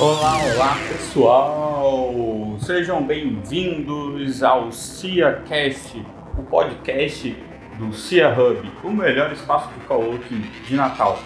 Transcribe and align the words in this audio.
Olá, 0.00 0.42
olá 0.42 0.76
pessoal! 0.88 2.58
Sejam 2.60 3.06
bem-vindos 3.06 4.42
ao 4.42 4.72
CiaCast, 4.72 6.04
o 6.36 6.42
podcast 6.42 7.36
do 7.78 7.94
Cia 7.94 8.28
Hub, 8.28 8.68
o 8.82 8.90
melhor 8.90 9.30
espaço 9.30 9.68
de 9.72 9.86
coworking 9.86 10.40
de 10.66 10.74
Natal. 10.74 11.16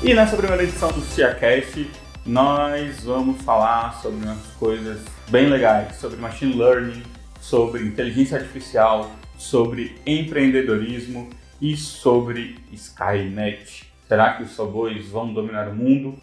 E 0.00 0.14
nessa 0.14 0.36
primeira 0.36 0.62
edição 0.62 0.92
do 0.92 1.00
CiaCast, 1.00 1.90
nós 2.24 3.02
vamos 3.02 3.42
falar 3.42 4.00
sobre 4.00 4.24
umas 4.24 4.46
coisas 4.60 5.00
bem 5.28 5.48
legais, 5.48 5.96
sobre 5.96 6.20
machine 6.20 6.54
learning, 6.54 7.02
sobre 7.40 7.82
inteligência 7.82 8.38
artificial, 8.38 9.10
sobre 9.42 9.96
empreendedorismo 10.06 11.28
e 11.60 11.76
sobre 11.76 12.56
Skynet. 12.72 13.92
Será 14.06 14.34
que 14.34 14.44
os 14.44 14.56
robôs 14.56 15.08
vão 15.08 15.34
dominar 15.34 15.68
o 15.68 15.74
mundo? 15.74 16.16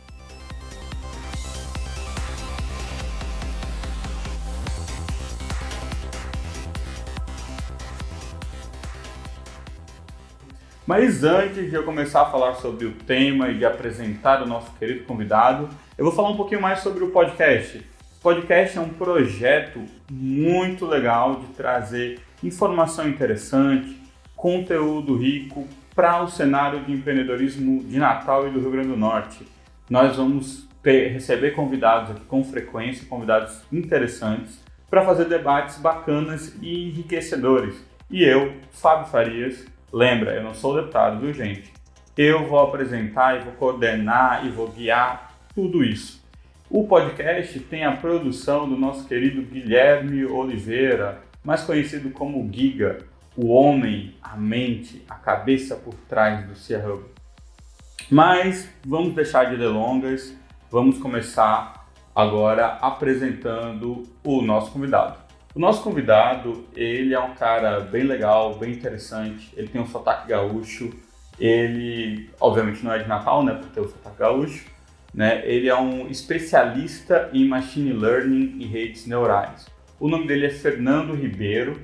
Mas 10.88 11.24
antes 11.24 11.70
de 11.70 11.76
eu 11.76 11.84
começar 11.84 12.22
a 12.22 12.32
falar 12.32 12.56
sobre 12.56 12.86
o 12.86 12.94
tema 12.94 13.50
e 13.50 13.58
de 13.58 13.66
apresentar 13.66 14.42
o 14.42 14.48
nosso 14.48 14.72
querido 14.80 15.04
convidado, 15.04 15.70
eu 15.98 16.06
vou 16.06 16.14
falar 16.14 16.30
um 16.30 16.38
pouquinho 16.38 16.62
mais 16.62 16.80
sobre 16.80 17.04
o 17.04 17.12
podcast. 17.12 17.78
O 17.78 18.22
podcast 18.22 18.78
é 18.78 18.82
um 18.82 18.90
projeto 18.90 19.84
muito 20.10 20.86
legal 20.86 21.36
de 21.36 21.48
trazer 21.48 22.20
informação 22.44 23.08
interessante, 23.08 24.00
conteúdo 24.36 25.16
rico 25.18 25.68
para 25.96 26.24
o 26.24 26.28
cenário 26.28 26.84
de 26.86 26.94
empreendedorismo 26.94 27.84
de 27.84 27.98
Natal 27.98 28.48
e 28.48 28.52
do 28.52 28.60
Rio 28.60 28.72
Grande 28.72 28.90
do 28.90 28.98
Norte. 28.98 29.46
Nós 29.90 30.16
vamos 30.16 30.68
ter, 30.82 31.10
receber 31.10 31.52
convidados 31.52 32.12
aqui 32.12 32.22
com 32.26 32.44
frequência, 32.44 33.08
convidados 33.08 33.62
interessantes, 33.72 34.64
para 34.90 35.04
fazer 35.06 35.26
debates 35.26 35.78
bacanas 35.78 36.56
e 36.62 36.90
enriquecedores. 36.90 37.76
E 38.10 38.24
eu, 38.24 38.54
Fábio 38.72 39.08
Farias, 39.08 39.66
Lembra, 39.92 40.36
eu 40.36 40.44
não 40.44 40.54
sou 40.54 40.76
deputado, 40.76 41.20
viu, 41.20 41.34
gente? 41.34 41.74
Eu 42.16 42.46
vou 42.46 42.60
apresentar 42.60 43.38
e 43.38 43.44
vou 43.44 43.54
coordenar 43.54 44.46
e 44.46 44.50
vou 44.50 44.68
guiar 44.68 45.34
tudo 45.56 45.84
isso. 45.84 46.24
O 46.70 46.88
podcast 46.88 47.60
tem 47.62 47.86
a 47.86 47.96
produção 47.96 48.70
do 48.70 48.78
nosso 48.78 49.08
querido 49.08 49.42
Guilherme 49.42 50.26
Oliveira, 50.26 51.22
mais 51.44 51.62
conhecido 51.64 52.10
como 52.12 52.48
Giga, 52.52 53.00
o 53.36 53.48
homem, 53.48 54.16
a 54.22 54.36
mente, 54.36 55.04
a 55.10 55.16
cabeça 55.16 55.76
por 55.76 55.94
trás 56.08 56.46
do 56.46 56.56
Cia 56.56 56.80
Hub. 56.80 57.06
Mas 58.12 58.70
vamos 58.86 59.14
deixar 59.14 59.46
de 59.46 59.58
delongas, 59.58 60.34
vamos 60.70 60.98
começar 60.98 61.88
agora 62.14 62.78
apresentando 62.82 64.04
o 64.24 64.42
nosso 64.42 64.72
convidado. 64.72 65.18
O 65.56 65.60
nosso 65.60 65.82
convidado, 65.82 66.66
ele 66.76 67.14
é 67.14 67.20
um 67.20 67.34
cara 67.34 67.80
bem 67.80 68.04
legal, 68.04 68.56
bem 68.56 68.72
interessante, 68.72 69.52
ele 69.56 69.68
tem 69.68 69.82
um 69.82 69.88
sotaque 69.88 70.28
gaúcho, 70.28 70.92
ele, 71.40 72.30
obviamente 72.40 72.84
não 72.84 72.94
é 72.94 73.00
de 73.00 73.08
Natal, 73.08 73.44
né, 73.44 73.54
por 73.54 73.70
ter 73.70 73.80
o 73.80 73.88
sotaque 73.88 74.18
gaúcho, 74.20 74.66
né, 75.14 75.42
ele 75.46 75.70
é 75.70 75.76
um 75.76 76.08
especialista 76.08 77.30
em 77.34 77.48
Machine 77.48 77.94
Learning 77.94 78.58
e 78.60 78.66
redes 78.66 79.06
neurais. 79.06 79.66
O 80.00 80.08
nome 80.08 80.26
dele 80.28 80.46
é 80.46 80.50
Fernando 80.50 81.14
Ribeiro 81.14 81.82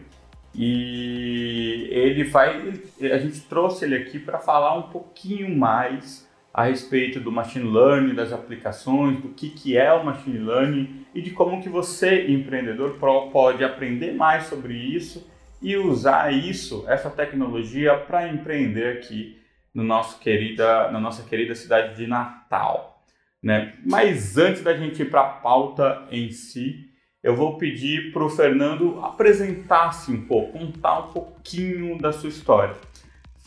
e 0.53 1.89
ele 1.91 2.23
vai, 2.23 2.73
a 3.01 3.17
gente 3.17 3.41
trouxe 3.41 3.83
ele 3.83 3.95
aqui 3.95 4.17
para 4.17 4.39
falar 4.39 4.77
um 4.77 4.83
pouquinho 4.83 5.53
mais 5.53 6.25
a 6.53 6.63
respeito 6.63 7.19
do 7.19 7.29
machine 7.29 7.69
learning, 7.69 8.15
das 8.15 8.31
aplicações, 8.31 9.19
do 9.19 9.27
que, 9.29 9.49
que 9.49 9.77
é 9.77 9.91
o 9.91 10.05
machine 10.05 10.37
learning 10.37 11.05
e 11.13 11.21
de 11.21 11.31
como 11.31 11.61
que 11.61 11.67
você, 11.67 12.27
empreendedor, 12.27 12.97
pode 13.33 13.65
aprender 13.65 14.13
mais 14.13 14.45
sobre 14.45 14.73
isso 14.73 15.29
e 15.61 15.75
usar 15.75 16.33
isso, 16.33 16.85
essa 16.87 17.09
tecnologia, 17.09 17.97
para 17.97 18.29
empreender 18.29 18.97
aqui 18.97 19.37
no 19.73 19.83
nosso 19.83 20.19
querida, 20.19 20.89
na 20.89 21.01
nossa 21.01 21.23
querida 21.23 21.53
cidade 21.53 21.97
de 21.97 22.07
Natal. 22.07 23.03
Né? 23.43 23.73
Mas 23.85 24.37
antes 24.37 24.63
da 24.63 24.73
gente 24.73 25.01
ir 25.01 25.09
para 25.09 25.21
a 25.21 25.29
pauta 25.29 26.07
em 26.09 26.31
si, 26.31 26.84
eu 27.25 27.35
vou 27.35 27.57
pedir 27.57 28.13
para 28.13 28.23
o 28.23 28.29
Fernando 28.29 29.03
apresentar-se 29.03 30.11
um 30.11 30.27
pouco, 30.27 30.59
contar 30.59 30.99
um 30.99 31.11
pouquinho 31.11 31.97
da 31.99 32.13
sua 32.13 32.29
história. 32.29 32.75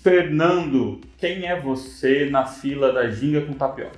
Fernando, 0.03 1.01
quem 1.17 1.47
é 1.47 1.61
você 1.61 2.29
na 2.29 2.45
fila 2.45 2.93
da 2.93 3.09
ginga 3.09 3.43
com 3.43 3.53
tapioca? 3.53 3.97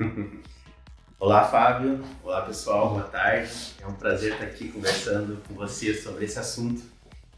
Olá, 1.20 1.44
Fábio. 1.44 2.02
Olá, 2.22 2.40
pessoal. 2.46 2.94
Boa 2.94 3.02
tarde. 3.02 3.74
É 3.82 3.86
um 3.86 3.92
prazer 3.92 4.32
estar 4.32 4.46
aqui 4.46 4.68
conversando 4.68 5.36
com 5.46 5.52
você 5.52 5.92
sobre 5.92 6.24
esse 6.24 6.38
assunto 6.38 6.80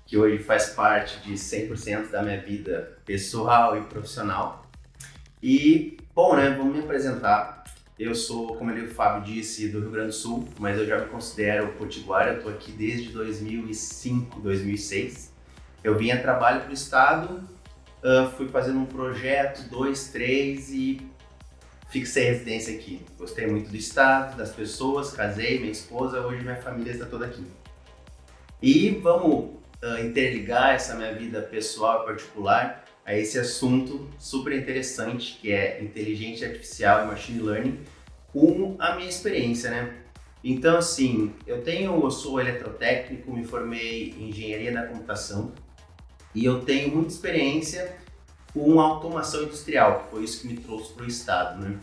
que 0.06 0.16
hoje 0.16 0.44
faz 0.44 0.68
parte 0.68 1.20
de 1.22 1.34
100% 1.34 2.10
da 2.12 2.22
minha 2.22 2.40
vida 2.40 2.96
pessoal 3.04 3.76
e 3.76 3.82
profissional. 3.82 4.70
E, 5.42 5.96
bom, 6.14 6.36
né, 6.36 6.48
vamos 6.50 6.76
me 6.76 6.84
apresentar. 6.84 7.64
Eu 7.98 8.14
sou, 8.14 8.56
como 8.56 8.70
o 8.72 8.88
Fábio 8.88 9.24
disse, 9.24 9.68
do 9.68 9.80
Rio 9.80 9.90
Grande 9.90 10.08
do 10.08 10.14
Sul, 10.14 10.46
mas 10.58 10.78
eu 10.78 10.86
já 10.86 10.98
me 10.98 11.06
considero 11.06 11.68
potiguar. 11.74 12.28
Eu 12.28 12.36
estou 12.36 12.52
aqui 12.52 12.70
desde 12.72 13.08
2005, 13.08 14.40
2006. 14.40 15.32
Eu 15.82 15.96
vim 15.96 16.10
a 16.10 16.20
trabalho 16.20 16.60
para 16.60 16.70
o 16.70 16.74
Estado 16.74 17.42
Uh, 18.06 18.30
fui 18.36 18.46
fazendo 18.46 18.78
um 18.78 18.86
projeto, 18.86 19.68
dois, 19.68 20.10
três 20.10 20.70
e 20.70 21.04
fixei 21.88 22.26
residência 22.26 22.72
aqui. 22.72 23.04
Gostei 23.18 23.48
muito 23.48 23.68
do 23.68 23.76
estado, 23.76 24.36
das 24.36 24.52
pessoas, 24.52 25.10
casei, 25.10 25.58
minha 25.58 25.72
esposa, 25.72 26.20
hoje 26.20 26.40
minha 26.40 26.54
família 26.54 26.92
está 26.92 27.04
toda 27.04 27.26
aqui. 27.26 27.44
E 28.62 28.90
vamos 29.02 29.56
uh, 29.82 29.98
interligar 30.04 30.74
essa 30.74 30.94
minha 30.94 31.12
vida 31.14 31.42
pessoal 31.42 32.02
e 32.02 32.06
particular 32.06 32.84
a 33.06 33.14
esse 33.16 33.38
assunto 33.38 34.10
super 34.18 34.52
interessante 34.52 35.38
que 35.40 35.52
é 35.52 35.80
inteligência 35.80 36.48
artificial 36.48 37.04
e 37.04 37.06
machine 37.06 37.40
learning 37.40 37.78
com 38.32 38.74
a 38.80 38.96
minha 38.96 39.08
experiência, 39.08 39.70
né? 39.70 39.94
Então, 40.42 40.76
assim, 40.76 41.32
eu 41.46 41.62
tenho, 41.62 42.02
eu 42.02 42.10
sou 42.10 42.40
eletrotécnico, 42.40 43.32
me 43.32 43.44
formei 43.44 44.10
em 44.18 44.28
engenharia 44.28 44.72
da 44.72 44.86
computação, 44.86 45.52
e 46.34 46.44
eu 46.44 46.60
tenho 46.60 46.94
muita 46.94 47.12
experiência 47.12 47.96
com 48.52 48.80
automação 48.80 49.44
industrial, 49.44 50.04
que 50.04 50.10
foi 50.10 50.24
isso 50.24 50.40
que 50.40 50.48
me 50.48 50.56
trouxe 50.56 50.92
para 50.92 51.04
o 51.04 51.08
estado, 51.08 51.60
né? 51.60 51.78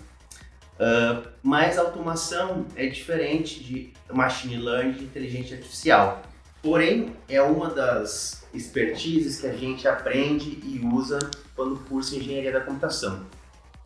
Uh, 0.73 1.29
mas 1.41 1.77
automação 1.77 2.65
é 2.75 2.87
diferente 2.87 3.63
de 3.63 3.93
machine 4.11 4.57
learning 4.57 4.91
de 4.91 5.03
inteligência 5.05 5.55
artificial. 5.55 6.21
Porém, 6.61 7.15
é 7.29 7.41
uma 7.41 7.69
das 7.69 8.42
expertises 8.53 9.39
que 9.39 9.47
a 9.47 9.53
gente 9.53 9.87
aprende 9.87 10.59
e 10.63 10.81
usa 10.83 11.19
quando 11.55 11.79
cursa 11.87 12.15
engenharia 12.15 12.51
da 12.51 12.61
computação. 12.61 13.25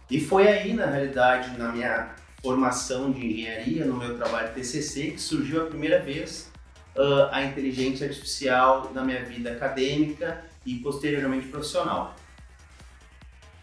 E 0.09 0.19
foi 0.19 0.47
aí, 0.47 0.73
na 0.73 0.85
realidade, 0.85 1.57
na 1.57 1.72
minha 1.72 2.16
formação 2.41 3.11
de 3.11 3.25
engenharia, 3.25 3.85
no 3.85 3.97
meu 3.97 4.16
trabalho 4.17 4.53
TCC, 4.53 5.11
que 5.11 5.22
surgiu 5.22 5.63
a 5.63 5.66
primeira 5.66 6.00
vez 6.00 6.51
uh, 6.95 7.29
a 7.31 7.44
inteligência 7.44 8.07
artificial 8.07 8.91
na 8.94 9.03
minha 9.03 9.23
vida 9.23 9.51
acadêmica 9.51 10.44
e 10.66 10.75
posteriormente 10.75 11.47
profissional. 11.47 12.16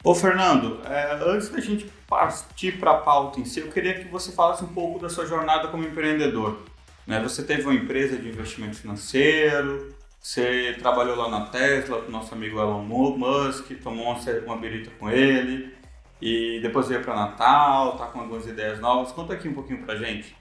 Ô 0.03 0.15
Fernando, 0.15 0.81
é, 0.85 1.19
antes 1.27 1.49
da 1.49 1.61
gente 1.61 1.91
partir 2.07 2.79
para 2.79 2.91
a 2.91 2.99
pauta 2.99 3.41
em 3.41 3.45
si, 3.47 3.61
eu 3.61 3.71
queria 3.71 3.95
que 3.95 4.09
você 4.09 4.31
falasse 4.33 4.63
um 4.63 4.69
pouco 4.69 4.99
da 4.99 5.09
sua 5.09 5.25
jornada 5.25 5.69
como 5.69 5.83
empreendedor. 5.83 6.59
Né? 7.07 7.23
Você 7.23 7.43
teve 7.43 7.63
uma 7.63 7.75
empresa 7.75 8.17
de 8.17 8.29
investimento 8.29 8.77
financeiro, 8.77 9.95
você 10.25 10.75
trabalhou 10.79 11.17
lá 11.17 11.29
na 11.29 11.47
Tesla 11.49 12.01
com 12.01 12.09
o 12.09 12.11
nosso 12.11 12.33
amigo 12.33 12.59
Elon 12.59 12.83
Musk, 12.83 13.71
tomou 13.83 14.07
uma, 14.07 14.19
uma 14.47 14.57
birita 14.57 14.91
com 14.99 15.11
ele, 15.11 15.77
e 16.19 16.61
depois 16.63 16.89
veio 16.89 17.03
para 17.03 17.15
Natal, 17.15 17.99
tá 17.99 18.07
com 18.07 18.21
algumas 18.21 18.47
ideias 18.47 18.81
novas. 18.81 19.13
Conta 19.13 19.35
aqui 19.35 19.47
um 19.47 19.53
pouquinho 19.53 19.85
para 19.85 19.97
gente. 19.97 20.35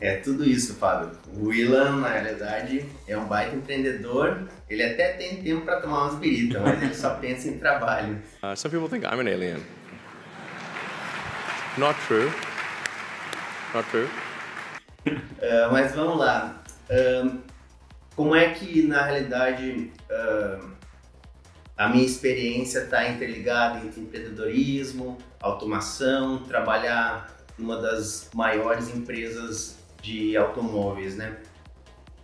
É 0.00 0.16
tudo 0.16 0.42
isso, 0.42 0.74
Fábio. 0.76 1.12
O 1.34 1.48
Willan, 1.48 1.96
na 1.96 2.08
realidade, 2.08 2.86
é 3.06 3.14
um 3.18 3.26
baita 3.26 3.54
empreendedor. 3.54 4.48
Ele 4.70 4.82
até 4.82 5.12
tem 5.12 5.42
tempo 5.42 5.66
para 5.66 5.82
tomar 5.82 6.04
umas 6.04 6.14
biritas, 6.14 6.62
mas 6.62 6.82
ele 6.82 6.94
só 6.94 7.10
pensa 7.16 7.48
em 7.48 7.58
trabalho. 7.58 8.22
Uh, 8.42 8.56
some 8.56 8.72
people 8.72 8.88
think 8.88 9.04
I'm 9.04 9.20
an 9.20 9.28
alien. 9.28 9.62
Not 11.76 12.00
true. 12.06 12.32
Not 13.74 13.86
true. 13.90 14.08
Uh, 15.06 15.70
mas 15.70 15.94
vamos 15.94 16.18
lá. 16.18 16.60
Uh, 16.90 17.38
como 18.16 18.34
é 18.34 18.50
que, 18.50 18.82
na 18.82 19.02
realidade, 19.02 19.92
a 21.76 21.88
minha 21.88 22.06
experiência 22.06 22.80
está 22.80 23.06
interligada 23.08 23.84
entre 23.84 24.00
empreendedorismo, 24.00 25.18
automação, 25.38 26.38
trabalhar 26.38 27.36
numa 27.58 27.76
das 27.76 28.30
maiores 28.34 28.88
empresas 28.94 29.76
de 30.00 30.36
automóveis, 30.36 31.16
né? 31.16 31.36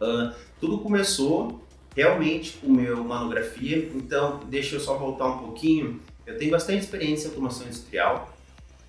Uh, 0.01 0.35
tudo 0.59 0.79
começou 0.79 1.63
realmente 1.95 2.59
com 2.59 2.69
o 2.69 2.73
meu 2.73 3.05
monografia. 3.05 3.91
Então, 3.95 4.41
deixa 4.49 4.77
eu 4.77 4.81
só 4.81 4.97
voltar 4.97 5.27
um 5.27 5.39
pouquinho. 5.39 6.01
Eu 6.27 6.39
tenho 6.39 6.51
bastante 6.51 6.81
experiência 6.81 7.27
em 7.27 7.31
automação 7.31 7.67
industrial. 7.67 8.35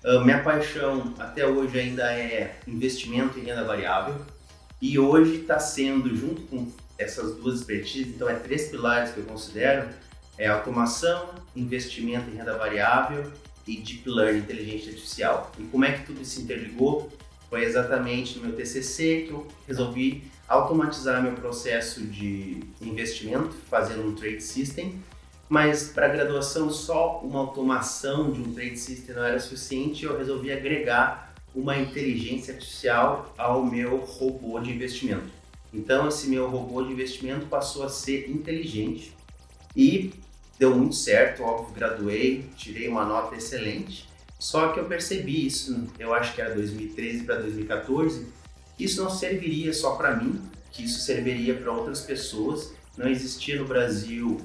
Uh, 0.02 0.24
minha 0.24 0.42
paixão 0.42 1.14
até 1.18 1.46
hoje 1.46 1.78
ainda 1.78 2.10
é 2.12 2.58
investimento 2.66 3.38
em 3.38 3.44
renda 3.44 3.64
variável. 3.64 4.16
E 4.80 4.98
hoje 4.98 5.36
está 5.36 5.58
sendo, 5.58 6.14
junto 6.14 6.42
com 6.42 6.70
essas 6.98 7.34
duas 7.36 7.60
expertises, 7.60 8.14
então 8.14 8.28
é 8.28 8.34
três 8.34 8.68
pilares 8.68 9.12
que 9.12 9.18
eu 9.18 9.24
considero, 9.24 9.88
é 10.38 10.46
automação, 10.48 11.30
investimento 11.54 12.30
em 12.30 12.36
renda 12.36 12.56
variável 12.56 13.30
e 13.66 13.76
deep 13.76 14.08
learning, 14.08 14.40
inteligência 14.40 14.90
artificial. 14.90 15.52
E 15.58 15.64
como 15.64 15.84
é 15.84 15.92
que 15.92 16.06
tudo 16.06 16.24
se 16.24 16.42
interligou? 16.42 17.10
Foi 17.48 17.62
exatamente 17.62 18.38
no 18.38 18.46
meu 18.46 18.56
TCC 18.56 19.24
que 19.26 19.32
eu 19.32 19.46
resolvi 19.66 20.24
automatizar 20.48 21.22
meu 21.22 21.32
processo 21.32 22.02
de 22.02 22.60
investimento, 22.80 23.54
fazendo 23.68 24.06
um 24.06 24.14
trade 24.14 24.42
system, 24.42 25.00
mas 25.48 25.88
para 25.88 26.08
graduação 26.08 26.70
só 26.70 27.20
uma 27.20 27.40
automação 27.40 28.30
de 28.30 28.40
um 28.40 28.52
trade 28.52 28.76
system 28.76 29.14
não 29.14 29.24
era 29.24 29.38
suficiente, 29.38 30.04
eu 30.04 30.16
resolvi 30.16 30.52
agregar 30.52 31.34
uma 31.54 31.76
inteligência 31.76 32.54
artificial 32.54 33.32
ao 33.38 33.64
meu 33.64 33.98
robô 33.98 34.58
de 34.58 34.72
investimento. 34.72 35.30
Então 35.74 36.08
esse 36.08 36.28
meu 36.28 36.48
robô 36.48 36.82
de 36.82 36.92
investimento 36.92 37.46
passou 37.46 37.82
a 37.82 37.88
ser 37.88 38.30
inteligente 38.30 39.12
e 39.76 40.12
deu 40.58 40.74
muito 40.74 40.94
certo, 40.94 41.42
óbvio, 41.42 41.74
graduei, 41.74 42.48
tirei 42.56 42.88
uma 42.88 43.04
nota 43.04 43.34
excelente. 43.34 44.08
Só 44.38 44.68
que 44.68 44.78
eu 44.78 44.84
percebi 44.84 45.46
isso, 45.46 45.88
eu 45.98 46.14
acho 46.14 46.34
que 46.34 46.40
era 46.40 46.54
2013 46.54 47.24
para 47.24 47.36
2014, 47.36 48.26
que 48.76 48.84
isso 48.84 49.02
não 49.02 49.10
serviria 49.10 49.72
só 49.72 49.96
para 49.96 50.14
mim, 50.16 50.40
que 50.70 50.84
isso 50.84 51.00
serviria 51.00 51.54
para 51.54 51.72
outras 51.72 52.00
pessoas. 52.00 52.72
Não 52.96 53.08
existia 53.08 53.58
no 53.58 53.66
Brasil 53.66 54.40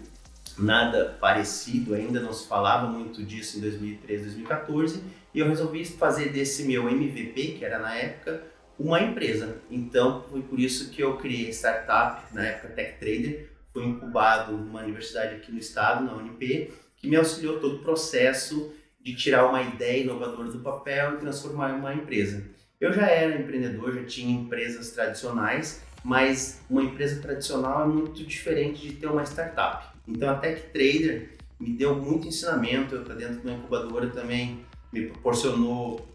nada 0.58 1.18
parecido, 1.20 1.94
ainda 1.94 2.20
não 2.20 2.34
se 2.34 2.48
falava 2.48 2.88
muito 2.88 3.24
disso 3.24 3.58
em 3.58 3.62
2013, 3.62 4.24
2014, 4.24 5.04
e 5.34 5.40
eu 5.40 5.48
resolvi 5.48 5.86
fazer 5.86 6.32
desse 6.32 6.64
meu 6.64 6.90
MVP, 6.90 7.58
que 7.60 7.66
era 7.66 7.80
na 7.80 7.96
época, 7.96 8.44
uma 8.80 9.02
empresa. 9.02 9.58
Então, 9.70 10.24
foi 10.32 10.42
por 10.42 10.60
isso 10.60 10.90
que 10.90 11.04
eu 11.04 11.18
criei 11.18 11.50
startup, 11.50 12.34
na 12.34 12.46
época 12.46 12.70
Tech 12.70 12.98
Trader, 12.98 13.50
foi 13.74 13.86
incubado 13.86 14.54
numa 14.54 14.82
universidade 14.82 15.36
aqui 15.36 15.52
no 15.52 15.60
estado, 15.60 16.06
na 16.06 16.16
UNP, 16.16 16.72
que 16.98 17.08
me 17.08 17.18
auxiliou 17.18 17.60
todo 17.60 17.76
o 17.76 17.80
processo 17.80 18.74
de 19.02 19.16
tirar 19.16 19.48
uma 19.48 19.62
ideia 19.62 20.04
inovadora 20.04 20.52
do 20.52 20.60
papel 20.60 21.16
e 21.16 21.18
transformar 21.18 21.72
em 21.72 21.80
uma 21.80 21.94
empresa. 21.94 22.44
Eu 22.80 22.94
já 22.94 23.08
era 23.08 23.40
empreendedor, 23.40 23.94
já 23.94 24.04
tinha 24.06 24.42
empresas 24.42 24.92
tradicionais, 24.92 25.84
mas 26.04 26.62
uma 26.70 26.82
empresa 26.82 27.22
tradicional 27.22 27.84
é 27.84 27.88
muito 27.88 28.24
diferente 28.24 28.82
de 28.82 28.94
ter 28.94 29.08
uma 29.08 29.24
startup. 29.24 29.88
Então 30.08 30.30
a 30.30 30.36
Tech 30.36 30.62
Trader 30.72 31.38
me 31.60 31.74
deu 31.74 31.96
muito 31.96 32.28
ensinamento, 32.28 32.96
eu 32.96 33.02
estou 33.02 33.16
dentro 33.16 33.42
de 33.42 33.48
uma 33.48 33.58
incubadora 33.58 34.08
também 34.08 34.66
me 34.92 35.08
proporcionou, 35.08 36.08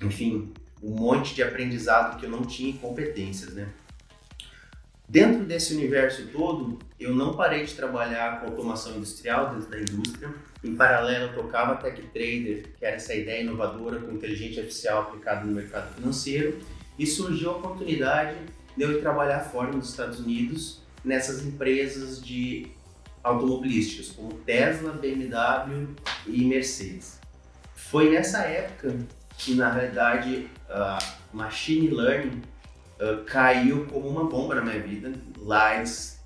enfim, 0.00 0.52
um 0.82 0.90
monte 0.90 1.34
de 1.34 1.42
aprendizado 1.42 2.18
que 2.18 2.26
eu 2.26 2.30
não 2.30 2.42
tinha 2.42 2.76
competências, 2.78 3.54
né? 3.54 3.68
Dentro 5.08 5.44
desse 5.44 5.74
universo 5.74 6.26
todo, 6.28 6.78
eu 6.98 7.14
não 7.14 7.36
parei 7.36 7.66
de 7.66 7.74
trabalhar 7.74 8.40
com 8.40 8.46
automação 8.46 8.96
industrial 8.96 9.54
dentro 9.54 9.70
da 9.70 9.78
indústria. 9.78 10.32
Em 10.64 10.74
paralelo, 10.74 11.26
eu 11.26 11.34
tocava 11.34 11.76
Tech 11.76 12.00
Trader, 12.00 12.64
que 12.78 12.84
era 12.84 12.96
essa 12.96 13.14
ideia 13.14 13.42
inovadora 13.42 14.00
com 14.00 14.10
inteligência 14.10 14.62
artificial 14.62 15.02
aplicada 15.02 15.44
no 15.44 15.52
mercado 15.52 15.94
financeiro. 15.94 16.58
E 16.98 17.06
surgiu 17.06 17.50
a 17.50 17.56
oportunidade 17.58 18.36
de 18.74 18.82
eu 18.82 19.02
trabalhar 19.02 19.40
fora 19.40 19.70
nos 19.70 19.90
Estados 19.90 20.18
Unidos, 20.18 20.80
nessas 21.04 21.44
empresas 21.44 22.24
de 22.24 22.68
automobilísticas, 23.22 24.12
como 24.12 24.32
Tesla, 24.32 24.92
BMW 24.92 25.88
e 26.26 26.44
Mercedes. 26.44 27.20
Foi 27.74 28.08
nessa 28.08 28.44
época 28.44 28.96
que, 29.44 29.54
na 29.54 29.70
realidade, 29.70 30.48
a 30.68 30.98
machine 31.32 31.88
learning 31.88 32.42
uh, 33.00 33.24
caiu 33.24 33.86
como 33.86 34.08
uma 34.08 34.24
bomba 34.24 34.54
na 34.54 34.62
minha 34.62 34.80
vida. 34.80 35.12
Lá 35.38 35.76
eles 35.76 36.20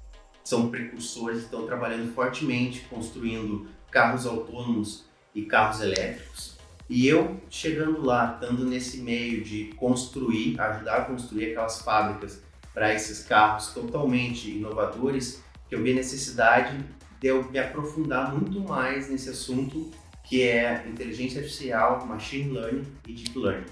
são 0.45 0.71
precursores, 0.71 1.43
estão 1.43 1.67
trabalhando 1.67 2.13
fortemente, 2.15 2.87
construindo 2.91 3.69
carros 3.91 4.27
autônomos 4.27 5.05
e 5.35 5.43
carros 5.43 5.81
elétricos. 5.81 6.57
E 6.89 7.09
eu 7.09 7.41
chegando 7.51 8.05
lá, 8.05 8.39
estando 8.41 8.65
nesse 8.65 8.99
meio 8.99 9.43
de 9.43 9.73
construir, 9.77 10.61
ajudar 10.61 10.97
a 10.99 11.05
construir 11.07 11.51
aquelas 11.51 11.83
fábricas 11.83 12.43
para 12.73 12.95
esses 12.95 13.25
carros 13.25 13.73
totalmente 13.73 14.51
inovadores, 14.51 15.43
que 15.69 15.75
eu 15.75 15.83
vi 15.83 15.93
a 15.93 15.97
necessidade 15.97 16.79
de 17.21 17.27
eu 17.27 17.43
me 17.51 17.59
aprofundar 17.59 18.33
muito 18.33 18.61
mais 18.61 19.09
nesse 19.09 19.31
assunto 19.31 19.91
que 20.27 20.43
é 20.43 20.85
inteligência 20.87 21.41
artificial, 21.41 22.05
machine 22.07 22.51
learning 22.51 22.87
e 23.07 23.13
deep 23.13 23.39
learning. 23.39 23.67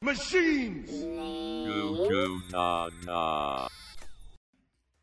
Machines! 0.00 0.90
Go, 0.90 2.08
go, 2.08 2.42
na, 2.50 2.88
na. 3.04 3.68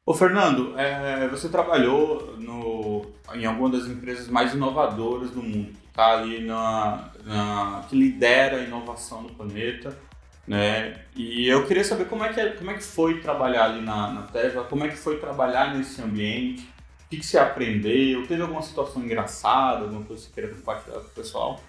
Ô 0.06 0.14
Fernando, 0.14 0.78
é, 0.78 1.28
você 1.28 1.50
trabalhou 1.50 2.36
no, 2.38 3.06
em 3.34 3.46
alguma 3.46 3.70
das 3.70 3.88
empresas 3.88 4.28
mais 4.28 4.54
inovadoras 4.54 5.32
do 5.32 5.42
mundo, 5.42 5.74
tá 5.94 6.18
ali 6.18 6.46
na, 6.46 7.12
na, 7.24 7.86
que 7.88 7.96
lidera 7.96 8.58
a 8.58 8.64
inovação 8.64 9.22
no 9.22 9.30
planeta, 9.30 9.98
né? 10.48 11.02
E 11.16 11.48
eu 11.48 11.66
queria 11.66 11.84
saber 11.84 12.06
como 12.06 12.24
é 12.24 12.34
que, 12.34 12.40
é, 12.40 12.50
como 12.50 12.72
é 12.72 12.74
que 12.74 12.84
foi 12.84 13.22
trabalhar 13.22 13.66
ali 13.66 13.82
na, 13.82 14.12
na 14.12 14.22
Tesla, 14.24 14.64
como 14.64 14.84
é 14.84 14.90
que 14.90 14.98
foi 14.98 15.18
trabalhar 15.20 15.76
nesse 15.76 16.02
ambiente, 16.02 16.68
o 17.10 17.12
que, 17.12 17.18
que 17.18 17.26
você 17.26 17.40
aprendeu? 17.40 18.28
Teve 18.28 18.44
alguma 18.44 18.62
situação 18.62 19.04
engraçada, 19.04 19.82
alguma 19.82 20.04
coisa 20.04 20.22
que 20.22 20.30
você 20.30 20.42
queira 20.42 20.54
compartilhar 20.54 21.00
com 21.00 21.08
o 21.08 21.10
pessoal? 21.10 21.64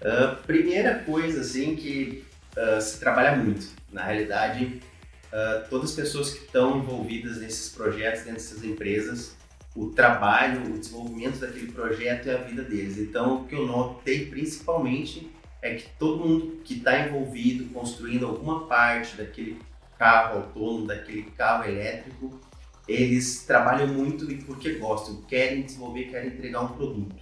Uh, 0.00 0.34
primeira 0.46 1.00
coisa, 1.00 1.42
assim, 1.42 1.76
que 1.76 2.24
uh, 2.56 2.80
se 2.80 2.98
trabalha 2.98 3.36
muito. 3.36 3.68
Na 3.92 4.02
realidade, 4.02 4.80
uh, 5.26 5.68
todas 5.68 5.90
as 5.90 5.96
pessoas 5.96 6.32
que 6.32 6.46
estão 6.46 6.78
envolvidas 6.78 7.36
nesses 7.36 7.68
projetos, 7.68 8.24
dessas 8.24 8.64
empresas, 8.64 9.36
o 9.76 9.90
trabalho, 9.90 10.62
o 10.74 10.78
desenvolvimento 10.78 11.40
daquele 11.40 11.70
projeto 11.70 12.30
é 12.30 12.36
a 12.36 12.38
vida 12.38 12.62
deles. 12.62 12.96
Então, 12.96 13.42
o 13.42 13.44
que 13.46 13.54
eu 13.54 13.66
notei 13.66 14.24
principalmente 14.24 15.30
é 15.60 15.74
que 15.74 15.86
todo 15.98 16.26
mundo 16.26 16.62
que 16.64 16.78
está 16.78 16.98
envolvido 16.98 17.66
construindo 17.74 18.24
alguma 18.24 18.66
parte 18.66 19.18
daquele 19.18 19.60
carro 19.98 20.38
autônomo, 20.38 20.86
daquele 20.86 21.24
carro 21.24 21.68
elétrico, 21.68 22.40
eles 22.88 23.44
trabalham 23.44 23.86
muito 23.86 24.30
e 24.32 24.36
porque 24.36 24.74
gostam, 24.74 25.20
querem 25.22 25.62
desenvolver, 25.62 26.04
querem 26.04 26.30
entregar 26.30 26.62
um 26.62 26.68
produto. 26.68 27.16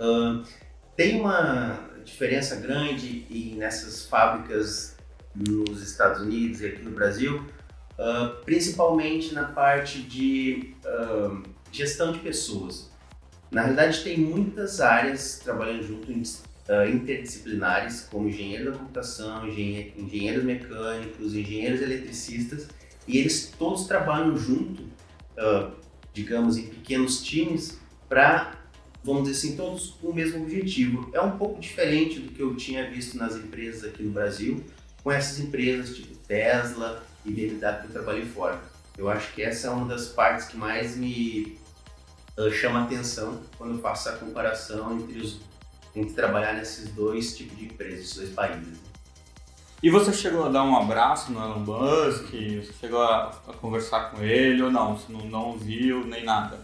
Uh, 0.00 0.42
tem 0.96 1.20
uma 1.20 1.90
diferença 2.02 2.56
grande 2.56 3.26
e 3.28 3.54
nessas 3.56 4.06
fábricas 4.06 4.96
nos 5.34 5.82
Estados 5.82 6.22
Unidos 6.22 6.62
e 6.62 6.66
aqui 6.66 6.82
no 6.82 6.90
Brasil, 6.90 7.44
uh, 7.98 8.42
principalmente 8.44 9.34
na 9.34 9.44
parte 9.44 10.00
de 10.02 10.74
uh, 10.86 11.42
gestão 11.70 12.10
de 12.10 12.20
pessoas. 12.20 12.90
Na 13.50 13.60
realidade, 13.60 14.02
tem 14.02 14.18
muitas 14.18 14.80
áreas 14.80 15.38
trabalhando 15.44 15.82
junto, 15.82 16.10
interdisciplinares, 16.90 18.08
como 18.10 18.26
engenheiro 18.26 18.72
da 18.72 18.78
computação, 18.78 19.46
engenheiros 19.46 20.42
mecânicos, 20.42 21.34
engenheiros 21.34 21.82
eletricistas, 21.82 22.68
e 23.06 23.18
eles 23.18 23.52
todos 23.58 23.86
trabalham 23.86 24.36
junto, 24.36 24.82
uh, 24.82 25.72
digamos, 26.12 26.56
em 26.56 26.66
pequenos 26.66 27.22
times, 27.22 27.78
para, 28.08 28.54
vamos 29.02 29.24
dizer 29.24 29.38
assim, 29.38 29.56
todos 29.56 29.96
com 30.00 30.08
o 30.08 30.14
mesmo 30.14 30.42
objetivo. 30.42 31.10
É 31.12 31.20
um 31.20 31.36
pouco 31.36 31.60
diferente 31.60 32.20
do 32.20 32.32
que 32.32 32.40
eu 32.40 32.54
tinha 32.54 32.88
visto 32.90 33.16
nas 33.16 33.36
empresas 33.36 33.84
aqui 33.84 34.02
no 34.02 34.12
Brasil, 34.12 34.62
com 35.02 35.10
essas 35.10 35.40
empresas 35.40 35.96
tipo 35.96 36.14
Tesla 36.28 37.02
e 37.24 37.30
BMW 37.30 37.58
que 37.58 37.86
eu 37.86 37.90
trabalhei 37.92 38.24
fora. 38.24 38.60
Eu 38.96 39.08
acho 39.08 39.32
que 39.34 39.42
essa 39.42 39.68
é 39.68 39.70
uma 39.70 39.86
das 39.86 40.08
partes 40.08 40.46
que 40.46 40.56
mais 40.56 40.96
me 40.96 41.58
uh, 42.38 42.50
chama 42.50 42.84
atenção 42.84 43.42
quando 43.56 43.74
eu 43.74 43.78
faço 43.80 44.08
a 44.10 44.12
comparação 44.12 45.00
entre, 45.00 45.18
os, 45.18 45.40
entre 45.96 46.12
trabalhar 46.14 46.52
nesses 46.54 46.90
dois 46.90 47.36
tipos 47.36 47.58
de 47.58 47.64
empresas, 47.64 48.00
esses 48.00 48.16
dois 48.16 48.30
países. 48.30 48.91
E 49.82 49.90
você 49.90 50.12
chegou 50.12 50.46
a 50.46 50.48
dar 50.48 50.62
um 50.62 50.76
abraço 50.76 51.32
no 51.32 51.40
Elon 51.40 51.58
Musk? 51.58 52.30
Você 52.30 52.72
chegou 52.80 53.02
a, 53.02 53.30
a 53.48 53.52
conversar 53.54 54.12
com 54.12 54.22
ele 54.22 54.62
ou 54.62 54.70
não? 54.70 54.96
Você 54.96 55.12
não, 55.12 55.26
não 55.26 55.58
viu 55.58 56.06
nem 56.06 56.22
nada? 56.22 56.60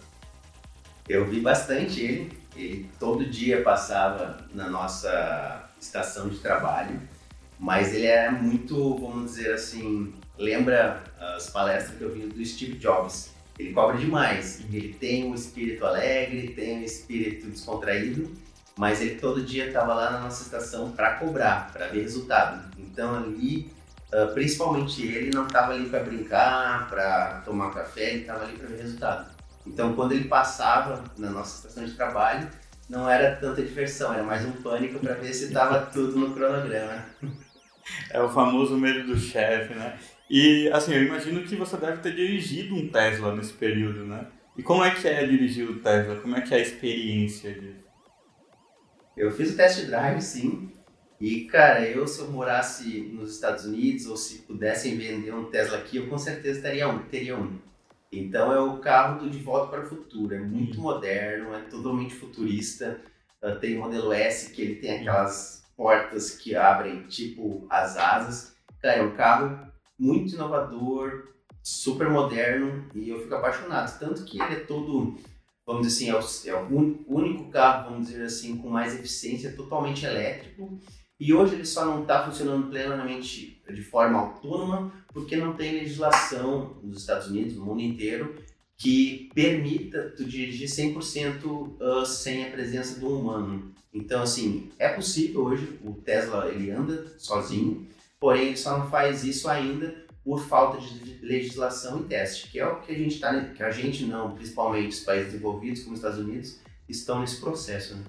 Eu 1.09 1.27
vi 1.27 1.41
bastante 1.41 2.01
ele. 2.01 2.39
Ele 2.55 2.89
todo 3.01 3.27
dia 3.27 3.61
passava 3.63 4.47
na 4.55 4.69
nossa 4.71 5.69
estação 5.81 6.29
de 6.29 6.39
trabalho, 6.39 7.01
mas 7.59 7.93
ele 7.93 8.07
é 8.07 8.31
muito, 8.31 8.97
vamos 8.97 9.33
dizer 9.33 9.53
assim, 9.53 10.15
lembra 10.37 11.03
as 11.37 11.51
palestras 11.51 11.99
que 11.99 12.05
eu 12.05 12.15
vi 12.15 12.21
do 12.21 12.45
Steve 12.45 12.79
Jobs. 12.79 13.35
Ele 13.59 13.73
cobra 13.73 13.97
demais. 13.97 14.61
Ele 14.73 14.93
tem 14.95 15.25
um 15.25 15.35
espírito 15.35 15.85
alegre, 15.85 16.51
tem 16.51 16.79
um 16.79 16.85
espírito 16.85 17.49
descontraído, 17.49 18.31
mas 18.79 19.03
ele 19.03 19.17
todo 19.17 19.43
dia 19.43 19.67
estava 19.67 19.93
lá 19.93 20.11
na 20.11 20.21
nossa 20.21 20.43
estação 20.43 20.93
para 20.93 21.15
cobrar, 21.17 21.71
para 21.73 21.89
ver 21.89 22.03
resultado. 22.03 22.75
Então 22.79 23.15
ali 23.15 23.77
Uh, 24.11 24.33
principalmente 24.33 25.07
ele 25.07 25.31
não 25.35 25.47
estava 25.47 25.75
ali 25.75 25.87
para 25.87 26.01
brincar, 26.03 26.89
para 26.89 27.43
tomar 27.45 27.75
café, 27.75 28.13
ele 28.13 28.21
estava 28.23 28.45
ali 28.45 28.57
para 28.57 28.69
ver 28.69 28.81
resultado. 28.81 29.31
Então, 29.67 29.93
quando 29.93 30.13
ele 30.13 30.25
passava 30.25 31.05
na 31.19 31.29
nossa 31.29 31.59
estação 31.59 31.85
de 31.85 31.93
trabalho, 31.93 32.49
não 32.89 33.09
era 33.09 33.37
tanta 33.37 33.63
diversão, 33.63 34.15
era 34.15 34.23
mais 34.23 34.47
um 34.47 34.53
pânico 34.53 34.99
para 34.99 35.13
ver 35.13 35.35
se 35.35 35.47
estava 35.49 35.81
tudo 35.93 36.19
no 36.19 36.33
cronograma. 36.33 37.05
É 38.11 38.21
o 38.21 38.31
famoso 38.31 38.79
medo 38.79 39.07
do 39.07 39.19
chefe, 39.19 39.75
né? 39.75 39.99
E 40.31 40.71
assim, 40.73 40.95
eu 40.95 41.03
imagino 41.03 41.43
que 41.43 41.55
você 41.55 41.77
deve 41.77 41.99
ter 41.99 42.15
dirigido 42.15 42.75
um 42.75 42.89
Tesla 42.89 43.35
nesse 43.35 43.53
período, 43.53 44.07
né? 44.07 44.27
E 44.57 44.63
como 44.63 44.83
é 44.83 44.91
que 44.91 45.07
é 45.07 45.27
dirigir 45.27 45.69
o 45.69 45.81
Tesla? 45.81 46.17
Como 46.17 46.35
é 46.35 46.41
que 46.41 46.55
é 46.55 46.59
a 46.59 46.63
experiência 46.63 47.53
disso? 47.53 47.88
Eu 49.19 49.33
fiz 49.33 49.53
o 49.53 49.57
test 49.57 49.85
drive, 49.85 50.21
sim. 50.23 50.71
E, 51.21 51.47
cara, 51.47 51.85
eu 51.85 52.07
se 52.07 52.21
eu 52.21 52.31
morasse 52.31 53.01
nos 53.13 53.35
Estados 53.35 53.65
Unidos 53.65 54.07
ou 54.07 54.17
se 54.17 54.43
pudessem 54.43 54.97
vender 54.97 55.35
um 55.35 55.51
Tesla 55.51 55.79
aqui, 55.79 55.97
eu 55.97 56.09
com 56.09 56.17
certeza 56.17 56.63
teria 56.63 56.89
um. 56.89 57.01
Teria 57.01 57.37
um. 57.37 57.59
Então 58.13 58.53
é 58.53 58.61
o 58.61 58.79
carro 58.79 59.19
do 59.19 59.29
De 59.29 59.41
Volta 59.41 59.73
para 59.73 59.85
o 59.85 59.89
Futuro. 59.89 60.33
É 60.33 60.39
muito 60.39 60.79
hum. 60.79 60.83
moderno, 60.83 61.53
é 61.53 61.63
totalmente 61.63 62.15
futurista. 62.15 63.01
Uh, 63.43 63.59
tem 63.59 63.77
o 63.77 63.81
modelo 63.81 64.13
S 64.13 64.53
que 64.53 64.63
ele 64.63 64.77
tem 64.77 65.01
aquelas 65.01 65.65
portas 65.77 66.31
que 66.31 66.55
abrem 66.55 67.03
tipo 67.09 67.67
as 67.69 67.97
asas. 67.97 68.57
Cara, 68.81 68.99
é 68.99 69.03
um 69.03 69.17
carro 69.17 69.69
muito 69.99 70.35
inovador, 70.35 71.29
super 71.61 72.09
moderno 72.09 72.89
e 72.95 73.09
eu 73.09 73.21
fico 73.21 73.35
apaixonado. 73.35 73.99
Tanto 73.99 74.25
que 74.25 74.41
ele 74.41 74.55
é 74.55 74.61
todo, 74.61 75.19
vamos 75.69 75.87
dizer 75.87 76.17
assim, 76.17 76.49
é 76.49 76.55
o, 76.55 76.57
é 76.57 76.63
o 76.63 77.05
único 77.07 77.51
carro, 77.51 77.91
vamos 77.91 78.09
dizer 78.09 78.25
assim, 78.25 78.57
com 78.57 78.71
mais 78.71 78.95
eficiência, 78.95 79.53
totalmente 79.53 80.07
elétrico. 80.07 80.81
E 81.21 81.35
hoje 81.35 81.57
ele 81.57 81.67
só 81.67 81.85
não 81.85 82.01
está 82.03 82.25
funcionando 82.25 82.71
plenamente 82.71 83.63
de 83.69 83.83
forma 83.83 84.19
autônoma 84.19 84.91
porque 85.09 85.37
não 85.37 85.53
tem 85.53 85.73
legislação 85.73 86.79
nos 86.83 87.01
Estados 87.01 87.27
Unidos, 87.27 87.55
no 87.55 87.67
mundo 87.67 87.83
inteiro, 87.83 88.37
que 88.79 89.29
permita 89.35 90.15
tu 90.17 90.25
dirigir 90.25 90.69
100% 90.69 91.45
uh, 91.45 92.07
sem 92.07 92.47
a 92.47 92.51
presença 92.51 92.99
do 92.99 93.19
humano. 93.19 93.75
Então, 93.93 94.23
assim, 94.23 94.71
é 94.79 94.89
possível 94.89 95.43
hoje, 95.43 95.79
o 95.85 95.93
Tesla 95.93 96.49
ele 96.49 96.71
anda 96.71 97.13
sozinho, 97.19 97.87
porém 98.19 98.47
ele 98.47 98.57
só 98.57 98.79
não 98.79 98.89
faz 98.89 99.23
isso 99.23 99.51
ainda 99.51 100.08
por 100.29 100.41
falta 100.41 100.77
de 100.77 101.19
legislação 101.23 102.01
e 102.01 102.03
teste, 102.03 102.51
que 102.51 102.61
é 102.61 102.67
o 102.67 102.81
que 102.81 102.93
a 102.93 102.95
gente 102.95 103.15
está, 103.15 103.45
que 103.45 103.63
a 103.63 103.71
gente 103.71 104.05
não, 104.05 104.33
principalmente 104.33 104.89
os 104.89 105.01
países 105.01 105.33
desenvolvidos 105.33 105.81
como 105.81 105.95
os 105.95 106.01
Estados 106.01 106.19
Unidos, 106.19 106.61
estão 106.87 107.21
nesse 107.21 107.41
processo. 107.41 107.97
Né? 107.97 108.05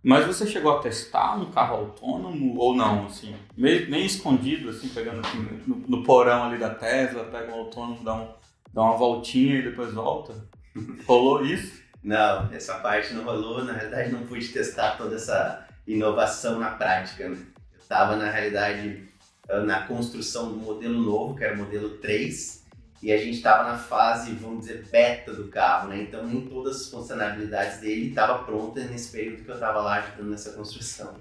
Mas 0.00 0.28
você 0.28 0.46
chegou 0.46 0.70
a 0.70 0.80
testar 0.80 1.34
um 1.34 1.50
carro 1.50 1.74
autônomo 1.78 2.56
ou 2.56 2.76
não, 2.76 3.06
assim, 3.06 3.34
meio, 3.56 3.90
nem 3.90 4.06
escondido, 4.06 4.70
assim, 4.70 4.90
pegando 4.90 5.26
assim, 5.26 5.38
no, 5.66 5.74
no, 5.88 6.04
porão 6.04 6.44
ali 6.44 6.56
da 6.56 6.72
Tesla, 6.72 7.24
pega 7.24 7.50
um 7.50 7.58
autônomo, 7.58 8.04
dá, 8.04 8.14
um, 8.14 8.28
dá 8.72 8.82
uma 8.82 8.96
voltinha 8.96 9.56
e 9.56 9.62
depois 9.62 9.92
volta? 9.92 10.46
Rolou 11.04 11.44
isso? 11.44 11.82
Não, 12.00 12.48
essa 12.52 12.78
parte 12.78 13.12
não 13.12 13.24
rolou. 13.24 13.64
Na 13.64 13.72
realidade, 13.72 14.12
não 14.12 14.24
pude 14.24 14.46
testar 14.48 14.96
toda 14.96 15.16
essa 15.16 15.66
inovação 15.84 16.60
na 16.60 16.70
prática. 16.70 17.28
Né? 17.28 17.36
Eu 17.72 17.80
estava, 17.80 18.14
na 18.14 18.30
realidade, 18.30 19.09
na 19.64 19.86
construção 19.86 20.52
do 20.52 20.56
modelo 20.56 21.00
novo, 21.00 21.36
que 21.36 21.44
era 21.44 21.54
o 21.54 21.58
modelo 21.58 21.90
3, 21.98 22.60
e 23.02 23.12
a 23.12 23.16
gente 23.16 23.36
estava 23.36 23.70
na 23.70 23.78
fase, 23.78 24.32
vamos 24.34 24.60
dizer, 24.60 24.86
beta 24.90 25.32
do 25.32 25.48
carro, 25.48 25.88
né? 25.88 26.02
Então, 26.02 26.26
nem 26.26 26.42
todas 26.42 26.82
as 26.82 26.90
funcionalidades 26.90 27.80
dele 27.80 28.08
estavam 28.08 28.44
prontas 28.44 28.90
nesse 28.90 29.10
período 29.10 29.42
que 29.42 29.50
eu 29.50 29.54
estava 29.54 29.80
lá 29.80 29.94
ajudando 29.94 30.30
nessa 30.30 30.52
construção. 30.52 31.14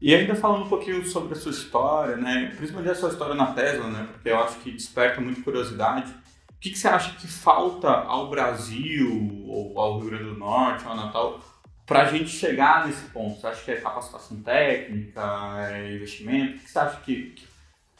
E 0.00 0.14
ainda 0.14 0.34
falando 0.34 0.64
um 0.64 0.68
pouquinho 0.68 1.04
sobre 1.06 1.34
a 1.34 1.40
sua 1.40 1.52
história, 1.52 2.16
né? 2.16 2.52
Principalmente 2.56 2.90
a 2.90 2.94
sua 2.94 3.10
história 3.10 3.34
na 3.34 3.52
Tesla, 3.52 3.88
né? 3.88 4.08
Porque 4.10 4.28
eu 4.28 4.40
acho 4.40 4.58
que 4.58 4.72
desperta 4.72 5.20
muita 5.20 5.42
curiosidade. 5.42 6.10
O 6.10 6.60
que, 6.60 6.70
que 6.70 6.78
você 6.78 6.88
acha 6.88 7.14
que 7.14 7.28
falta 7.28 7.88
ao 7.88 8.28
Brasil, 8.28 9.44
ou 9.46 9.78
ao 9.78 10.00
Rio 10.00 10.10
Grande 10.10 10.24
do 10.24 10.36
Norte, 10.36 10.84
ao 10.84 10.96
Natal, 10.96 11.40
para 11.86 12.02
a 12.02 12.04
gente 12.06 12.30
chegar 12.30 12.86
nesse 12.86 13.04
ponto? 13.10 13.40
Você 13.40 13.46
acha 13.46 13.64
que 13.64 13.70
é 13.70 13.76
capacitação 13.76 14.42
técnica, 14.42 15.22
é 15.70 15.94
investimento? 15.94 16.56
O 16.56 16.60
que, 16.60 16.70
você 16.70 16.78
acha 16.78 17.00
que, 17.02 17.30
que 17.30 17.49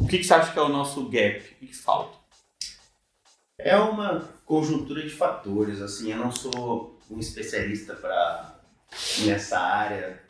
o 0.00 0.06
que, 0.06 0.18
que, 0.18 0.24
você 0.24 0.34
acha 0.34 0.52
que 0.52 0.58
é 0.58 0.62
o 0.62 0.68
nosso 0.68 1.08
gap? 1.08 1.56
O 1.60 1.66
que, 1.66 1.76
falta? 1.76 2.18
É 3.58 3.76
uma 3.76 4.28
conjuntura 4.46 5.02
de 5.02 5.10
fatores. 5.10 5.82
Assim, 5.82 6.10
eu 6.10 6.16
não 6.16 6.32
sou 6.32 6.98
um 7.10 7.18
especialista 7.18 7.94
para 7.94 8.58
nessa 9.24 9.60
área 9.60 10.20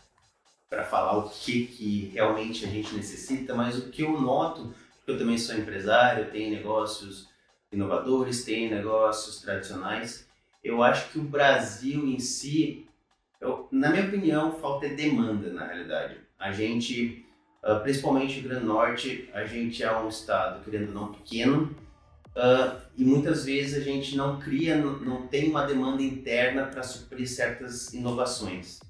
para 0.68 0.84
falar 0.84 1.18
o 1.18 1.30
que, 1.30 1.66
que 1.66 2.10
realmente 2.12 2.64
a 2.64 2.68
gente 2.68 2.94
necessita, 2.94 3.54
mas 3.54 3.76
o 3.78 3.90
que 3.90 4.02
eu 4.02 4.20
noto, 4.20 4.72
eu 5.06 5.18
também 5.18 5.38
sou 5.38 5.56
empresário, 5.56 6.30
tenho 6.30 6.50
negócios 6.50 7.28
inovadores, 7.72 8.44
tem 8.44 8.70
negócios 8.70 9.40
tradicionais. 9.40 10.28
Eu 10.62 10.82
acho 10.82 11.10
que 11.10 11.18
o 11.18 11.24
Brasil 11.24 12.06
em 12.06 12.18
si, 12.18 12.86
eu, 13.40 13.68
na 13.72 13.90
minha 13.90 14.06
opinião, 14.06 14.52
falta 14.52 14.88
demanda 14.88 15.52
na 15.52 15.66
realidade. 15.66 16.18
A 16.38 16.52
gente, 16.52 17.26
uh, 17.62 17.80
principalmente 17.82 18.40
no 18.40 18.48
Grande 18.48 18.66
Norte, 18.66 19.30
a 19.32 19.44
gente 19.44 19.82
é 19.82 19.96
um 19.96 20.08
estado, 20.08 20.64
querendo 20.64 20.88
ou 20.88 20.94
não, 20.94 21.12
pequeno, 21.12 21.74
uh, 22.36 22.80
e 22.96 23.04
muitas 23.04 23.44
vezes 23.44 23.80
a 23.80 23.84
gente 23.84 24.16
não 24.16 24.38
cria, 24.38 24.76
não, 24.76 24.98
não 24.98 25.26
tem 25.26 25.50
uma 25.50 25.66
demanda 25.66 26.02
interna 26.02 26.66
para 26.66 26.82
suprir 26.82 27.28
certas 27.28 27.92
inovações. 27.92 28.80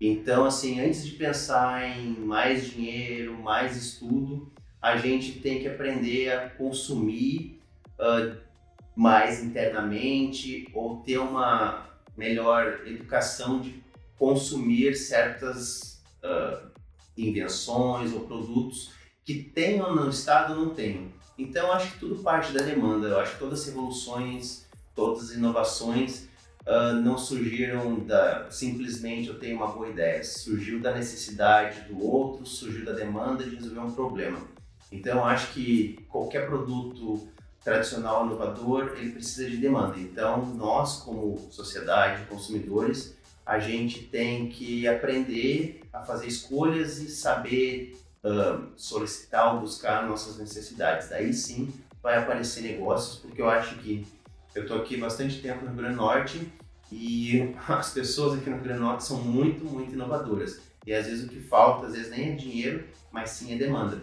Então, 0.00 0.46
assim, 0.46 0.80
antes 0.80 1.04
de 1.04 1.12
pensar 1.12 1.84
em 1.98 2.12
mais 2.18 2.70
dinheiro, 2.70 3.34
mais 3.38 3.76
estudo, 3.76 4.50
a 4.80 4.96
gente 4.96 5.40
tem 5.40 5.60
que 5.60 5.68
aprender 5.68 6.32
a 6.32 6.48
consumir 6.48 7.60
uh, 7.98 8.34
mais 8.96 9.42
internamente 9.42 10.68
ou 10.72 11.00
ter 11.00 11.18
uma 11.18 11.86
melhor 12.16 12.80
educação 12.86 13.60
de 13.60 13.82
consumir 14.16 14.94
certas 14.94 16.02
uh, 16.24 16.69
invenções 17.28 18.12
ou 18.12 18.20
produtos 18.20 18.92
que 19.24 19.42
tenham 19.42 19.94
no 19.94 20.08
estado 20.08 20.54
não 20.54 20.70
tenham. 20.70 21.08
Então 21.38 21.72
acho 21.72 21.92
que 21.92 22.00
tudo 22.00 22.22
parte 22.22 22.52
da 22.52 22.62
demanda. 22.62 23.08
Eu 23.08 23.20
acho 23.20 23.32
que 23.32 23.38
todas 23.38 23.60
as 23.60 23.66
revoluções, 23.66 24.66
todas 24.94 25.30
as 25.30 25.36
inovações 25.36 26.28
uh, 26.66 26.94
não 27.02 27.16
surgiram 27.16 28.00
da 28.00 28.50
simplesmente 28.50 29.28
eu 29.28 29.38
tenho 29.38 29.56
uma 29.56 29.68
boa 29.68 29.88
ideia. 29.88 30.22
Surgiu 30.22 30.80
da 30.80 30.94
necessidade 30.94 31.82
do 31.82 32.04
outro, 32.04 32.44
surgiu 32.46 32.84
da 32.84 32.92
demanda 32.92 33.44
de 33.44 33.56
resolver 33.56 33.80
um 33.80 33.92
problema. 33.92 34.40
Então 34.92 35.24
acho 35.24 35.52
que 35.52 36.04
qualquer 36.08 36.46
produto 36.46 37.28
tradicional 37.62 38.26
inovador, 38.26 38.94
ele 38.96 39.10
precisa 39.12 39.48
de 39.48 39.56
demanda. 39.58 39.98
Então, 39.98 40.46
nós, 40.54 40.96
como 41.02 41.38
sociedade, 41.50 42.24
consumidores, 42.26 43.16
a 43.44 43.58
gente 43.58 44.04
tem 44.04 44.48
que 44.48 44.86
aprender 44.88 45.79
a 45.92 46.00
fazer 46.00 46.26
escolhas 46.26 46.98
e 46.98 47.08
saber 47.08 47.96
solicitar 48.76 49.54
ou 49.54 49.60
buscar 49.60 50.06
nossas 50.06 50.38
necessidades. 50.38 51.08
Daí 51.08 51.32
sim 51.32 51.72
vai 52.02 52.18
aparecer 52.18 52.62
negócios, 52.62 53.16
porque 53.16 53.40
eu 53.40 53.48
acho 53.48 53.76
que 53.76 54.06
eu 54.54 54.62
estou 54.62 54.78
aqui 54.78 54.96
bastante 54.96 55.40
tempo 55.40 55.60
no 55.60 55.68
Rio 55.68 55.76
Grande 55.76 55.94
do 55.94 56.00
Norte 56.00 56.52
e 56.90 57.54
as 57.68 57.90
pessoas 57.90 58.38
aqui 58.38 58.50
no 58.50 58.56
Rio 58.56 58.64
Grande 58.64 58.80
do 58.80 58.84
Norte 58.84 59.04
são 59.04 59.22
muito, 59.22 59.64
muito 59.64 59.92
inovadoras. 59.92 60.60
E 60.86 60.92
às 60.92 61.06
vezes 61.06 61.26
o 61.26 61.28
que 61.28 61.40
falta, 61.40 61.86
às 61.86 61.92
vezes 61.92 62.10
nem 62.10 62.32
é 62.32 62.34
dinheiro, 62.34 62.84
mas 63.12 63.30
sim 63.30 63.54
é 63.54 63.56
demanda. 63.56 64.00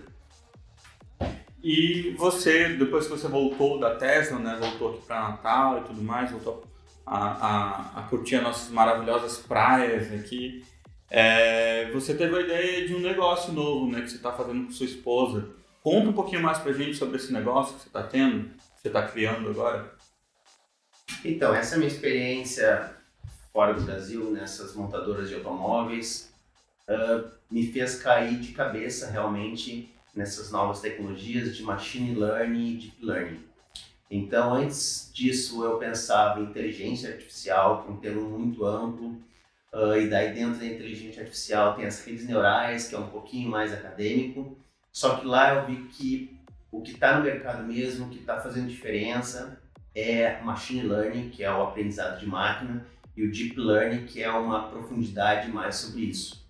E 1.62 2.16
você, 2.18 2.70
depois 2.76 3.06
que 3.06 3.12
você 3.12 3.28
voltou 3.28 3.80
da 3.80 3.96
Tesla, 3.96 4.40
né, 4.40 4.58
voltou 4.60 4.92
aqui 4.92 5.06
para 5.06 5.30
Natal 5.30 5.80
e 5.80 5.82
tudo 5.82 6.02
mais, 6.02 6.32
voltou 6.32 6.64
a, 7.06 7.18
a, 7.18 8.00
a 8.00 8.04
curtir 8.04 8.36
as 8.36 8.44
nossas 8.44 8.70
maravilhosas 8.70 9.38
praias 9.38 10.14
aqui, 10.14 10.64
é, 11.10 11.90
você 11.92 12.14
teve 12.14 12.36
a 12.36 12.42
ideia 12.42 12.88
de 12.88 12.96
um 12.96 13.00
negócio 13.00 13.54
novo, 13.54 13.92
né, 13.92 14.02
que 14.02 14.10
você 14.10 14.18
está 14.18 14.32
fazendo 14.34 14.66
com 14.66 14.72
sua 14.72 14.86
esposa. 14.86 15.50
Conta 15.82 16.10
um 16.10 16.14
pouquinho 16.14 16.42
mais 16.42 16.58
para 16.58 16.72
a 16.72 16.74
gente 16.74 16.98
sobre 16.98 17.16
esse 17.16 17.32
negócio 17.32 17.76
que 17.76 17.82
você 17.82 17.88
está 17.88 18.04
tendo, 18.04 18.50
que 18.50 18.82
você 18.82 18.88
está 18.90 19.08
criando 19.08 19.50
agora. 19.50 19.96
Então, 21.24 21.56
essa 21.56 21.76
é 21.76 21.78
minha 21.78 21.90
experiência 21.90 22.94
fora 23.54 23.74
do 23.74 23.82
Brasil, 23.82 24.30
nessas 24.32 24.76
montadoras 24.76 25.30
de 25.30 25.36
automóveis, 25.36 26.32
uh, 26.88 27.32
me 27.50 27.72
fez 27.72 28.02
cair 28.02 28.38
de 28.40 28.52
cabeça 28.52 29.10
realmente 29.10 29.92
nessas 30.14 30.52
novas 30.52 30.82
tecnologias 30.82 31.56
de 31.56 31.64
machine 31.64 32.16
learning 32.16 32.68
e 32.68 32.78
deep 32.78 33.06
learning. 33.06 33.44
Então, 34.10 34.54
antes 34.54 35.10
disso, 35.14 35.64
eu 35.64 35.78
pensava 35.78 36.40
em 36.40 36.44
inteligência 36.44 37.10
artificial, 37.10 37.84
que 37.84 37.90
é 37.90 37.94
um 37.94 37.98
termo 37.98 38.38
muito 38.38 38.66
amplo, 38.66 39.22
uh, 39.78 39.96
e 39.96 40.10
daí 40.10 40.34
dentro 40.34 40.60
da 40.60 40.66
inteligência 40.66 41.22
artificial 41.22 41.76
tem 41.76 41.86
as 41.86 42.04
redes 42.04 42.26
neurais, 42.26 42.88
que 42.88 42.96
é 42.96 43.00
um 43.00 43.08
pouquinho 43.08 43.50
mais 43.50 43.72
acadêmico, 43.72 44.58
só 44.92 45.18
que 45.18 45.26
lá 45.28 45.54
eu 45.54 45.66
vi 45.68 45.84
que 45.90 46.38
o 46.72 46.82
que 46.82 46.92
está 46.92 47.18
no 47.18 47.24
mercado 47.24 47.64
mesmo, 47.64 48.08
o 48.08 48.10
que 48.10 48.20
está 48.20 48.42
fazendo 48.42 48.68
diferença, 48.68 49.62
é 49.94 50.42
machine 50.42 50.82
learning, 50.82 51.30
que 51.30 51.44
é 51.44 51.52
o 51.52 51.62
aprendizado 51.62 52.20
de 52.20 52.26
máquina, 52.26 52.86
e 53.16 53.24
o 53.24 53.32
deep 53.32 53.60
learning, 53.60 54.06
que 54.06 54.22
é 54.22 54.30
uma 54.30 54.70
profundidade 54.70 55.50
mais 55.52 55.76
sobre 55.76 56.02
isso. 56.02 56.46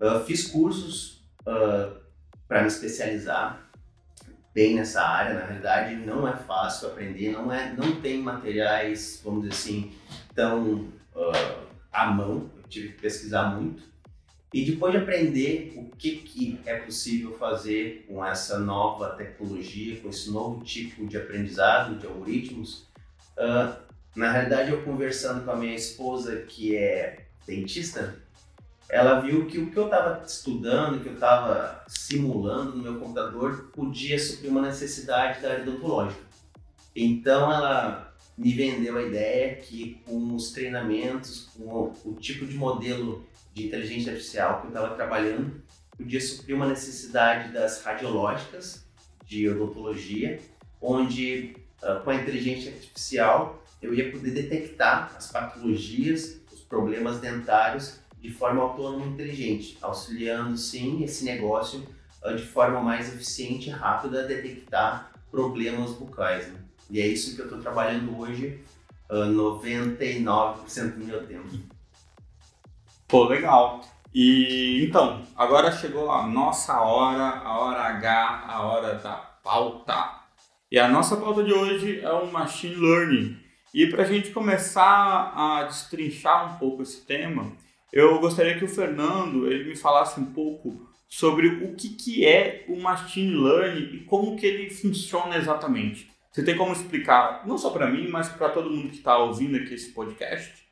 Uh, 0.00 0.24
fiz 0.24 0.46
cursos 0.46 1.24
uh, 1.42 1.96
para 2.46 2.62
me 2.62 2.68
especializar. 2.68 3.68
bem 4.54 4.74
nessa 4.74 5.02
área. 5.02 5.34
Na 5.34 5.46
realidade, 5.46 5.96
não 5.96 6.26
é 6.26 6.36
fácil 6.36 6.88
aprender, 6.88 7.30
não, 7.32 7.52
é, 7.52 7.72
não 7.72 8.00
tem 8.00 8.20
materiais, 8.20 9.20
vamos 9.24 9.42
dizer 9.42 9.54
assim, 9.54 9.92
tão 10.34 10.88
uh, 11.14 11.69
à 11.92 12.06
mão. 12.06 12.50
Eu 12.56 12.62
tive 12.68 12.88
que 12.88 13.00
pesquisar 13.00 13.54
muito. 13.54 13.82
E 14.52 14.64
depois 14.64 14.92
de 14.92 14.98
aprender 14.98 15.74
o 15.76 15.94
que, 15.96 16.16
que 16.16 16.60
é 16.66 16.76
possível 16.76 17.36
fazer 17.38 18.04
com 18.08 18.24
essa 18.24 18.58
nova 18.58 19.10
tecnologia, 19.10 20.00
com 20.00 20.08
esse 20.08 20.30
novo 20.30 20.64
tipo 20.64 21.06
de 21.06 21.16
aprendizado, 21.16 21.98
de 21.98 22.06
algoritmos, 22.06 22.88
uh, 23.38 23.76
na 24.14 24.32
realidade 24.32 24.72
eu 24.72 24.82
conversando 24.82 25.44
com 25.44 25.52
a 25.52 25.56
minha 25.56 25.74
esposa, 25.74 26.42
que 26.48 26.76
é 26.76 27.26
dentista, 27.46 28.16
ela 28.88 29.20
viu 29.20 29.46
que 29.46 29.58
o 29.58 29.70
que 29.70 29.76
eu 29.76 29.84
estava 29.84 30.24
estudando, 30.26 31.00
que 31.00 31.08
eu 31.08 31.14
estava 31.14 31.84
simulando 31.86 32.76
no 32.76 32.82
meu 32.82 32.98
computador, 32.98 33.70
podia 33.72 34.18
suprir 34.18 34.50
uma 34.50 34.62
necessidade 34.62 35.40
da 35.40 35.52
área 35.52 35.62
odontológica. 35.62 36.20
Então 36.94 37.52
ela 37.52 38.09
me 38.40 38.54
vendeu 38.54 38.96
a 38.96 39.02
ideia 39.02 39.54
que 39.56 40.00
com 40.06 40.34
os 40.34 40.50
treinamentos, 40.50 41.50
com 41.54 41.92
o 42.06 42.14
tipo 42.14 42.46
de 42.46 42.56
modelo 42.56 43.22
de 43.52 43.66
inteligência 43.66 44.12
artificial 44.12 44.60
que 44.60 44.68
eu 44.68 44.70
estava 44.70 44.94
trabalhando, 44.94 45.62
podia 45.94 46.20
suprir 46.22 46.56
uma 46.56 46.66
necessidade 46.66 47.52
das 47.52 47.84
radiológicas 47.84 48.86
de 49.26 49.46
odontologia, 49.46 50.40
onde 50.80 51.54
uh, 51.82 52.02
com 52.02 52.08
a 52.08 52.14
inteligência 52.14 52.72
artificial 52.72 53.62
eu 53.82 53.92
ia 53.92 54.10
poder 54.10 54.30
detectar 54.30 55.12
as 55.14 55.30
patologias, 55.30 56.40
os 56.50 56.60
problemas 56.60 57.20
dentários 57.20 58.00
de 58.22 58.30
forma 58.32 58.62
autônoma 58.62 59.04
e 59.04 59.08
inteligente, 59.10 59.76
auxiliando 59.82 60.56
sim 60.56 61.04
esse 61.04 61.26
negócio 61.26 61.86
uh, 62.24 62.34
de 62.34 62.42
forma 62.42 62.80
mais 62.80 63.12
eficiente 63.12 63.68
e 63.68 63.70
rápida 63.70 64.20
a 64.20 64.26
detectar 64.26 65.12
problemas 65.30 65.90
bucais. 65.90 66.48
Né? 66.48 66.59
E 66.90 67.00
é 67.00 67.06
isso 67.06 67.34
que 67.34 67.40
eu 67.40 67.46
estou 67.46 67.60
trabalhando 67.60 68.18
hoje, 68.18 68.60
uh, 69.08 69.26
99% 69.26 70.98
do 70.98 71.04
meu 71.04 71.26
tempo. 71.26 71.48
Pô, 73.06 73.24
legal. 73.24 73.80
E 74.12 74.84
então, 74.84 75.22
agora 75.36 75.70
chegou 75.70 76.10
a 76.10 76.26
nossa 76.26 76.80
hora, 76.80 77.38
a 77.38 77.58
hora 77.58 77.80
H, 77.82 78.44
a 78.46 78.62
hora 78.62 78.94
da 78.94 79.14
pauta. 79.42 80.20
E 80.70 80.78
a 80.78 80.88
nossa 80.88 81.16
pauta 81.16 81.44
de 81.44 81.52
hoje 81.52 82.00
é 82.00 82.12
o 82.12 82.30
Machine 82.30 82.74
Learning. 82.74 83.36
E 83.72 83.86
para 83.86 84.02
a 84.02 84.06
gente 84.06 84.30
começar 84.30 85.32
a 85.34 85.62
destrinchar 85.64 86.54
um 86.54 86.58
pouco 86.58 86.82
esse 86.82 87.06
tema, 87.06 87.52
eu 87.92 88.18
gostaria 88.18 88.58
que 88.58 88.64
o 88.64 88.68
Fernando 88.68 89.50
ele 89.50 89.68
me 89.68 89.76
falasse 89.76 90.18
um 90.18 90.26
pouco 90.26 90.88
sobre 91.08 91.48
o 91.64 91.74
que, 91.74 91.90
que 91.90 92.26
é 92.26 92.64
o 92.68 92.80
Machine 92.80 93.34
Learning 93.34 93.96
e 93.96 94.04
como 94.04 94.36
que 94.36 94.46
ele 94.46 94.70
funciona 94.70 95.36
exatamente. 95.36 96.08
Você 96.30 96.44
tem 96.44 96.56
como 96.56 96.72
explicar, 96.72 97.44
não 97.44 97.58
só 97.58 97.70
para 97.70 97.90
mim, 97.90 98.06
mas 98.06 98.28
para 98.28 98.50
todo 98.50 98.70
mundo 98.70 98.90
que 98.90 98.98
está 98.98 99.18
ouvindo 99.18 99.56
aqui 99.56 99.74
esse 99.74 99.90
podcast? 99.90 100.64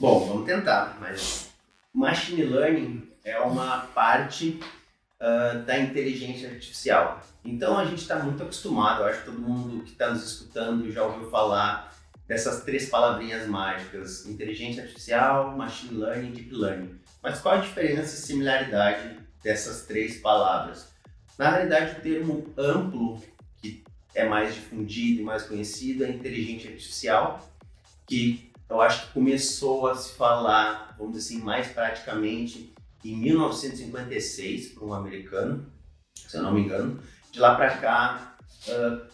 Bom, 0.00 0.26
vamos 0.26 0.46
tentar, 0.46 0.96
mas 0.98 1.50
Machine 1.92 2.44
Learning 2.44 3.12
é 3.22 3.38
uma 3.40 3.80
parte 3.94 4.58
uh, 5.20 5.58
da 5.66 5.78
inteligência 5.78 6.48
artificial. 6.48 7.20
Então 7.44 7.76
a 7.76 7.84
gente 7.84 8.00
está 8.00 8.18
muito 8.18 8.42
acostumado, 8.42 9.04
acho 9.04 9.20
que 9.20 9.26
todo 9.26 9.40
mundo 9.40 9.84
que 9.84 9.90
está 9.90 10.08
nos 10.08 10.24
escutando 10.24 10.90
já 10.90 11.02
ouviu 11.02 11.28
falar 11.28 11.94
dessas 12.26 12.64
três 12.64 12.88
palavrinhas 12.88 13.46
mágicas: 13.46 14.24
inteligência 14.24 14.84
artificial, 14.84 15.54
machine 15.54 15.98
learning 15.98 16.28
e 16.28 16.32
deep 16.32 16.54
learning. 16.54 16.98
Mas 17.22 17.40
qual 17.40 17.56
a 17.56 17.60
diferença 17.60 18.14
e 18.14 18.18
similaridade 18.18 19.18
dessas 19.42 19.84
três 19.84 20.18
palavras? 20.18 20.88
Na 21.36 21.50
realidade, 21.50 21.98
o 21.98 22.00
termo 22.00 22.54
amplo, 22.56 23.22
é 24.18 24.28
mais 24.28 24.54
difundido 24.54 25.20
e 25.20 25.24
mais 25.24 25.44
conhecido, 25.44 26.04
é 26.04 26.10
inteligência 26.10 26.70
artificial, 26.70 27.48
que 28.06 28.50
eu 28.68 28.80
acho 28.80 29.06
que 29.06 29.12
começou 29.12 29.86
a 29.86 29.94
se 29.94 30.12
falar, 30.14 30.94
vamos 30.98 31.16
dizer 31.16 31.36
assim, 31.36 31.44
mais 31.44 31.68
praticamente 31.68 32.74
em 33.04 33.16
1956 33.16 34.70
por 34.70 34.88
um 34.88 34.92
americano, 34.92 35.66
se 36.14 36.36
eu 36.36 36.42
não 36.42 36.52
me 36.52 36.62
engano. 36.62 37.00
De 37.30 37.38
lá 37.38 37.54
para 37.54 37.76
cá, 37.76 38.36
uh, 38.68 39.06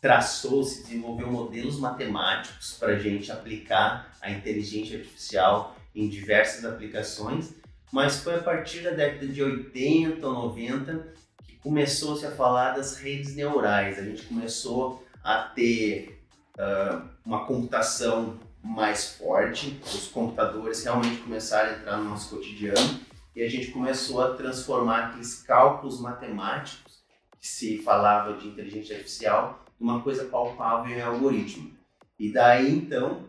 traçou-se, 0.00 0.82
desenvolveu 0.82 1.30
modelos 1.30 1.78
matemáticos 1.78 2.76
para 2.78 2.92
a 2.92 2.98
gente 2.98 3.32
aplicar 3.32 4.14
a 4.20 4.30
inteligência 4.30 4.98
artificial 4.98 5.76
em 5.94 6.08
diversas 6.08 6.64
aplicações, 6.64 7.54
mas 7.90 8.20
foi 8.20 8.34
a 8.34 8.42
partir 8.42 8.80
da 8.80 8.90
década 8.90 9.26
de 9.26 9.42
80 9.42 10.26
ou 10.26 10.32
90 10.32 10.98
que 10.98 11.21
começou-se 11.62 12.26
a 12.26 12.30
falar 12.30 12.72
das 12.72 12.96
redes 12.96 13.34
neurais. 13.34 13.98
A 13.98 14.02
gente 14.02 14.24
começou 14.24 15.06
a 15.22 15.38
ter 15.38 16.22
uh, 16.58 17.08
uma 17.24 17.46
computação 17.46 18.38
mais 18.62 19.14
forte, 19.16 19.80
os 19.84 20.08
computadores 20.08 20.84
realmente 20.84 21.20
começaram 21.22 21.70
a 21.70 21.78
entrar 21.78 21.96
no 21.96 22.10
nosso 22.10 22.36
cotidiano 22.36 23.00
e 23.34 23.42
a 23.42 23.48
gente 23.48 23.70
começou 23.70 24.20
a 24.20 24.34
transformar 24.34 25.06
aqueles 25.06 25.42
cálculos 25.42 26.00
matemáticos 26.00 27.02
que 27.40 27.48
se 27.48 27.78
falava 27.78 28.34
de 28.34 28.48
inteligência 28.48 28.96
artificial 28.96 29.64
uma 29.80 30.00
coisa 30.00 30.26
palpável 30.26 30.96
em 30.96 31.02
algoritmo. 31.02 31.72
E 32.16 32.32
daí 32.32 32.72
então 32.72 33.28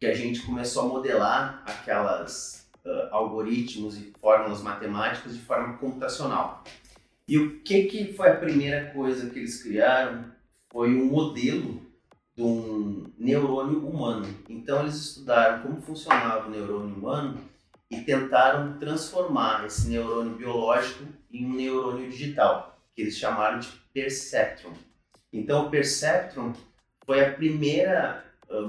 que 0.00 0.06
a 0.06 0.14
gente 0.14 0.42
começou 0.42 0.82
a 0.82 0.88
modelar 0.88 1.62
aquelas 1.64 2.68
uh, 2.84 3.14
algoritmos 3.14 3.96
e 3.96 4.12
fórmulas 4.20 4.62
matemáticas 4.62 5.34
de 5.34 5.42
forma 5.42 5.78
computacional. 5.78 6.64
E 7.28 7.38
o 7.38 7.60
que, 7.60 7.84
que 7.84 8.12
foi 8.12 8.30
a 8.30 8.36
primeira 8.36 8.90
coisa 8.92 9.28
que 9.30 9.38
eles 9.38 9.62
criaram? 9.62 10.32
Foi 10.70 10.94
um 10.94 11.06
modelo 11.06 11.82
de 12.36 12.42
um 12.42 13.12
neurônio 13.18 13.86
humano. 13.86 14.26
Então 14.48 14.82
eles 14.82 14.94
estudaram 14.94 15.62
como 15.62 15.80
funcionava 15.80 16.46
o 16.46 16.50
neurônio 16.50 16.94
humano 16.94 17.40
e 17.90 18.00
tentaram 18.00 18.78
transformar 18.78 19.66
esse 19.66 19.88
neurônio 19.88 20.36
biológico 20.36 21.04
em 21.32 21.46
um 21.46 21.54
neurônio 21.54 22.10
digital, 22.10 22.78
que 22.94 23.02
eles 23.02 23.16
chamaram 23.16 23.58
de 23.58 23.68
perceptron. 23.92 24.72
Então, 25.32 25.66
o 25.66 25.70
Perceptron 25.70 26.54
foi 27.04 27.22
a 27.22 27.32
primeira 27.32 28.24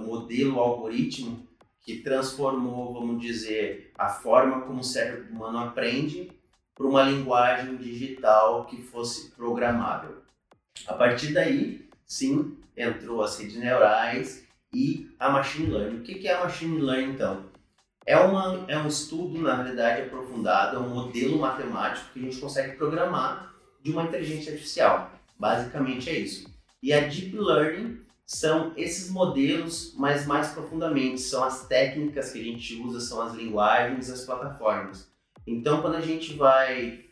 modelo, 0.05 0.59
algoritmo 0.59 1.47
que 1.81 2.01
transformou, 2.01 2.93
vamos 2.93 3.21
dizer, 3.21 3.91
a 3.97 4.09
forma 4.09 4.61
como 4.61 4.81
o 4.81 4.83
cérebro 4.83 5.31
humano 5.31 5.59
aprende 5.59 6.29
para 6.77 6.85
uma 6.85 7.01
linguagem 7.01 7.75
digital 7.75 8.65
que 8.65 8.79
fosse 8.79 9.31
programável. 9.31 10.21
A 10.85 10.93
partir 10.93 11.33
daí, 11.33 11.89
sim, 12.05 12.55
entrou 12.77 13.23
as 13.23 13.39
redes 13.39 13.57
neurais 13.57 14.45
e 14.71 15.09
a 15.19 15.29
machine 15.31 15.71
learning. 15.71 16.01
O 16.01 16.03
que 16.03 16.27
é 16.27 16.35
a 16.35 16.43
machine 16.43 16.79
learning, 16.79 17.13
então? 17.13 17.45
É, 18.05 18.15
uma, 18.17 18.63
é 18.67 18.77
um 18.77 18.87
estudo, 18.87 19.41
na 19.41 19.55
realidade, 19.55 20.03
aprofundado, 20.03 20.77
é 20.77 20.79
um 20.79 20.89
modelo 20.89 21.39
matemático 21.39 22.13
que 22.13 22.19
a 22.19 22.21
gente 22.21 22.37
consegue 22.37 22.77
programar 22.77 23.53
de 23.81 23.91
uma 23.91 24.03
inteligência 24.03 24.53
artificial. 24.53 25.11
Basicamente 25.37 26.09
é 26.09 26.13
isso. 26.13 26.47
E 26.81 26.93
a 26.93 27.01
Deep 27.01 27.35
Learning 27.35 27.99
são 28.23 28.71
esses 28.77 29.09
modelos, 29.09 29.93
mas 29.97 30.25
mais 30.27 30.49
profundamente, 30.49 31.19
são 31.19 31.43
as 31.43 31.67
técnicas 31.67 32.31
que 32.31 32.39
a 32.39 32.43
gente 32.43 32.75
usa, 32.81 32.99
são 32.99 33.19
as 33.21 33.33
linguagens, 33.33 34.09
as 34.09 34.23
plataformas. 34.25 35.09
Então, 35.47 35.81
quando 35.81 35.95
a 35.95 36.01
gente 36.01 36.33
vai 36.33 37.05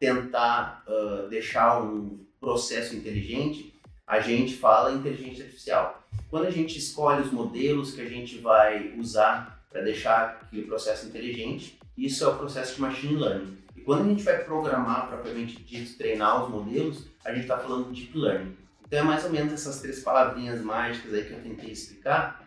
tentar 0.00 0.84
uh, 0.88 1.28
deixar 1.28 1.80
um 1.80 2.18
processo 2.40 2.96
inteligente, 2.96 3.72
a 4.04 4.18
gente 4.18 4.56
fala 4.56 4.92
inteligência 4.92 5.44
artificial. 5.44 6.02
Quando 6.28 6.46
a 6.46 6.50
gente 6.50 6.76
escolhe 6.76 7.22
os 7.22 7.30
modelos 7.30 7.92
que 7.92 8.00
a 8.00 8.08
gente 8.08 8.38
vai 8.38 8.92
usar 8.98 9.64
para 9.70 9.82
deixar 9.82 10.40
aquele 10.42 10.62
processo 10.62 11.06
inteligente, 11.06 11.78
isso 11.96 12.24
é 12.24 12.28
o 12.28 12.36
processo 12.36 12.74
de 12.74 12.80
machine 12.80 13.16
learning. 13.16 13.56
E 13.76 13.80
quando 13.80 14.02
a 14.02 14.08
gente 14.08 14.22
vai 14.24 14.42
programar, 14.42 15.08
propriamente 15.08 15.62
dito, 15.62 15.96
treinar 15.96 16.44
os 16.44 16.50
modelos, 16.50 17.06
a 17.24 17.30
gente 17.32 17.42
está 17.42 17.56
falando 17.56 17.92
de 17.92 18.02
deep 18.02 18.18
learning. 18.18 18.56
Então 18.86 18.98
é 18.98 19.02
mais 19.02 19.24
ou 19.24 19.30
menos 19.30 19.52
essas 19.52 19.80
três 19.80 20.00
palavrinhas 20.00 20.60
mágicas 20.60 21.14
aí 21.14 21.24
que 21.24 21.32
eu 21.32 21.40
tentei 21.40 21.70
explicar. 21.70 22.44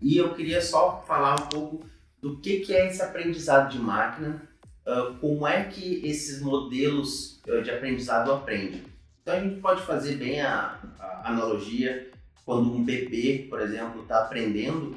E 0.00 0.16
eu 0.16 0.34
queria 0.34 0.60
só 0.60 1.04
falar 1.06 1.34
um 1.36 1.46
pouco 1.46 1.86
do 2.20 2.38
que, 2.38 2.60
que 2.60 2.74
é 2.74 2.88
esse 2.88 3.02
aprendizado 3.02 3.70
de 3.70 3.78
máquina, 3.78 4.42
uh, 4.86 5.14
como 5.14 5.46
é 5.46 5.64
que 5.64 6.06
esses 6.06 6.40
modelos 6.40 7.40
uh, 7.46 7.62
de 7.62 7.70
aprendizado 7.70 8.32
aprendem. 8.32 8.82
Então 9.22 9.34
a 9.34 9.40
gente 9.40 9.60
pode 9.60 9.82
fazer 9.82 10.16
bem 10.16 10.40
a, 10.40 10.78
a 10.98 11.28
analogia 11.30 12.10
quando 12.44 12.72
um 12.72 12.84
bebê, 12.84 13.46
por 13.48 13.60
exemplo, 13.60 14.02
está 14.02 14.22
aprendendo, 14.24 14.96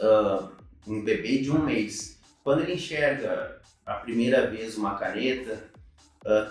uh, 0.00 0.50
um 0.86 1.02
bebê 1.02 1.38
de 1.38 1.50
um 1.50 1.64
mês, 1.64 2.18
quando 2.44 2.62
ele 2.62 2.74
enxerga 2.74 3.60
a 3.84 3.94
primeira 3.94 4.50
vez 4.50 4.76
uma 4.76 4.94
caneta, 4.96 5.64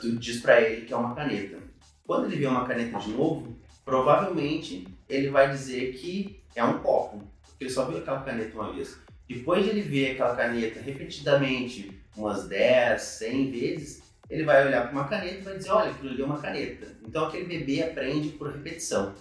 tu 0.02 0.16
diz 0.18 0.42
para 0.42 0.60
ele 0.62 0.86
que 0.86 0.94
é 0.94 0.96
uma 0.96 1.14
caneta. 1.14 1.58
Quando 2.04 2.26
ele 2.26 2.38
vê 2.38 2.48
uma 2.48 2.66
caneta 2.66 2.98
de 3.00 3.12
novo, 3.12 3.60
provavelmente 3.86 4.88
ele 5.08 5.30
vai 5.30 5.50
dizer 5.50 5.94
que 5.94 6.40
é 6.56 6.64
um 6.64 6.80
copo, 6.80 7.24
porque 7.48 7.66
ele 7.66 7.72
só 7.72 7.86
viu 7.86 8.00
aquela 8.00 8.22
caneta 8.22 8.56
uma 8.56 8.74
vez. 8.74 9.00
Depois 9.28 9.64
de 9.64 9.70
ele 9.70 9.82
ver 9.82 10.12
aquela 10.12 10.36
caneta 10.36 10.80
repetidamente, 10.80 11.97
umas 12.18 12.48
10, 12.48 13.02
100 13.02 13.52
vezes, 13.52 14.04
ele 14.30 14.44
vai 14.44 14.66
olhar 14.66 14.84
para 14.84 14.92
uma 14.92 15.08
caneta 15.08 15.38
e 15.38 15.42
vai 15.42 15.58
dizer, 15.58 15.70
olha, 15.70 15.92
aquilo 15.92 16.10
ali 16.10 16.22
é 16.22 16.26
uma 16.26 16.40
caneta. 16.40 16.88
Então 17.06 17.26
aquele 17.26 17.46
bebê 17.46 17.84
aprende 17.84 18.30
por 18.30 18.52
repetição. 18.52 19.14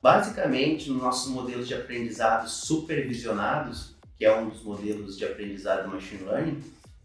Basicamente, 0.00 0.90
nos 0.90 1.00
nossos 1.00 1.30
modelos 1.30 1.66
de 1.66 1.74
aprendizado 1.74 2.48
supervisionados, 2.48 3.94
que 4.18 4.24
é 4.24 4.36
um 4.36 4.48
dos 4.48 4.62
modelos 4.62 5.16
de 5.16 5.24
aprendizado 5.24 5.84
do 5.84 5.94
machine 5.94 6.24
learning, 6.24 6.62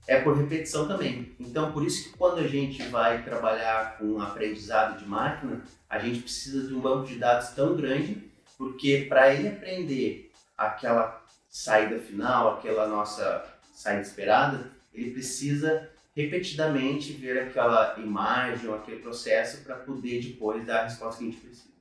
é 0.08 0.22
por 0.22 0.38
repetição 0.38 0.88
também. 0.88 1.36
Então, 1.40 1.72
por 1.72 1.86
isso 1.86 2.06
que 2.06 2.18
quando 2.18 2.40
a 2.40 2.48
gente 2.48 2.82
vai 2.84 3.24
trabalhar 3.24 3.98
com 3.98 4.20
aprendizado 4.22 4.98
de 4.98 5.06
máquina, 5.06 5.62
a 5.90 6.00
gente 6.00 6.22
precisa 6.22 6.68
de 6.68 6.74
um 6.74 6.80
banco 6.80 7.06
de 7.08 7.16
dados 7.18 7.50
tão 7.50 7.76
grande, 7.76 8.32
porque 8.58 9.06
para 9.08 9.34
ele 9.34 9.50
aprender 9.50 10.32
aquela 10.58 11.24
saída 11.50 12.00
final, 12.00 12.56
aquela 12.56 12.88
nossa 12.88 13.46
saída 13.74 14.02
esperada, 14.02 14.72
ele 15.02 15.12
precisa 15.12 15.90
repetidamente 16.16 17.14
ver 17.14 17.40
aquela 17.40 17.96
imagem, 18.00 18.74
aquele 18.74 19.02
processo 19.02 19.64
para 19.64 19.76
poder 19.76 20.20
depois 20.22 20.66
dar 20.66 20.80
a 20.80 20.84
resposta 20.86 21.20
que 21.20 21.28
a 21.28 21.32
gente 21.32 21.42
precisa. 21.42 21.78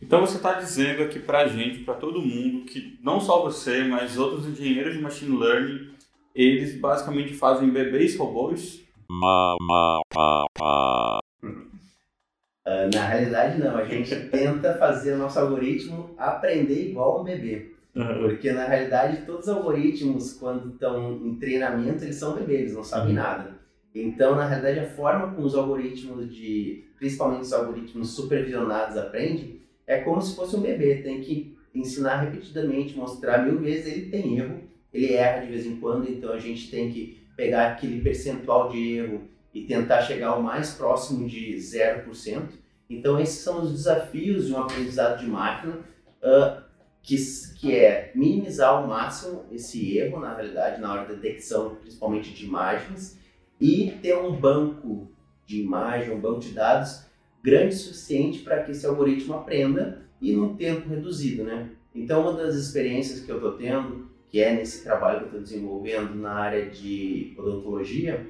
Então 0.00 0.20
você 0.20 0.36
está 0.36 0.54
dizendo 0.54 1.02
aqui 1.02 1.18
para 1.18 1.40
a 1.40 1.48
gente, 1.48 1.84
para 1.84 1.94
todo 1.94 2.22
mundo, 2.22 2.64
que 2.64 2.98
não 3.02 3.20
só 3.20 3.42
você, 3.42 3.84
mas 3.84 4.16
outros 4.16 4.46
engenheiros 4.46 4.94
de 4.94 5.02
machine 5.02 5.36
learning, 5.36 5.90
eles 6.34 6.80
basicamente 6.80 7.34
fazem 7.34 7.68
bebês 7.68 8.16
robôs? 8.16 8.80
Ma, 9.10 9.56
ma, 9.60 10.00
pa, 10.08 10.44
pa. 10.54 11.18
Uh, 11.42 12.94
na 12.94 13.06
realidade 13.06 13.58
não, 13.58 13.76
a 13.76 13.84
gente 13.84 14.14
tenta 14.28 14.78
fazer 14.78 15.14
o 15.14 15.18
nosso 15.18 15.38
algoritmo 15.38 16.14
aprender 16.16 16.90
igual 16.90 17.20
um 17.20 17.24
bebê. 17.24 17.74
Uhum. 17.98 18.28
Porque 18.28 18.52
na 18.52 18.64
realidade 18.64 19.26
todos 19.26 19.48
os 19.48 19.54
algoritmos, 19.54 20.34
quando 20.34 20.72
estão 20.72 21.26
em 21.26 21.34
treinamento, 21.34 22.04
eles 22.04 22.16
são 22.16 22.34
bebês, 22.34 22.60
eles 22.60 22.74
não 22.74 22.84
sabem 22.84 23.16
uhum. 23.16 23.22
nada. 23.22 23.58
Então, 23.94 24.36
na 24.36 24.46
realidade, 24.46 24.78
a 24.80 24.90
forma 24.90 25.34
como 25.34 25.46
os 25.46 25.54
algoritmos 25.54 26.32
de, 26.32 26.84
principalmente 26.96 27.42
os 27.42 27.52
algoritmos 27.52 28.10
supervisionados 28.10 28.96
aprendem, 28.96 29.60
é 29.86 29.98
como 29.98 30.20
se 30.22 30.36
fosse 30.36 30.54
um 30.54 30.60
bebê, 30.60 30.96
tem 30.96 31.20
que 31.20 31.56
ensinar 31.74 32.20
repetidamente, 32.20 32.96
mostrar 32.96 33.44
mil 33.44 33.58
vezes, 33.58 33.92
ele 33.92 34.10
tem 34.10 34.38
erro, 34.38 34.62
ele 34.92 35.14
erra 35.14 35.44
de 35.44 35.50
vez 35.50 35.66
em 35.66 35.76
quando, 35.76 36.08
então 36.08 36.32
a 36.32 36.38
gente 36.38 36.70
tem 36.70 36.92
que 36.92 37.18
pegar 37.36 37.72
aquele 37.72 38.00
percentual 38.00 38.68
de 38.68 38.92
erro 38.92 39.22
e 39.54 39.62
tentar 39.62 40.02
chegar 40.02 40.28
ao 40.28 40.42
mais 40.42 40.72
próximo 40.74 41.26
de 41.26 41.56
0%. 41.56 42.42
Então 42.88 43.18
esses 43.20 43.40
são 43.40 43.62
os 43.62 43.72
desafios 43.72 44.46
de 44.46 44.52
um 44.52 44.58
aprendizado 44.58 45.20
de 45.20 45.26
máquina, 45.26 45.74
uh, 46.22 46.62
que, 47.02 47.16
que 47.58 47.74
é 47.74 48.12
minimizar 48.14 48.70
ao 48.70 48.86
máximo 48.86 49.44
esse 49.50 49.98
erro, 49.98 50.20
na 50.20 50.32
realidade, 50.32 50.80
na 50.80 50.92
hora 50.92 51.08
da 51.08 51.14
detecção, 51.14 51.74
principalmente 51.74 52.32
de 52.32 52.46
imagens, 52.46 53.18
e 53.60 53.98
ter 54.00 54.16
um 54.16 54.32
banco 54.32 55.10
de 55.44 55.60
imagem, 55.60 56.14
um 56.14 56.20
banco 56.20 56.38
de 56.38 56.52
dados 56.52 57.04
grande 57.42 57.74
o 57.74 57.78
suficiente 57.78 58.40
para 58.40 58.62
que 58.62 58.70
esse 58.70 58.86
algoritmo 58.86 59.34
aprenda 59.34 60.02
e 60.20 60.32
num 60.32 60.54
tempo 60.54 60.88
reduzido, 60.88 61.42
né? 61.42 61.70
Então, 61.92 62.22
uma 62.22 62.32
das 62.34 62.54
experiências 62.54 63.20
que 63.20 63.30
eu 63.30 63.36
estou 63.36 63.52
tendo, 63.52 64.08
que 64.28 64.40
é 64.40 64.54
nesse 64.54 64.84
trabalho 64.84 65.18
que 65.18 65.24
eu 65.24 65.26
estou 65.26 65.40
desenvolvendo 65.40 66.14
na 66.14 66.34
área 66.34 66.70
de 66.70 67.34
odontologia, 67.36 68.24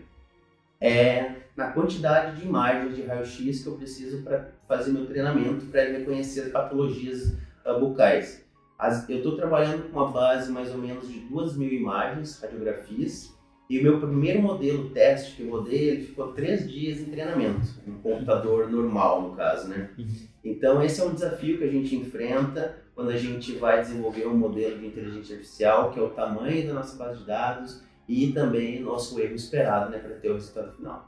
é 0.81 1.35
na 1.55 1.71
quantidade 1.73 2.41
de 2.41 2.47
imagens 2.47 2.97
de 2.97 3.03
raio-x 3.03 3.63
que 3.63 3.69
eu 3.69 3.77
preciso 3.77 4.23
para 4.23 4.53
fazer 4.67 4.91
meu 4.91 5.07
treinamento 5.07 5.67
para 5.67 5.85
reconhecer 5.85 6.51
patologias 6.51 7.37
uh, 7.67 7.79
bucais. 7.79 8.48
As, 8.79 9.09
eu 9.09 9.17
estou 9.17 9.37
trabalhando 9.37 9.91
com 9.91 9.99
uma 9.99 10.11
base 10.11 10.53
mais 10.53 10.71
ou 10.71 10.79
menos 10.79 11.09
de 11.09 11.19
2 11.21 11.57
mil 11.57 11.73
imagens, 11.73 12.41
radiografias, 12.41 13.37
e 13.69 13.79
o 13.79 13.83
meu 13.83 14.01
primeiro 14.01 14.41
modelo 14.41 14.89
teste 14.91 15.37
que 15.37 15.43
eu 15.43 15.51
rodei, 15.51 15.89
ele 15.89 16.07
ficou 16.07 16.33
três 16.33 16.71
dias 16.71 17.01
em 17.01 17.11
treinamento, 17.11 17.69
um 17.87 17.99
computador 17.99 18.71
normal, 18.71 19.23
no 19.23 19.37
caso, 19.37 19.69
né? 19.69 19.91
Uhum. 19.99 20.09
Então, 20.43 20.83
esse 20.83 21.01
é 21.03 21.05
um 21.05 21.13
desafio 21.13 21.59
que 21.59 21.65
a 21.65 21.71
gente 21.71 21.95
enfrenta 21.95 22.83
quando 22.95 23.11
a 23.11 23.17
gente 23.17 23.53
vai 23.57 23.81
desenvolver 23.81 24.27
um 24.27 24.37
modelo 24.37 24.79
de 24.79 24.87
inteligência 24.87 25.37
artificial, 25.37 25.91
que 25.91 26.01
é 26.01 26.03
o 26.03 26.11
tamanho 26.11 26.67
da 26.67 26.75
nossa 26.75 26.97
base 26.97 27.19
de 27.19 27.27
dados 27.27 27.83
e 28.09 28.33
também 28.33 28.81
nosso 28.81 29.21
erro 29.21 29.35
esperado, 29.35 29.91
né, 29.91 29.99
para 29.99 30.15
ter 30.15 30.31
o 30.31 30.35
resultado 30.35 30.75
final. 30.75 31.07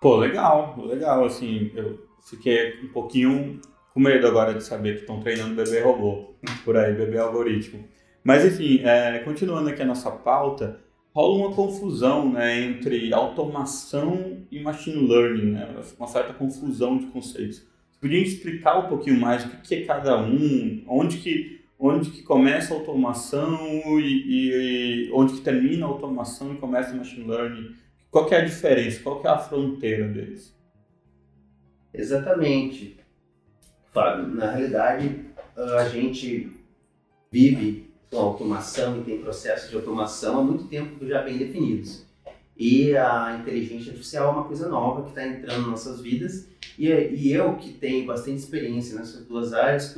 Pô, 0.00 0.16
legal, 0.16 0.74
legal, 0.84 1.24
assim, 1.24 1.70
eu 1.76 2.08
fiquei 2.28 2.82
um 2.82 2.88
pouquinho 2.88 3.60
com 3.92 4.00
medo 4.00 4.26
agora 4.26 4.54
de 4.54 4.64
saber 4.64 4.94
que 4.94 5.00
estão 5.02 5.20
treinando 5.20 5.54
bebê 5.54 5.80
robô 5.80 6.34
por 6.64 6.76
aí, 6.76 6.94
bebê 6.94 7.18
algoritmo. 7.18 7.84
Mas, 8.24 8.44
enfim, 8.44 8.80
é, 8.84 9.18
continuando 9.20 9.68
aqui 9.68 9.82
a 9.82 9.86
nossa 9.86 10.10
pauta, 10.10 10.80
rola 11.14 11.46
uma 11.46 11.54
confusão 11.54 12.32
né, 12.32 12.60
entre 12.62 13.12
automação 13.12 14.38
e 14.50 14.60
machine 14.60 15.06
learning, 15.06 15.52
né, 15.52 15.68
uma 15.98 16.06
certa 16.06 16.32
confusão 16.32 16.96
de 16.96 17.06
conceitos. 17.06 17.58
Você 17.90 17.98
podia 18.00 18.22
explicar 18.22 18.78
um 18.78 18.88
pouquinho 18.88 19.20
mais 19.20 19.44
o 19.44 19.48
que 19.60 19.74
é 19.74 19.84
cada 19.84 20.20
um, 20.22 20.84
onde 20.88 21.18
que, 21.18 21.60
onde 21.78 22.10
que 22.10 22.22
começa 22.22 22.72
a 22.72 22.76
automação 22.78 23.58
e, 24.00 25.08
e 25.08 25.10
onde 25.12 25.34
que 25.34 25.40
termina 25.40 25.84
a 25.84 25.88
automação 25.88 26.54
e 26.54 26.56
começa 26.56 26.94
o 26.94 26.96
machine 26.96 27.28
learning? 27.28 27.74
Qual 28.10 28.28
é 28.30 28.36
a 28.36 28.44
diferença? 28.44 29.02
Qual 29.02 29.22
é 29.24 29.28
a 29.28 29.38
fronteira 29.38 30.08
deles? 30.08 30.56
Exatamente, 31.92 32.96
Fábio. 33.92 34.28
Na 34.28 34.50
realidade, 34.50 35.26
a 35.56 35.88
gente 35.88 36.50
vive 37.30 37.90
com 38.10 38.18
automação 38.18 39.00
e 39.00 39.04
tem 39.04 39.20
processos 39.20 39.70
de 39.70 39.76
automação 39.76 40.40
há 40.40 40.42
muito 40.42 40.64
tempo 40.64 41.06
já 41.06 41.22
bem 41.22 41.38
definidos. 41.38 42.06
E 42.56 42.96
a 42.96 43.38
inteligência 43.40 43.90
artificial 43.90 44.28
é 44.28 44.32
uma 44.32 44.44
coisa 44.44 44.68
nova 44.68 45.02
que 45.02 45.08
está 45.08 45.26
entrando 45.26 45.60
nas 45.60 45.66
nossas 45.66 46.00
vidas 46.00 46.48
e, 46.78 46.88
e, 46.88 47.32
eu, 47.32 47.56
que 47.56 47.72
tenho 47.72 48.06
bastante 48.06 48.38
experiência 48.38 48.96
nessas 48.96 49.24
duas 49.26 49.52
áreas, 49.52 49.96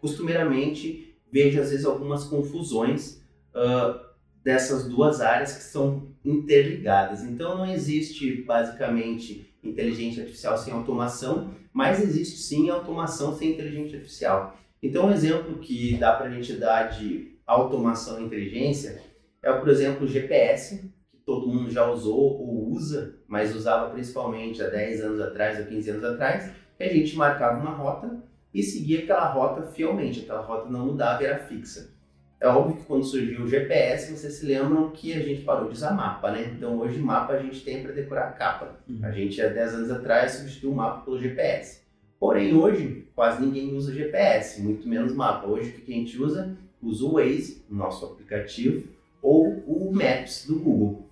costumeiramente 0.00 1.14
vejo 1.30 1.60
às 1.60 1.70
vezes 1.70 1.84
algumas 1.84 2.24
confusões 2.24 3.20
uh, 3.54 4.05
dessas 4.46 4.84
duas 4.84 5.20
áreas 5.20 5.56
que 5.56 5.62
são 5.64 6.06
interligadas. 6.24 7.24
Então 7.24 7.58
não 7.58 7.66
existe 7.66 8.42
basicamente 8.42 9.52
inteligência 9.60 10.22
artificial 10.22 10.56
sem 10.56 10.72
automação, 10.72 11.50
mas 11.72 12.00
existe 12.00 12.38
sim 12.38 12.70
automação 12.70 13.36
sem 13.36 13.50
inteligência 13.50 13.96
artificial. 13.96 14.56
Então, 14.80 15.06
um 15.06 15.12
exemplo 15.12 15.58
que 15.58 15.96
dá 15.96 16.12
para 16.12 16.26
a 16.26 16.30
gente 16.30 16.52
dar 16.52 16.84
de 16.84 17.36
automação 17.44 18.20
e 18.20 18.24
inteligência 18.24 19.02
é, 19.42 19.52
por 19.52 19.68
exemplo, 19.68 20.04
o 20.04 20.08
GPS, 20.08 20.92
que 21.10 21.18
todo 21.24 21.48
mundo 21.48 21.68
já 21.68 21.90
usou 21.90 22.16
ou 22.16 22.70
usa, 22.70 23.16
mas 23.26 23.52
usava 23.52 23.90
principalmente 23.90 24.62
há 24.62 24.68
10 24.68 25.00
anos 25.00 25.20
atrás 25.20 25.58
ou 25.58 25.66
15 25.66 25.90
anos 25.90 26.04
atrás, 26.04 26.52
que 26.78 26.84
a 26.84 26.88
gente 26.88 27.16
marcava 27.16 27.60
uma 27.60 27.72
rota 27.72 28.22
e 28.54 28.62
seguia 28.62 29.00
aquela 29.00 29.26
rota 29.26 29.62
fielmente, 29.72 30.20
aquela 30.20 30.42
rota 30.42 30.70
não 30.70 30.86
mudava 30.86 31.24
era 31.24 31.38
fixa. 31.40 31.95
É 32.38 32.46
óbvio 32.46 32.76
que 32.76 32.84
quando 32.84 33.04
surgiu 33.04 33.44
o 33.44 33.48
GPS, 33.48 34.12
vocês 34.12 34.34
se 34.34 34.46
lembram 34.46 34.90
que 34.90 35.12
a 35.14 35.20
gente 35.20 35.42
parou 35.42 35.68
de 35.68 35.74
usar 35.74 35.92
mapa, 35.92 36.30
né? 36.30 36.52
Então 36.54 36.78
hoje 36.78 36.98
mapa 36.98 37.32
a 37.32 37.42
gente 37.42 37.64
tem 37.64 37.82
para 37.82 37.92
decorar 37.92 38.28
a 38.28 38.32
capa. 38.32 38.78
Uhum. 38.88 39.00
A 39.02 39.10
gente 39.10 39.40
há 39.40 39.48
10 39.48 39.74
anos 39.74 39.90
atrás 39.90 40.32
substituiu 40.32 40.72
o 40.72 40.76
mapa 40.76 41.02
pelo 41.04 41.18
GPS. 41.18 41.80
Porém, 42.18 42.54
hoje, 42.54 43.06
quase 43.14 43.44
ninguém 43.44 43.74
usa 43.74 43.92
GPS, 43.92 44.60
muito 44.62 44.88
menos 44.88 45.14
mapa. 45.14 45.46
Hoje, 45.46 45.70
o 45.70 45.72
que 45.72 45.92
a 45.92 45.96
gente 45.96 46.20
usa? 46.20 46.56
Usa 46.82 47.04
o 47.04 47.12
Waze, 47.14 47.64
nosso 47.70 48.04
aplicativo, 48.04 48.88
ou 49.22 49.62
o 49.66 49.92
Maps 49.92 50.46
do 50.46 50.58
Google. 50.58 51.06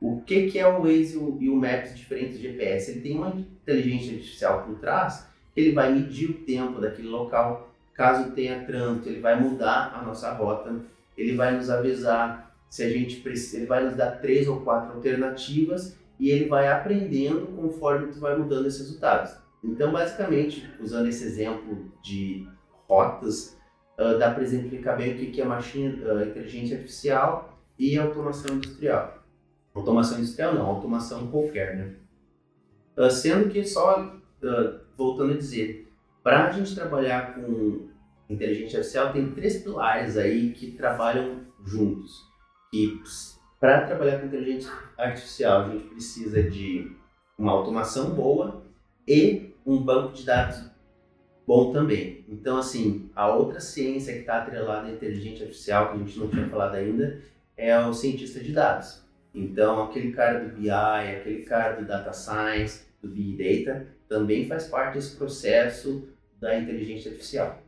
O 0.00 0.20
que, 0.22 0.50
que 0.50 0.58
é 0.58 0.66
o 0.66 0.82
Waze 0.82 1.16
e 1.40 1.48
o 1.48 1.56
Maps 1.56 1.96
diferente 1.96 2.32
do 2.32 2.40
GPS? 2.40 2.90
Ele 2.90 3.00
tem 3.00 3.16
uma 3.16 3.30
inteligência 3.36 4.14
artificial 4.14 4.64
por 4.64 4.78
trás, 4.78 5.26
ele 5.56 5.72
vai 5.72 5.92
medir 5.92 6.30
o 6.30 6.34
tempo 6.44 6.80
daquele 6.80 7.08
local. 7.08 7.71
Caso 7.94 8.32
tenha 8.32 8.64
trânsito, 8.64 9.08
ele 9.08 9.20
vai 9.20 9.38
mudar 9.38 9.92
a 9.94 10.02
nossa 10.02 10.32
rota, 10.32 10.74
ele 11.16 11.36
vai 11.36 11.54
nos 11.56 11.68
avisar 11.68 12.54
se 12.68 12.82
a 12.82 12.88
gente 12.88 13.16
precisa, 13.16 13.58
ele 13.58 13.66
vai 13.66 13.84
nos 13.84 13.96
dar 13.96 14.12
três 14.12 14.48
ou 14.48 14.62
quatro 14.62 14.94
alternativas 14.94 15.94
e 16.18 16.30
ele 16.30 16.48
vai 16.48 16.68
aprendendo 16.68 17.48
conforme 17.48 18.10
tu 18.10 18.18
vai 18.18 18.36
mudando 18.36 18.66
esses 18.66 18.80
resultados. 18.80 19.36
Então, 19.62 19.92
basicamente, 19.92 20.66
usando 20.80 21.06
esse 21.08 21.22
exemplo 21.22 21.92
de 22.02 22.48
rotas, 22.88 23.58
uh, 23.98 24.18
dá 24.18 24.30
para 24.30 24.42
exemplificar 24.42 24.96
bem 24.96 25.12
o 25.12 25.30
que 25.30 25.40
é 25.40 25.44
machine, 25.44 26.02
uh, 26.02 26.22
inteligência 26.22 26.76
artificial 26.76 27.58
e 27.78 27.98
automação 27.98 28.56
industrial. 28.56 29.22
Automação 29.74 30.18
industrial 30.18 30.54
não, 30.54 30.66
automação 30.66 31.26
qualquer, 31.26 31.76
né? 31.76 31.94
Uh, 32.96 33.10
sendo 33.10 33.50
que 33.50 33.64
só, 33.64 34.16
voltando 34.96 35.32
a 35.32 35.36
dizer, 35.36 35.91
para 36.22 36.48
a 36.48 36.50
gente 36.52 36.74
trabalhar 36.74 37.34
com 37.34 37.88
inteligência 38.28 38.78
artificial, 38.78 39.12
tem 39.12 39.32
três 39.32 39.62
pilares 39.62 40.16
aí 40.16 40.52
que 40.52 40.72
trabalham 40.72 41.46
juntos. 41.64 42.12
E 42.72 43.00
para 43.60 43.86
trabalhar 43.86 44.20
com 44.20 44.26
inteligência 44.26 44.72
artificial, 44.96 45.62
a 45.62 45.68
gente 45.70 45.88
precisa 45.88 46.42
de 46.42 46.90
uma 47.38 47.52
automação 47.52 48.10
boa 48.10 48.64
e 49.06 49.54
um 49.64 49.82
banco 49.82 50.12
de 50.12 50.24
dados 50.24 50.72
bom 51.46 51.72
também. 51.72 52.24
Então, 52.28 52.56
assim, 52.56 53.10
a 53.14 53.28
outra 53.28 53.60
ciência 53.60 54.14
que 54.14 54.20
está 54.20 54.38
atrelada 54.38 54.88
à 54.88 54.92
inteligência 54.92 55.44
artificial, 55.44 55.88
que 55.88 55.96
a 55.96 55.98
gente 55.98 56.18
não 56.18 56.28
tinha 56.28 56.48
falado 56.48 56.74
ainda, 56.74 57.20
é 57.56 57.78
o 57.78 57.92
cientista 57.92 58.40
de 58.40 58.52
dados. 58.52 59.02
Então, 59.34 59.82
aquele 59.82 60.12
cara 60.12 60.40
do 60.40 60.54
BI, 60.54 60.70
aquele 60.70 61.42
cara 61.42 61.76
do 61.76 61.86
Data 61.86 62.12
Science, 62.12 62.86
do 63.02 63.08
Big 63.08 63.64
Data, 63.64 63.86
também 64.08 64.46
faz 64.46 64.66
parte 64.66 64.94
desse 64.94 65.16
processo 65.16 66.08
da 66.42 66.58
inteligência 66.58 67.12
artificial. 67.12 67.62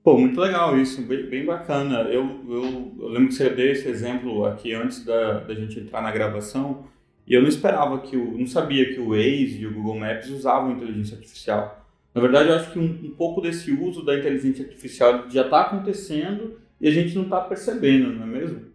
Pô, 0.00 0.16
muito 0.16 0.40
legal 0.40 0.78
isso, 0.78 1.02
bem, 1.02 1.26
bem 1.26 1.44
bacana. 1.44 2.02
Eu, 2.02 2.22
eu, 2.48 2.92
eu, 3.00 3.08
lembro 3.08 3.26
que 3.26 3.34
você 3.34 3.50
deu 3.50 3.72
esse 3.72 3.88
exemplo 3.88 4.46
aqui 4.46 4.72
antes 4.72 5.04
da, 5.04 5.40
da 5.40 5.52
gente 5.52 5.80
entrar 5.80 6.00
na 6.00 6.12
gravação, 6.12 6.86
e 7.26 7.34
eu 7.34 7.42
não 7.42 7.48
esperava 7.48 7.98
que 7.98 8.16
o. 8.16 8.38
não 8.38 8.46
sabia 8.46 8.94
que 8.94 9.00
o 9.00 9.08
Waze 9.08 9.58
e 9.58 9.66
o 9.66 9.74
Google 9.74 9.98
Maps 9.98 10.30
usavam 10.30 10.70
inteligência 10.70 11.16
artificial. 11.16 11.84
Na 12.14 12.20
verdade, 12.20 12.48
eu 12.48 12.54
acho 12.54 12.70
que 12.70 12.78
um, 12.78 12.84
um 12.84 13.14
pouco 13.16 13.40
desse 13.40 13.72
uso 13.72 14.04
da 14.04 14.16
inteligência 14.16 14.64
artificial 14.64 15.28
já 15.28 15.42
está 15.42 15.62
acontecendo 15.62 16.60
e 16.80 16.86
a 16.86 16.92
gente 16.92 17.16
não 17.16 17.24
está 17.24 17.40
percebendo, 17.40 18.12
não 18.12 18.22
é 18.22 18.26
mesmo? 18.26 18.66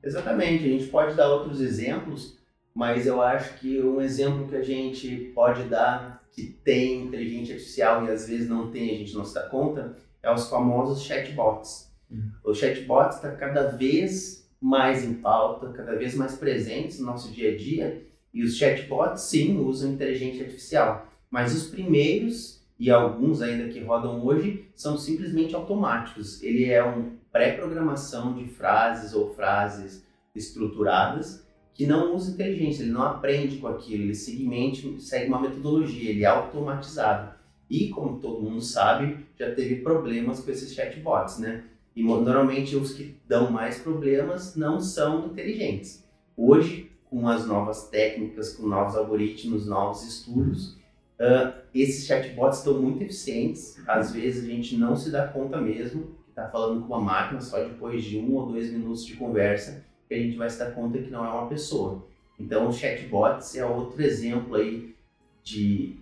Exatamente, 0.00 0.64
a 0.64 0.68
gente 0.68 0.86
pode 0.86 1.16
dar 1.16 1.28
outros 1.28 1.60
exemplos, 1.60 2.38
mas 2.72 3.04
eu 3.08 3.20
acho 3.20 3.58
que 3.58 3.82
um 3.82 4.00
exemplo 4.00 4.46
que 4.46 4.54
a 4.54 4.62
gente 4.62 5.32
pode 5.34 5.64
dar 5.64 6.24
que 6.36 6.44
tem 6.44 7.04
inteligência 7.06 7.54
artificial 7.54 8.04
e 8.04 8.10
às 8.10 8.28
vezes 8.28 8.46
não 8.46 8.70
tem, 8.70 8.90
a 8.90 8.98
gente 8.98 9.14
não 9.14 9.24
se 9.24 9.34
dá 9.34 9.44
conta, 9.44 9.96
é 10.22 10.30
os 10.32 10.50
famosos 10.50 11.02
chatbots. 11.02 11.90
Uhum. 12.10 12.30
O 12.44 12.54
chatbot 12.54 13.14
está 13.14 13.32
cada 13.32 13.68
vez 13.68 14.46
mais 14.60 15.02
em 15.02 15.14
pauta, 15.14 15.72
cada 15.72 15.96
vez 15.96 16.14
mais 16.14 16.36
presentes 16.36 17.00
no 17.00 17.06
nosso 17.06 17.32
dia 17.32 17.52
a 17.52 17.56
dia, 17.56 18.06
e 18.34 18.42
os 18.42 18.56
chatbots 18.56 19.22
sim 19.22 19.58
usam 19.58 19.92
inteligência 19.92 20.44
artificial, 20.44 21.08
mas 21.30 21.56
os 21.56 21.68
primeiros 21.68 22.62
e 22.78 22.90
alguns 22.90 23.40
ainda 23.40 23.68
que 23.68 23.80
rodam 23.80 24.22
hoje 24.22 24.68
são 24.74 24.98
simplesmente 24.98 25.54
automáticos. 25.54 26.42
Ele 26.42 26.66
é 26.66 26.84
um 26.84 27.16
pré-programação 27.32 28.34
de 28.34 28.46
frases 28.46 29.14
ou 29.14 29.34
frases 29.34 30.04
estruturadas 30.34 31.45
que 31.76 31.86
não 31.86 32.14
usa 32.14 32.32
inteligência, 32.32 32.82
ele 32.82 32.92
não 32.92 33.02
aprende 33.02 33.58
com 33.58 33.68
aquilo, 33.68 34.04
ele 34.04 34.14
simplesmente 34.14 34.98
segue 34.98 35.28
uma 35.28 35.42
metodologia, 35.42 36.08
ele 36.08 36.24
é 36.24 36.26
automatizado. 36.26 37.34
E 37.68 37.90
como 37.90 38.18
todo 38.18 38.40
mundo 38.40 38.62
sabe, 38.62 39.26
já 39.38 39.54
teve 39.54 39.82
problemas 39.82 40.40
com 40.40 40.50
esses 40.50 40.72
chatbots, 40.72 41.38
né? 41.38 41.64
E 41.94 42.02
normalmente 42.02 42.74
os 42.76 42.94
que 42.94 43.16
dão 43.28 43.50
mais 43.50 43.78
problemas 43.78 44.56
não 44.56 44.80
são 44.80 45.26
inteligentes. 45.26 46.02
Hoje, 46.34 46.90
com 47.10 47.28
as 47.28 47.46
novas 47.46 47.88
técnicas, 47.88 48.54
com 48.54 48.66
novos 48.66 48.96
algoritmos, 48.96 49.66
novos 49.66 50.02
estudos, 50.02 50.78
uh, 51.20 51.52
esses 51.74 52.06
chatbots 52.06 52.58
estão 52.58 52.80
muito 52.80 53.02
eficientes. 53.02 53.82
Às 53.86 54.12
vezes 54.12 54.44
a 54.44 54.46
gente 54.46 54.78
não 54.78 54.96
se 54.96 55.10
dá 55.10 55.26
conta 55.28 55.60
mesmo 55.60 56.04
que 56.24 56.30
está 56.30 56.48
falando 56.48 56.86
com 56.86 56.94
uma 56.94 57.00
máquina 57.00 57.40
só 57.42 57.58
depois 57.58 58.02
de 58.02 58.16
um 58.16 58.34
ou 58.34 58.46
dois 58.46 58.72
minutos 58.72 59.04
de 59.04 59.14
conversa 59.14 59.84
que 60.08 60.14
a 60.14 60.18
gente 60.18 60.36
vai 60.36 60.48
se 60.48 60.58
dar 60.58 60.72
conta 60.72 60.98
que 60.98 61.10
não 61.10 61.24
é 61.24 61.28
uma 61.28 61.48
pessoa. 61.48 62.06
Então, 62.38 62.68
o 62.68 62.72
chatbots 62.72 63.56
é 63.56 63.64
outro 63.64 64.02
exemplo 64.02 64.56
aí 64.56 64.94
de 65.42 65.96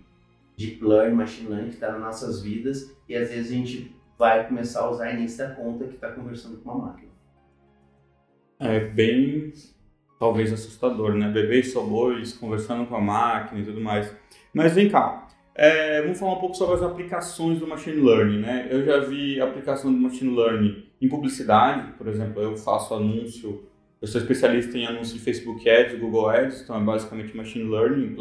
deep 0.57 0.83
learning, 0.83 1.15
machine 1.15 1.49
learning 1.49 1.69
que 1.69 1.75
está 1.75 1.91
nas 1.91 2.01
nossas 2.01 2.41
vidas 2.41 2.95
e 3.07 3.15
às 3.15 3.29
vezes 3.29 3.51
a 3.51 3.55
gente 3.55 3.95
vai 4.17 4.47
começar 4.47 4.81
a 4.81 4.89
usar 4.89 5.11
e 5.11 5.17
nem 5.17 5.27
se 5.27 5.37
dá 5.37 5.49
conta 5.49 5.85
que 5.85 5.95
está 5.95 6.11
conversando 6.11 6.57
com 6.57 6.71
uma 6.71 6.87
máquina. 6.87 7.11
É 8.59 8.79
bem, 8.79 9.51
talvez 10.19 10.51
assustador, 10.53 11.13
né? 11.13 11.29
Bebês 11.29 11.73
robôs 11.73 12.33
conversando 12.33 12.85
com 12.87 12.95
a 12.95 13.01
máquina 13.01 13.61
e 13.61 13.65
tudo 13.65 13.81
mais. 13.81 14.13
Mas 14.53 14.73
vem 14.73 14.89
cá, 14.89 15.27
é, 15.53 16.01
vamos 16.01 16.19
falar 16.19 16.33
um 16.33 16.39
pouco 16.39 16.55
sobre 16.55 16.75
as 16.75 16.83
aplicações 16.83 17.59
do 17.59 17.67
machine 17.67 18.01
learning, 18.01 18.39
né? 18.39 18.67
Eu 18.69 18.85
já 18.85 18.99
vi 18.99 19.39
aplicação 19.41 19.91
do 19.91 19.97
machine 19.97 20.35
learning 20.35 20.85
em 21.01 21.09
publicidade, 21.09 21.93
por 21.93 22.07
exemplo, 22.07 22.41
eu 22.41 22.55
faço 22.55 22.93
anúncio 22.93 23.63
eu 24.01 24.07
sou 24.07 24.21
especialista 24.21 24.77
em 24.77 24.85
anúncio 24.85 25.17
de 25.17 25.23
Facebook 25.23 25.67
Ads, 25.69 25.99
Google 25.99 26.29
Ads, 26.29 26.61
então 26.61 26.77
é 26.77 26.83
basicamente 26.83 27.35
machine 27.35 27.69
learning 27.69 28.15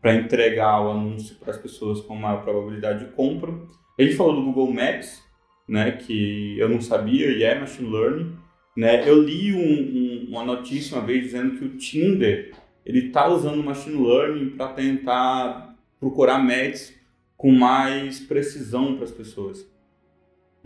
para 0.00 0.14
entregar 0.14 0.80
o 0.82 0.90
anúncio 0.90 1.36
para 1.36 1.50
as 1.50 1.58
pessoas 1.58 2.00
com 2.00 2.16
maior 2.16 2.42
probabilidade 2.42 3.04
de 3.04 3.12
compra. 3.12 3.52
A 3.98 4.02
gente 4.02 4.16
falou 4.16 4.34
do 4.36 4.42
Google 4.42 4.72
Maps, 4.72 5.22
né, 5.68 5.92
que 5.92 6.58
eu 6.58 6.68
não 6.68 6.80
sabia 6.80 7.30
e 7.30 7.42
é 7.42 7.58
machine 7.58 7.90
learning. 7.90 8.36
Né? 8.76 9.08
Eu 9.08 9.22
li 9.22 9.52
um, 9.52 9.58
um, 9.58 10.26
uma 10.30 10.44
notícia 10.44 10.96
uma 10.96 11.06
vez 11.06 11.24
dizendo 11.24 11.58
que 11.58 11.64
o 11.64 11.76
Tinder 11.76 12.52
ele 12.84 13.06
está 13.06 13.26
usando 13.26 13.62
machine 13.64 14.00
learning 14.00 14.50
para 14.50 14.72
tentar 14.72 15.74
procurar 15.98 16.38
matches 16.38 16.94
com 17.36 17.50
mais 17.50 18.20
precisão 18.20 18.94
para 18.94 19.04
as 19.04 19.10
pessoas. 19.10 19.66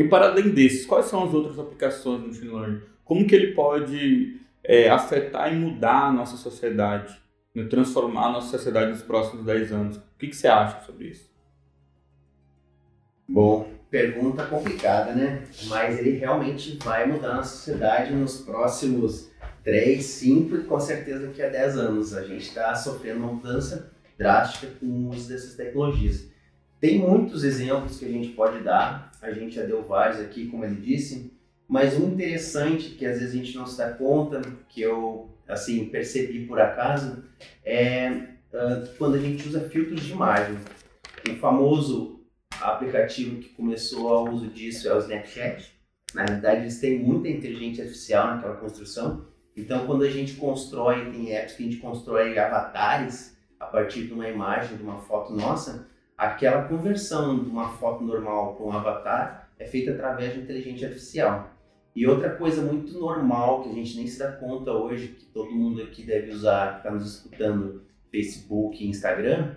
E 0.00 0.08
para 0.08 0.30
além 0.30 0.50
desses, 0.50 0.86
quais 0.86 1.06
são 1.06 1.24
as 1.24 1.34
outras 1.34 1.58
aplicações 1.58 2.22
do 2.22 2.28
machine 2.28 2.48
learning? 2.48 2.90
como 3.10 3.26
que 3.26 3.34
ele 3.34 3.54
pode 3.54 4.40
é, 4.62 4.88
afetar 4.88 5.52
e 5.52 5.56
mudar 5.56 6.04
a 6.04 6.12
nossa 6.12 6.36
sociedade, 6.36 7.20
né? 7.52 7.64
transformar 7.64 8.26
a 8.26 8.32
nossa 8.34 8.56
sociedade 8.56 8.92
nos 8.92 9.02
próximos 9.02 9.44
10 9.44 9.72
anos? 9.72 9.96
O 9.96 10.02
que, 10.16 10.28
que 10.28 10.36
você 10.36 10.46
acha 10.46 10.86
sobre 10.86 11.08
isso? 11.08 11.28
Bom, 13.28 13.68
pergunta 13.90 14.46
complicada, 14.46 15.12
né? 15.12 15.42
Mas 15.64 15.98
ele 15.98 16.12
realmente 16.18 16.78
vai 16.84 17.04
mudar 17.04 17.40
a 17.40 17.42
sociedade 17.42 18.14
nos 18.14 18.42
próximos 18.42 19.28
3, 19.64 20.04
5 20.04 20.56
e 20.58 20.62
com 20.62 20.78
certeza 20.78 21.26
daqui 21.26 21.42
a 21.42 21.48
10 21.48 21.78
anos. 21.78 22.14
A 22.14 22.22
gente 22.22 22.46
está 22.46 22.72
sofrendo 22.76 23.24
uma 23.24 23.32
mudança 23.32 23.90
drástica 24.16 24.68
com 24.78 24.86
o 24.86 25.08
uso 25.08 25.28
dessas 25.28 25.56
tecnologias. 25.56 26.29
Tem 26.80 26.98
muitos 26.98 27.44
exemplos 27.44 27.98
que 27.98 28.06
a 28.06 28.08
gente 28.08 28.28
pode 28.28 28.62
dar, 28.64 29.12
a 29.20 29.30
gente 29.32 29.56
já 29.56 29.64
deu 29.64 29.82
vários 29.82 30.18
aqui, 30.20 30.46
como 30.46 30.64
ele 30.64 30.80
disse, 30.80 31.32
mas 31.68 31.96
um 31.96 32.08
interessante 32.08 32.90
que 32.90 33.04
às 33.04 33.20
vezes 33.20 33.34
a 33.34 33.36
gente 33.36 33.56
não 33.56 33.66
se 33.66 33.76
dá 33.76 33.92
conta, 33.92 34.40
que 34.68 34.80
eu 34.80 35.30
assim 35.46 35.86
percebi 35.86 36.46
por 36.46 36.60
acaso, 36.60 37.24
é 37.64 38.08
uh, 38.52 38.88
quando 38.96 39.16
a 39.16 39.18
gente 39.18 39.46
usa 39.46 39.68
filtros 39.68 40.00
de 40.00 40.12
imagem. 40.12 40.56
O 41.28 41.36
famoso 41.36 42.20
aplicativo 42.60 43.40
que 43.40 43.50
começou 43.50 44.12
ao 44.12 44.28
uso 44.30 44.48
disso 44.48 44.88
é 44.88 44.94
o 44.94 44.98
Snapchat. 44.98 45.72
Na 46.14 46.24
realidade, 46.24 46.62
eles 46.62 46.80
têm 46.80 46.98
muita 46.98 47.28
inteligência 47.28 47.84
artificial 47.84 48.28
naquela 48.28 48.56
construção. 48.56 49.26
Então, 49.56 49.86
quando 49.86 50.02
a 50.02 50.10
gente 50.10 50.34
constrói, 50.34 51.10
tem 51.10 51.32
apps 51.34 51.54
que 51.54 51.62
a 51.62 51.66
gente 51.66 51.78
constrói 51.78 52.38
avatares 52.38 53.36
a 53.58 53.66
partir 53.66 54.06
de 54.06 54.12
uma 54.12 54.28
imagem, 54.28 54.76
de 54.76 54.82
uma 54.82 54.98
foto 55.02 55.32
nossa, 55.34 55.89
aquela 56.20 56.64
conversão 56.64 57.42
de 57.42 57.48
uma 57.48 57.70
foto 57.70 58.04
normal 58.04 58.54
para 58.54 58.66
um 58.66 58.72
avatar 58.72 59.48
é 59.59 59.64
feita 59.64 59.92
através 59.92 60.35
de 60.35 60.40
inteligência 60.40 60.88
artificial. 60.88 61.50
E 61.96 62.06
outra 62.06 62.37
coisa 62.37 62.61
muito 62.61 62.92
normal, 62.98 63.62
que 63.62 63.70
a 63.70 63.72
gente 63.72 63.96
nem 63.96 64.06
se 64.06 64.18
dá 64.18 64.30
conta 64.33 64.70
hoje, 64.70 65.09
que 65.09 65.24
todo 65.24 65.50
mundo 65.50 65.83
aqui 65.83 66.04
deve 66.04 66.30
usar, 66.30 66.72
que 66.72 66.76
está 66.80 66.90
nos 66.90 67.16
escutando, 67.16 67.83
Facebook 68.11 68.85
e 68.85 68.88
Instagram, 68.88 69.54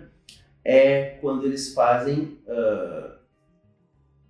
é 0.64 1.18
quando 1.20 1.44
eles 1.44 1.74
fazem 1.74 2.38
uh, 2.48 3.14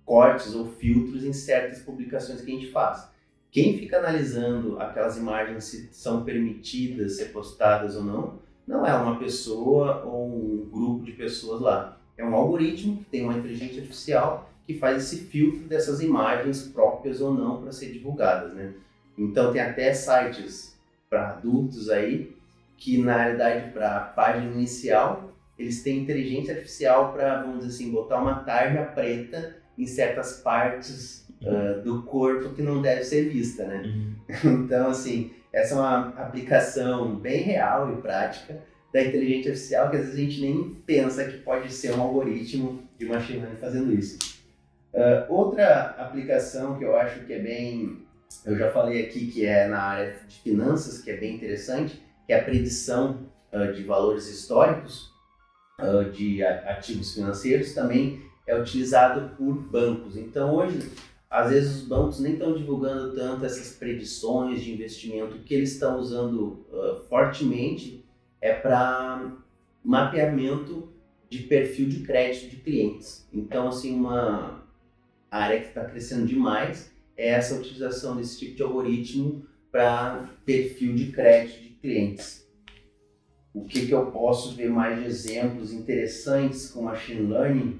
cortes 0.03 0.53
ou 0.53 0.65
filtros 0.65 1.23
em 1.23 1.31
certas 1.31 1.81
publicações 1.81 2.41
que 2.41 2.51
a 2.51 2.53
gente 2.53 2.69
faz. 2.69 3.09
Quem 3.49 3.77
fica 3.77 3.97
analisando 3.97 4.77
aquelas 4.77 5.17
imagens 5.17 5.63
se 5.63 5.93
são 5.93 6.25
permitidas 6.25 7.15
ser 7.15 7.31
postadas 7.31 7.95
ou 7.95 8.03
não, 8.03 8.39
não 8.67 8.85
é 8.85 8.93
uma 8.93 9.17
pessoa 9.17 10.03
ou 10.03 10.27
um 10.27 10.69
grupo 10.69 11.05
de 11.05 11.13
pessoas 11.13 11.61
lá. 11.61 12.01
É 12.17 12.23
um 12.23 12.33
algoritmo 12.33 12.97
que 12.97 13.05
tem 13.05 13.23
uma 13.23 13.37
inteligência 13.37 13.81
artificial 13.81 14.49
que 14.65 14.73
faz 14.73 15.03
esse 15.03 15.25
filtro 15.25 15.67
dessas 15.67 16.01
imagens 16.01 16.63
próprias 16.63 17.21
ou 17.21 17.33
não 17.33 17.61
para 17.61 17.71
ser 17.71 17.91
divulgadas, 17.91 18.53
né? 18.53 18.73
Então 19.17 19.51
tem 19.51 19.61
até 19.61 19.93
sites 19.93 20.75
para 21.09 21.29
adultos 21.29 21.89
aí 21.89 22.35
que 22.77 22.97
na 22.97 23.17
realidade 23.17 23.71
para 23.71 23.95
a 23.95 23.99
página 24.01 24.51
inicial 24.51 25.31
eles 25.57 25.81
têm 25.83 25.99
inteligência 25.99 26.53
artificial 26.53 27.13
para 27.13 27.41
vamos 27.41 27.59
dizer 27.59 27.69
assim 27.69 27.91
botar 27.91 28.21
uma 28.21 28.39
tarja 28.39 28.83
preta 28.83 29.55
em 29.77 29.85
certas 29.85 30.41
partes 30.41 31.25
uh, 31.41 31.81
do 31.81 32.03
corpo 32.03 32.53
que 32.53 32.61
não 32.61 32.81
deve 32.81 33.03
ser 33.03 33.29
vista, 33.29 33.65
né? 33.65 33.83
Uhum. 33.85 34.15
Então 34.65 34.89
assim 34.89 35.31
essa 35.53 35.75
é 35.75 35.77
uma 35.77 36.09
aplicação 36.17 37.15
bem 37.15 37.41
real 37.41 37.93
e 37.93 38.01
prática 38.01 38.61
da 38.95 39.03
inteligência 39.03 39.51
artificial 39.51 39.89
que 39.89 39.97
às 39.97 40.03
vezes 40.03 40.15
a 40.15 40.21
gente 40.21 40.39
nem 40.39 40.69
pensa 40.85 41.25
que 41.25 41.39
pode 41.39 41.69
ser 41.73 41.93
um 41.93 42.01
algoritmo 42.01 42.81
de 42.97 43.05
machine 43.05 43.39
learning 43.39 43.57
fazendo 43.57 43.93
isso. 43.93 44.17
Uh, 44.93 45.25
outra 45.27 45.97
aplicação 45.97 46.77
que 46.77 46.85
eu 46.85 46.95
acho 46.95 47.25
que 47.25 47.33
é 47.33 47.39
bem, 47.39 48.07
eu 48.45 48.57
já 48.57 48.71
falei 48.71 49.03
aqui 49.03 49.27
que 49.27 49.45
é 49.45 49.67
na 49.67 49.81
área 49.81 50.15
de 50.25 50.37
finanças, 50.37 51.01
que 51.01 51.11
é 51.11 51.17
bem 51.17 51.35
interessante, 51.35 52.01
que 52.25 52.31
é 52.31 52.39
a 52.39 52.43
predição 52.45 53.29
uh, 53.51 53.73
de 53.73 53.83
valores 53.83 54.29
históricos 54.29 55.11
uh, 55.81 56.09
de 56.09 56.41
ativos 56.41 57.15
financeiros, 57.15 57.73
também 57.73 58.21
é 58.47 58.57
utilizado 58.57 59.35
por 59.35 59.55
bancos. 59.55 60.15
Então 60.15 60.55
hoje, 60.55 60.89
às 61.29 61.49
vezes 61.49 61.81
os 61.81 61.87
bancos 61.89 62.21
nem 62.21 62.31
estão 62.31 62.55
divulgando 62.55 63.13
tanto 63.13 63.45
essas 63.45 63.75
predições 63.75 64.61
de 64.61 64.73
investimento, 64.73 65.39
que 65.39 65.53
eles 65.53 65.73
estão 65.73 65.99
usando 65.99 66.65
fortemente 67.09 68.04
é 68.41 68.53
para 68.53 69.31
mapeamento 69.83 70.89
de 71.29 71.39
perfil 71.39 71.89
de 71.89 72.01
crédito 72.01 72.49
de 72.49 72.57
clientes. 72.57 73.27
Então, 73.33 73.67
assim, 73.67 73.95
uma, 73.95 74.65
área 75.35 75.59
que 75.59 75.67
está 75.67 75.83
crescendo 75.85 76.25
demais 76.25 76.91
é 77.17 77.29
essa 77.29 77.55
utilização 77.55 78.15
desse 78.15 78.39
tipo 78.39 78.55
de 78.55 78.63
algoritmo 78.63 79.45
para 79.71 80.29
perfil 80.45 80.95
de 80.95 81.11
crédito 81.11 81.61
de 81.61 81.69
clientes. 81.69 82.45
O 83.53 83.65
que, 83.65 83.85
que 83.85 83.91
eu 83.91 84.11
posso 84.11 84.55
ver 84.55 84.69
mais 84.69 84.99
de 84.99 85.05
exemplos 85.05 85.73
interessantes 85.73 86.69
com 86.69 86.83
machine 86.83 87.27
learning? 87.27 87.79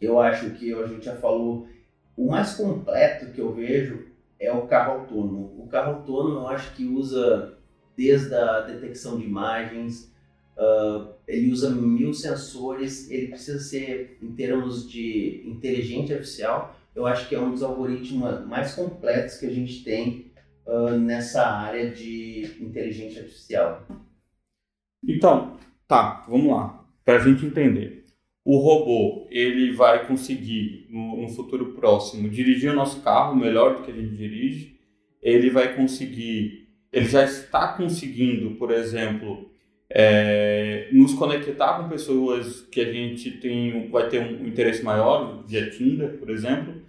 Eu 0.00 0.18
acho 0.18 0.50
que 0.50 0.72
a 0.72 0.86
gente 0.86 1.04
já 1.04 1.16
falou, 1.16 1.68
o 2.16 2.30
mais 2.30 2.54
completo 2.54 3.32
que 3.32 3.40
eu 3.40 3.52
vejo 3.52 4.06
é 4.38 4.52
o 4.52 4.66
carro 4.66 5.00
autônomo. 5.00 5.54
O 5.58 5.68
carro 5.68 5.96
autônomo 5.96 6.40
eu 6.40 6.48
acho 6.48 6.74
que 6.74 6.84
usa 6.86 7.58
desde 7.96 8.34
a 8.34 8.60
detecção 8.60 9.18
de 9.18 9.24
imagens, 9.24 10.12
uh, 10.56 11.12
ele 11.26 11.50
usa 11.50 11.70
mil 11.70 12.12
sensores, 12.12 13.10
ele 13.10 13.28
precisa 13.28 13.58
ser, 13.58 14.18
em 14.22 14.32
termos 14.32 14.90
de 14.90 15.42
inteligência 15.46 16.16
artificial, 16.16 16.76
eu 16.94 17.06
acho 17.06 17.28
que 17.28 17.34
é 17.34 17.40
um 17.40 17.50
dos 17.50 17.62
algoritmos 17.62 18.46
mais 18.46 18.74
completos 18.74 19.36
que 19.36 19.46
a 19.46 19.50
gente 19.50 19.82
tem 19.82 20.26
uh, 20.66 20.96
nessa 20.98 21.46
área 21.46 21.90
de 21.90 22.56
inteligência 22.60 23.22
artificial. 23.22 23.86
Então, 25.06 25.58
tá, 25.86 26.24
vamos 26.28 26.50
lá, 26.50 26.86
para 27.04 27.16
a 27.16 27.18
gente 27.18 27.44
entender. 27.44 28.04
O 28.44 28.58
robô, 28.58 29.26
ele 29.30 29.72
vai 29.72 30.06
conseguir, 30.06 30.86
no, 30.90 31.22
no 31.22 31.28
futuro 31.28 31.72
próximo, 31.72 32.28
dirigir 32.28 32.70
o 32.70 32.76
nosso 32.76 33.00
carro 33.00 33.34
melhor 33.34 33.76
do 33.76 33.82
que 33.82 33.90
a 33.90 33.94
gente 33.94 34.14
dirige. 34.14 34.78
Ele 35.22 35.48
vai 35.48 35.74
conseguir, 35.74 36.63
ele 36.94 37.06
já 37.06 37.24
está 37.24 37.68
conseguindo, 37.72 38.52
por 38.52 38.70
exemplo, 38.70 39.50
é, 39.90 40.88
nos 40.92 41.12
conectar 41.12 41.76
com 41.76 41.88
pessoas 41.88 42.60
que 42.60 42.80
a 42.80 42.92
gente 42.92 43.32
tem, 43.32 43.90
vai 43.90 44.08
ter 44.08 44.20
um 44.20 44.46
interesse 44.46 44.80
maior, 44.84 45.42
via 45.44 45.68
Tinder, 45.70 46.16
por 46.18 46.30
exemplo. 46.30 46.82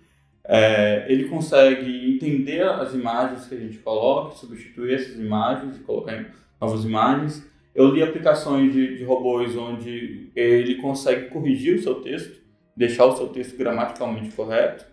É, 0.48 1.08
ele 1.10 1.28
consegue 1.28 2.14
entender 2.14 2.62
as 2.62 2.94
imagens 2.94 3.48
que 3.48 3.56
a 3.56 3.58
gente 3.58 3.80
coloca, 3.80 4.36
substituir 4.36 4.94
essas 4.94 5.18
imagens 5.18 5.78
e 5.78 5.80
colocar 5.80 6.24
novas 6.62 6.86
imagens. 6.86 7.44
Eu 7.74 7.90
li 7.90 8.04
aplicações 8.04 8.72
de, 8.72 9.00
de 9.00 9.04
robôs 9.04 9.58
onde 9.58 10.30
ele 10.36 10.76
consegue 10.76 11.30
corrigir 11.30 11.78
o 11.78 11.82
seu 11.82 11.96
texto, 11.96 12.40
deixar 12.78 13.06
o 13.06 13.18
seu 13.18 13.28
texto 13.30 13.58
gramaticalmente 13.58 14.36
correto. 14.36 14.86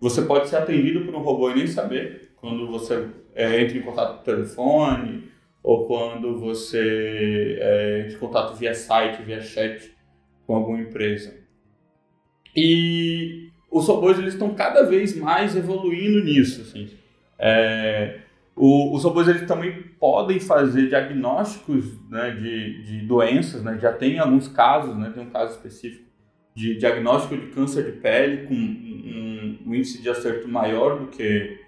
Você 0.00 0.22
pode 0.22 0.48
ser 0.48 0.56
atendido 0.56 1.04
por 1.04 1.14
um 1.16 1.22
robô 1.22 1.50
e 1.50 1.56
nem 1.56 1.66
saber 1.66 2.30
quando 2.36 2.68
você 2.68 3.08
é, 3.34 3.62
entra 3.62 3.78
em 3.78 3.82
contato 3.82 4.20
o 4.20 4.24
telefone 4.24 5.30
ou 5.62 5.86
quando 5.86 6.38
você 6.38 7.58
é, 7.60 8.00
entra 8.00 8.16
em 8.16 8.18
contato 8.18 8.56
via 8.56 8.74
site, 8.74 9.22
via 9.22 9.40
chat 9.40 9.94
com 10.46 10.56
alguma 10.56 10.80
empresa. 10.80 11.38
E 12.56 13.50
os 13.70 13.86
robôs 13.86 14.18
eles 14.18 14.34
estão 14.34 14.54
cada 14.54 14.82
vez 14.84 15.16
mais 15.16 15.54
evoluindo 15.54 16.24
nisso. 16.24 16.62
Assim. 16.62 16.90
É, 17.38 18.20
o, 18.56 18.94
os 18.94 19.04
robôs 19.04 19.28
eles 19.28 19.46
também 19.46 19.82
podem 19.98 20.40
fazer 20.40 20.88
diagnósticos 20.88 21.98
né, 22.10 22.30
de, 22.32 22.82
de 22.82 23.06
doenças, 23.06 23.62
né? 23.62 23.78
já 23.80 23.92
tem 23.92 24.18
alguns 24.18 24.48
casos, 24.48 24.96
né? 24.96 25.10
tem 25.14 25.22
um 25.22 25.30
caso 25.30 25.54
específico 25.54 26.10
de 26.54 26.76
diagnóstico 26.76 27.36
de 27.36 27.46
câncer 27.48 27.84
de 27.84 27.92
pele 27.92 28.46
com 28.46 28.54
um, 28.54 29.58
um 29.66 29.74
índice 29.74 30.02
de 30.02 30.10
acerto 30.10 30.48
maior 30.48 30.98
do 30.98 31.06
que, 31.06 31.58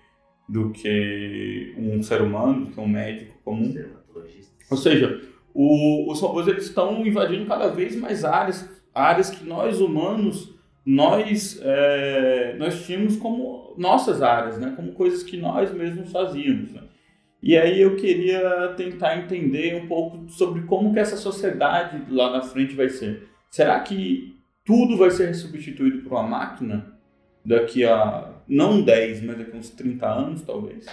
do 0.48 0.70
que 0.70 1.74
um 1.76 2.02
ser 2.02 2.20
humano, 2.20 2.66
do 2.66 2.72
que 2.72 2.81
um 2.81 2.88
médico 2.88 3.35
comum. 3.44 3.74
Ou 4.70 4.76
seja, 4.76 5.20
o, 5.55 6.11
os 6.11 6.20
robôs 6.20 6.48
eles 6.48 6.64
estão 6.64 7.07
invadindo 7.07 7.46
cada 7.46 7.68
vez 7.68 7.94
mais 7.96 8.24
áreas, 8.24 8.68
áreas 8.94 9.31
que 9.31 9.44
nós 9.44 9.81
humanos 9.81 10.52
nós, 10.85 11.61
é, 11.62 12.57
nós 12.59 12.85
tínhamos 12.85 13.16
como 13.16 13.74
nossas 13.78 14.20
áreas, 14.20 14.59
né? 14.59 14.72
como 14.74 14.92
coisas 14.92 15.22
que 15.22 15.37
nós 15.37 15.72
mesmos 15.72 16.11
fazíamos. 16.11 16.72
Né? 16.72 16.83
E 17.42 17.57
aí 17.57 17.81
eu 17.81 17.96
queria 17.96 18.74
tentar 18.76 19.16
entender 19.16 19.76
um 19.76 19.87
pouco 19.87 20.28
sobre 20.28 20.62
como 20.62 20.92
que 20.92 20.98
essa 20.98 21.16
sociedade 21.16 22.02
lá 22.09 22.31
na 22.33 22.42
frente 22.42 22.74
vai 22.74 22.88
ser. 22.88 23.28
Será 23.50 23.78
que 23.81 24.37
tudo 24.64 24.96
vai 24.96 25.11
ser 25.11 25.35
substituído 25.35 26.02
por 26.02 26.12
uma 26.12 26.22
máquina 26.22 26.92
daqui 27.44 27.85
a, 27.85 28.31
não 28.46 28.83
10, 28.83 29.22
mas 29.22 29.38
daqui 29.38 29.52
a 29.52 29.57
uns 29.57 29.70
30 29.70 30.07
anos, 30.07 30.42
talvez? 30.42 30.87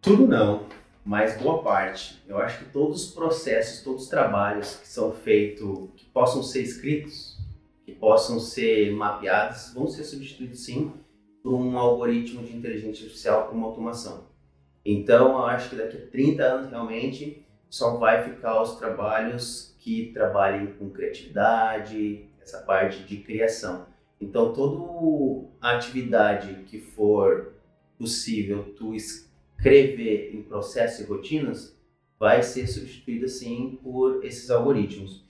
Tudo 0.00 0.26
não, 0.26 0.66
mas 1.04 1.40
boa 1.40 1.62
parte. 1.62 2.22
Eu 2.28 2.38
acho 2.38 2.58
que 2.58 2.70
todos 2.70 3.06
os 3.06 3.14
processos, 3.14 3.82
todos 3.82 4.04
os 4.04 4.08
trabalhos 4.08 4.76
que 4.76 4.88
são 4.88 5.12
feitos, 5.12 5.88
que 5.96 6.04
possam 6.06 6.42
ser 6.42 6.62
escritos, 6.62 7.38
que 7.84 7.92
possam 7.92 8.40
ser 8.40 8.92
mapeadas 8.92 9.72
vão 9.74 9.86
ser 9.86 10.04
substituídos 10.04 10.64
sim 10.64 10.92
por 11.42 11.54
um 11.54 11.78
algoritmo 11.78 12.42
de 12.42 12.56
inteligência 12.56 13.04
artificial 13.04 13.48
com 13.48 13.56
uma 13.56 13.66
automação. 13.66 14.24
Então, 14.84 15.32
eu 15.32 15.46
acho 15.46 15.70
que 15.70 15.76
daqui 15.76 15.96
a 15.96 16.06
30 16.10 16.42
anos 16.42 16.70
realmente 16.70 17.44
só 17.68 17.96
vai 17.96 18.22
ficar 18.22 18.62
os 18.62 18.76
trabalhos 18.76 19.74
que 19.78 20.10
trabalhem 20.12 20.68
com 20.74 20.90
criatividade, 20.90 22.28
essa 22.40 22.58
parte 22.58 23.02
de 23.02 23.18
criação. 23.18 23.86
Então, 24.20 24.52
toda 24.52 25.48
a 25.60 25.76
atividade 25.76 26.64
que 26.66 26.78
for 26.78 27.54
possível 27.98 28.74
tu 28.76 28.94
escrever 28.94 30.34
em 30.34 30.42
processos 30.42 31.00
e 31.00 31.08
rotinas 31.08 31.76
vai 32.18 32.42
ser 32.42 32.66
substituída 32.66 33.28
sim 33.28 33.78
por 33.82 34.24
esses 34.24 34.50
algoritmos. 34.50 35.24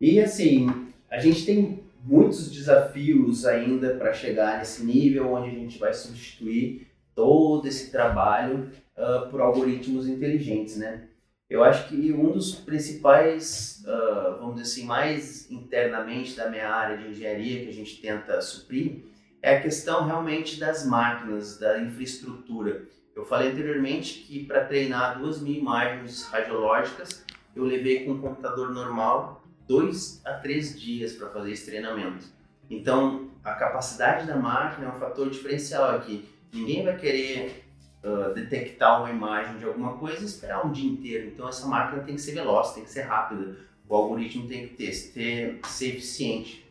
E 0.00 0.20
assim, 0.20 0.68
a 1.10 1.18
gente 1.18 1.44
tem 1.44 1.82
muitos 2.04 2.50
desafios 2.50 3.44
ainda 3.44 3.96
para 3.96 4.12
chegar 4.12 4.58
nesse 4.58 4.84
nível 4.84 5.32
onde 5.32 5.48
a 5.48 5.58
gente 5.58 5.78
vai 5.78 5.92
substituir 5.92 6.86
todo 7.14 7.66
esse 7.66 7.90
trabalho 7.90 8.70
uh, 8.96 9.28
por 9.30 9.40
algoritmos 9.40 10.06
inteligentes, 10.06 10.76
né? 10.76 11.08
Eu 11.48 11.62
acho 11.62 11.88
que 11.88 12.12
um 12.12 12.32
dos 12.32 12.56
principais, 12.56 13.84
uh, 13.86 14.36
vamos 14.40 14.56
dizer 14.56 14.72
assim, 14.72 14.84
mais 14.84 15.48
internamente 15.48 16.34
da 16.36 16.50
minha 16.50 16.68
área 16.68 16.98
de 16.98 17.08
engenharia 17.08 17.62
que 17.62 17.68
a 17.68 17.72
gente 17.72 18.00
tenta 18.00 18.40
suprir 18.40 19.04
é 19.40 19.56
a 19.56 19.60
questão 19.60 20.04
realmente 20.04 20.58
das 20.58 20.84
máquinas, 20.84 21.56
da 21.56 21.80
infraestrutura. 21.80 22.82
Eu 23.14 23.24
falei 23.24 23.52
anteriormente 23.52 24.24
que 24.24 24.44
para 24.44 24.64
treinar 24.64 25.20
duas 25.20 25.40
mil 25.40 25.54
imagens 25.54 26.24
radiológicas 26.24 27.24
eu 27.54 27.62
levei 27.62 28.04
com 28.04 28.12
um 28.12 28.20
computador 28.20 28.74
normal 28.74 29.44
dois 29.68 30.20
a 30.24 30.34
três 30.34 30.78
dias 30.78 31.12
para 31.12 31.28
fazer 31.30 31.52
esse 31.52 31.64
treinamento. 31.64 32.26
Então, 32.68 33.30
a 33.44 33.52
capacidade 33.54 34.26
da 34.26 34.36
máquina 34.36 34.88
é 34.88 34.90
um 34.90 34.98
fator 34.98 35.30
diferencial 35.30 35.94
aqui. 35.94 36.28
Ninguém 36.52 36.84
vai 36.84 36.96
querer 36.96 37.65
uh, 38.06 38.32
detectar 38.32 39.00
uma 39.00 39.10
imagem 39.10 39.58
de 39.58 39.64
alguma 39.64 39.94
coisa 39.98 40.22
e 40.22 40.26
esperar 40.26 40.64
um 40.64 40.70
dia 40.70 40.88
inteiro. 40.88 41.26
Então, 41.26 41.48
essa 41.48 41.66
máquina 41.66 42.02
tem 42.02 42.14
que 42.14 42.20
ser 42.20 42.32
veloz, 42.32 42.72
tem 42.72 42.84
que 42.84 42.90
ser 42.90 43.02
rápida. 43.02 43.56
O 43.88 43.94
algoritmo 43.94 44.46
tem 44.46 44.68
que 44.68 44.74
ter, 44.74 44.92
ter 45.12 45.60
ser 45.66 45.88
eficiente. 45.88 46.64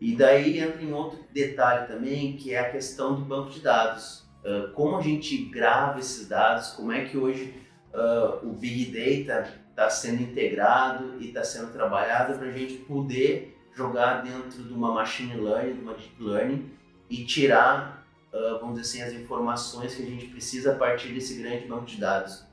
E 0.00 0.14
daí 0.14 0.58
entra 0.58 0.82
em 0.82 0.92
outro 0.92 1.18
detalhe 1.32 1.86
também, 1.86 2.36
que 2.36 2.54
é 2.54 2.60
a 2.60 2.70
questão 2.70 3.14
do 3.14 3.22
banco 3.22 3.50
de 3.50 3.60
dados. 3.60 4.24
Uh, 4.44 4.70
como 4.72 4.96
a 4.96 5.02
gente 5.02 5.36
grava 5.46 5.98
esses 5.98 6.28
dados, 6.28 6.68
como 6.68 6.92
é 6.92 7.04
que 7.04 7.16
hoje 7.16 7.54
uh, 7.92 8.46
o 8.46 8.52
Big 8.52 8.92
Data 8.92 9.48
está 9.70 9.90
sendo 9.90 10.22
integrado 10.22 11.16
e 11.20 11.28
está 11.28 11.42
sendo 11.42 11.72
trabalhado 11.72 12.38
para 12.38 12.48
a 12.48 12.52
gente 12.52 12.74
poder 12.74 13.58
jogar 13.74 14.22
dentro 14.22 14.62
de 14.62 14.72
uma 14.72 14.92
machine 14.92 15.34
learning, 15.34 15.74
de 15.74 15.80
uma 15.80 15.94
deep 15.94 16.22
learning 16.22 16.70
e 17.10 17.24
tirar, 17.24 17.95
uh, 18.36 18.60
vamos 18.60 18.80
dizer 18.80 19.04
assim, 19.04 19.16
as 19.16 19.22
informações 19.22 19.94
que 19.94 20.02
a 20.02 20.06
gente 20.06 20.26
precisa 20.26 20.72
a 20.72 20.74
partir 20.76 21.08
desse 21.08 21.34
grande 21.34 21.66
banco 21.66 21.86
de 21.86 21.98
dados. 21.98 22.44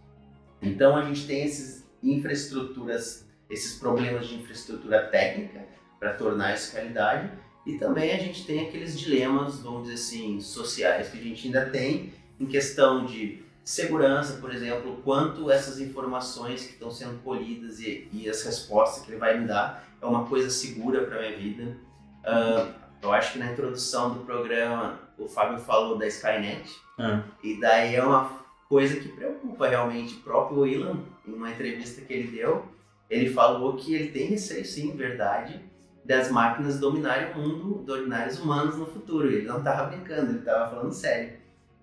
Então 0.62 0.96
a 0.96 1.04
gente 1.04 1.28
tem 1.28 1.44
esses 1.44 1.86
infraestruturas, 2.02 3.28
esses 3.50 3.78
problemas 3.78 4.28
de 4.28 4.36
infraestrutura 4.36 5.08
técnica 5.08 5.66
para 6.00 6.14
tornar 6.14 6.54
isso 6.54 6.74
realidade 6.74 7.32
e 7.66 7.78
também 7.78 8.12
a 8.12 8.18
gente 8.18 8.46
tem 8.46 8.68
aqueles 8.68 9.00
dilemas, 9.00 9.60
vamos 9.60 9.84
dizer 9.84 9.96
assim, 9.96 10.40
sociais 10.40 11.10
que 11.10 11.18
a 11.18 11.22
gente 11.22 11.48
ainda 11.48 11.70
tem 11.70 12.14
em 12.40 12.46
questão 12.46 13.06
de 13.06 13.42
segurança, 13.64 14.38
por 14.42 14.54
exemplo, 14.54 15.00
quanto 15.04 15.50
essas 15.50 15.80
informações 15.80 16.66
que 16.66 16.74
estão 16.74 16.92
sendo 16.92 17.22
colhidas 17.24 17.80
e, 17.80 18.10
e 18.12 18.30
as 18.30 18.44
respostas 18.44 19.06
que 19.06 19.12
ele 19.12 19.20
vai 19.20 19.40
me 19.40 19.48
dar 19.48 19.88
é 20.02 20.06
uma 20.06 20.26
coisa 20.26 20.50
segura 20.50 21.06
para 21.06 21.22
minha 21.22 21.38
vida. 21.38 21.78
Uh, 22.26 22.74
eu 23.02 23.14
acho 23.14 23.34
que 23.34 23.40
na 23.40 23.52
introdução 23.52 24.14
do 24.14 24.26
programa 24.26 25.00
o 25.18 25.28
Fábio 25.28 25.60
falou 25.60 25.98
da 25.98 26.08
Skynet 26.08 26.70
é. 27.00 27.22
e 27.44 27.60
daí 27.60 27.96
é 27.96 28.04
uma 28.04 28.44
coisa 28.68 29.00
que 29.00 29.10
preocupa 29.10 29.68
realmente. 29.68 30.16
O 30.16 30.22
próprio 30.22 30.66
Elon, 30.66 30.98
em 31.28 31.34
uma 31.34 31.52
entrevista 31.52 32.02
que 32.02 32.14
ele 32.14 32.32
deu, 32.36 32.66
ele 33.10 33.30
falou 33.30 33.76
que 33.76 33.94
ele 33.94 34.12
tem 34.12 34.28
receio, 34.28 34.66
sim, 34.66 34.96
verdade, 34.96 35.62
das 36.04 36.32
máquinas 36.32 36.80
dominarem 36.80 37.34
o 37.34 37.38
mundo, 37.38 37.84
dominarem 37.86 38.34
os 38.34 38.40
humanos 38.40 38.78
no 38.78 38.86
futuro. 38.86 39.28
Ele 39.28 39.48
não 39.48 39.60
estava 39.60 39.90
brincando, 39.90 40.32
ele 40.32 40.40
estava 40.40 40.70
falando 40.70 40.92
sério. 40.92 41.38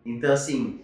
Então, 0.05 0.33
assim, 0.33 0.81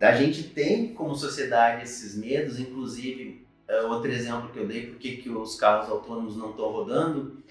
a 0.00 0.12
gente 0.12 0.50
tem 0.50 0.94
como 0.94 1.14
sociedade 1.14 1.84
esses 1.84 2.16
medos, 2.16 2.58
inclusive, 2.58 3.46
uh, 3.68 3.86
outro 3.86 4.10
exemplo 4.10 4.50
que 4.50 4.58
eu 4.58 4.66
dei, 4.66 4.86
por 4.86 4.98
que 4.98 5.28
os 5.28 5.56
carros 5.56 5.88
autônomos 5.88 6.36
não 6.36 6.50
estão 6.50 6.70
rodando, 6.70 7.42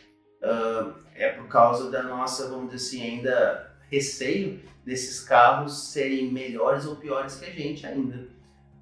uh, 0.44 0.94
é 1.16 1.30
por 1.30 1.48
causa 1.48 1.90
da 1.90 2.04
nossa, 2.04 2.50
vamos 2.50 2.72
dizer 2.72 2.76
assim, 2.76 3.02
ainda 3.02 3.69
receio 3.90 4.60
desses 4.86 5.20
carros 5.20 5.92
serem 5.92 6.32
melhores 6.32 6.86
ou 6.86 6.96
piores 6.96 7.36
que 7.36 7.46
a 7.46 7.52
gente 7.52 7.86
ainda. 7.86 8.28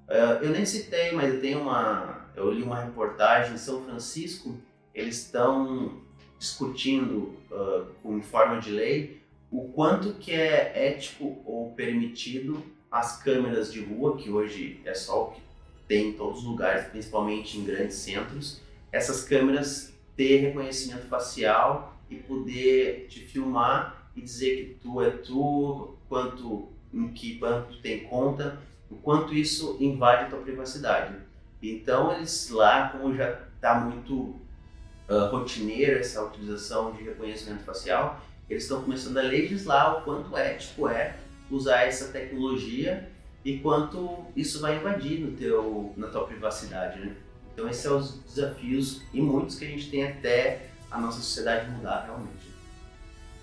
Uh, 0.08 0.42
eu 0.42 0.50
nem 0.50 0.64
citei, 0.64 1.12
mas 1.12 1.34
eu 1.34 1.40
tenho 1.40 1.60
uma. 1.60 2.28
Eu 2.34 2.50
li 2.52 2.62
uma 2.62 2.80
reportagem 2.80 3.54
em 3.54 3.58
São 3.58 3.82
Francisco, 3.84 4.56
eles 4.94 5.24
estão 5.24 6.00
discutindo 6.38 7.36
uh, 7.50 7.86
com 8.02 8.22
forma 8.22 8.60
de 8.60 8.70
lei 8.70 9.18
o 9.50 9.68
quanto 9.72 10.14
que 10.14 10.32
é 10.32 10.88
ético 10.88 11.42
ou 11.44 11.72
permitido 11.72 12.62
as 12.90 13.22
câmeras 13.22 13.72
de 13.72 13.80
rua, 13.80 14.16
que 14.16 14.30
hoje 14.30 14.80
é 14.84 14.94
só 14.94 15.24
o 15.24 15.30
que 15.32 15.40
tem 15.86 16.10
em 16.10 16.12
todos 16.12 16.40
os 16.40 16.44
lugares, 16.44 16.86
principalmente 16.88 17.58
em 17.58 17.64
grandes 17.64 17.96
centros, 17.96 18.60
essas 18.92 19.24
câmeras 19.24 19.92
ter 20.16 20.38
reconhecimento 20.38 21.06
facial 21.06 21.96
e 22.10 22.16
poder 22.16 23.06
te 23.08 23.20
filmar 23.20 23.97
e 24.18 24.22
dizer 24.22 24.56
que 24.56 24.74
tu 24.82 25.00
é 25.00 25.10
tu, 25.10 25.96
quanto 26.08 26.68
em 26.92 27.08
que 27.08 27.38
banco 27.38 27.72
tu 27.72 27.80
tem 27.80 28.04
conta, 28.04 28.58
o 28.90 28.96
quanto 28.96 29.34
isso 29.34 29.76
invade 29.80 30.24
a 30.24 30.28
tua 30.28 30.40
privacidade. 30.40 31.14
Então 31.62 32.12
eles 32.12 32.50
lá, 32.50 32.88
como 32.88 33.14
já 33.14 33.40
está 33.54 33.74
muito 33.80 34.14
uh, 34.14 35.30
rotineiro 35.30 35.98
essa 35.98 36.22
utilização 36.24 36.92
de 36.92 37.02
reconhecimento 37.02 37.64
facial, 37.64 38.20
eles 38.48 38.64
estão 38.64 38.82
começando 38.82 39.18
a 39.18 39.22
legislar 39.22 39.98
o 39.98 40.02
quanto 40.02 40.36
ético 40.36 40.88
é 40.88 41.16
usar 41.50 41.82
essa 41.82 42.08
tecnologia 42.08 43.10
e 43.44 43.58
quanto 43.58 44.26
isso 44.34 44.60
vai 44.60 44.76
invadir 44.76 45.20
no 45.20 45.36
teu, 45.36 45.92
na 45.96 46.08
tua 46.08 46.26
privacidade, 46.26 47.00
né? 47.00 47.14
Então 47.52 47.68
esses 47.68 47.82
são 47.82 47.98
os 47.98 48.20
desafios 48.22 49.02
e 49.12 49.20
muitos 49.20 49.58
que 49.58 49.64
a 49.64 49.68
gente 49.68 49.90
tem 49.90 50.06
até 50.06 50.68
a 50.90 50.98
nossa 50.98 51.18
sociedade 51.18 51.70
mudar 51.70 52.04
realmente. 52.04 52.47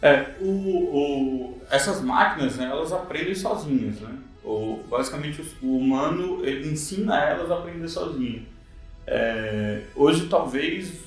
É, 0.06 0.36
o, 0.39 0.45
o, 0.45 1.62
essas 1.72 1.99
máquinas, 1.99 2.58
né, 2.58 2.66
elas 2.66 2.93
aprendem 2.93 3.34
sozinhas, 3.34 3.99
né? 4.01 4.16
O, 4.43 4.84
basicamente 4.88 5.41
o, 5.64 5.78
humano 5.78 6.45
ele 6.45 6.70
ensina 6.70 7.20
elas 7.20 7.49
a 7.49 7.56
aprender 7.56 7.88
sozinho. 7.88 8.45
É, 9.08 9.82
hoje 9.95 10.28
talvez 10.28 11.06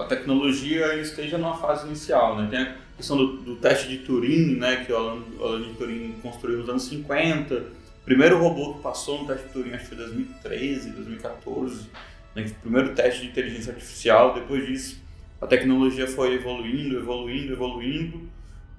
a 0.00 0.04
tecnologia 0.06 0.96
esteja 0.96 1.38
numa 1.38 1.56
fase 1.56 1.86
inicial, 1.86 2.36
né? 2.36 2.48
Tem 2.50 2.60
a 2.62 2.74
questão 2.96 3.16
do, 3.16 3.36
do 3.36 3.54
teste 3.54 3.88
de 3.88 3.98
Turing, 3.98 4.56
né, 4.56 4.84
que 4.84 4.92
o 4.92 4.96
Alan, 4.96 5.22
o 5.38 5.58
de 5.60 5.74
Turing 5.74 6.16
construiu 6.20 6.58
nos 6.58 6.68
anos 6.68 6.82
50. 6.88 7.54
O 7.54 8.04
primeiro 8.04 8.36
robô 8.38 8.74
que 8.74 8.82
passou 8.82 9.20
no 9.20 9.28
teste 9.28 9.46
de 9.46 9.52
Turing 9.52 9.74
acho 9.74 9.84
que 9.84 9.94
foi 9.94 9.98
2013, 9.98 10.90
2014 10.90 11.86
né, 12.34 12.50
primeiro 12.60 12.94
teste 12.94 13.22
de 13.22 13.28
inteligência 13.28 13.72
artificial, 13.72 14.34
depois 14.34 14.66
disso 14.66 15.03
a 15.40 15.46
tecnologia 15.46 16.06
foi 16.06 16.34
evoluindo, 16.34 16.98
evoluindo, 16.98 17.52
evoluindo 17.52 18.28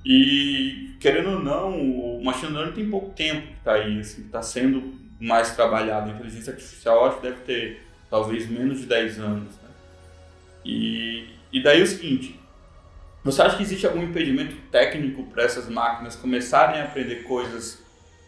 e 0.06 0.96
querendo 1.00 1.32
ou 1.32 1.40
não, 1.44 1.80
o 1.80 2.24
machine 2.24 2.54
learning 2.54 2.74
tem 2.74 2.90
pouco 2.90 3.12
tempo 3.12 3.48
que 3.48 3.54
está 3.54 3.74
aí, 3.74 4.00
assim, 4.00 4.22
está 4.26 4.42
sendo 4.42 4.94
mais 5.20 5.56
trabalhado. 5.56 6.12
A 6.12 6.14
inteligência 6.14 6.54
artificial 6.54 7.06
acho 7.06 7.18
que 7.18 7.24
deve 7.24 7.42
ter 7.42 7.82
talvez 8.10 8.48
menos 8.48 8.80
de 8.82 8.86
10 8.86 9.20
anos. 9.20 9.56
Né? 9.56 9.70
E, 10.64 11.30
e 11.52 11.62
daí 11.62 11.82
o 11.82 11.88
seguinte, 11.88 12.40
você 13.24 13.42
acha 13.42 13.58
que 13.58 13.64
existe 13.64 13.88
algum 13.88 14.04
impedimento 14.04 14.56
técnico 14.72 15.24
para 15.24 15.44
essas 15.44 15.68
máquinas 15.68 16.16
começarem 16.16 16.80
a 16.80 16.86
aprender 16.86 17.24
coisas 17.24 17.84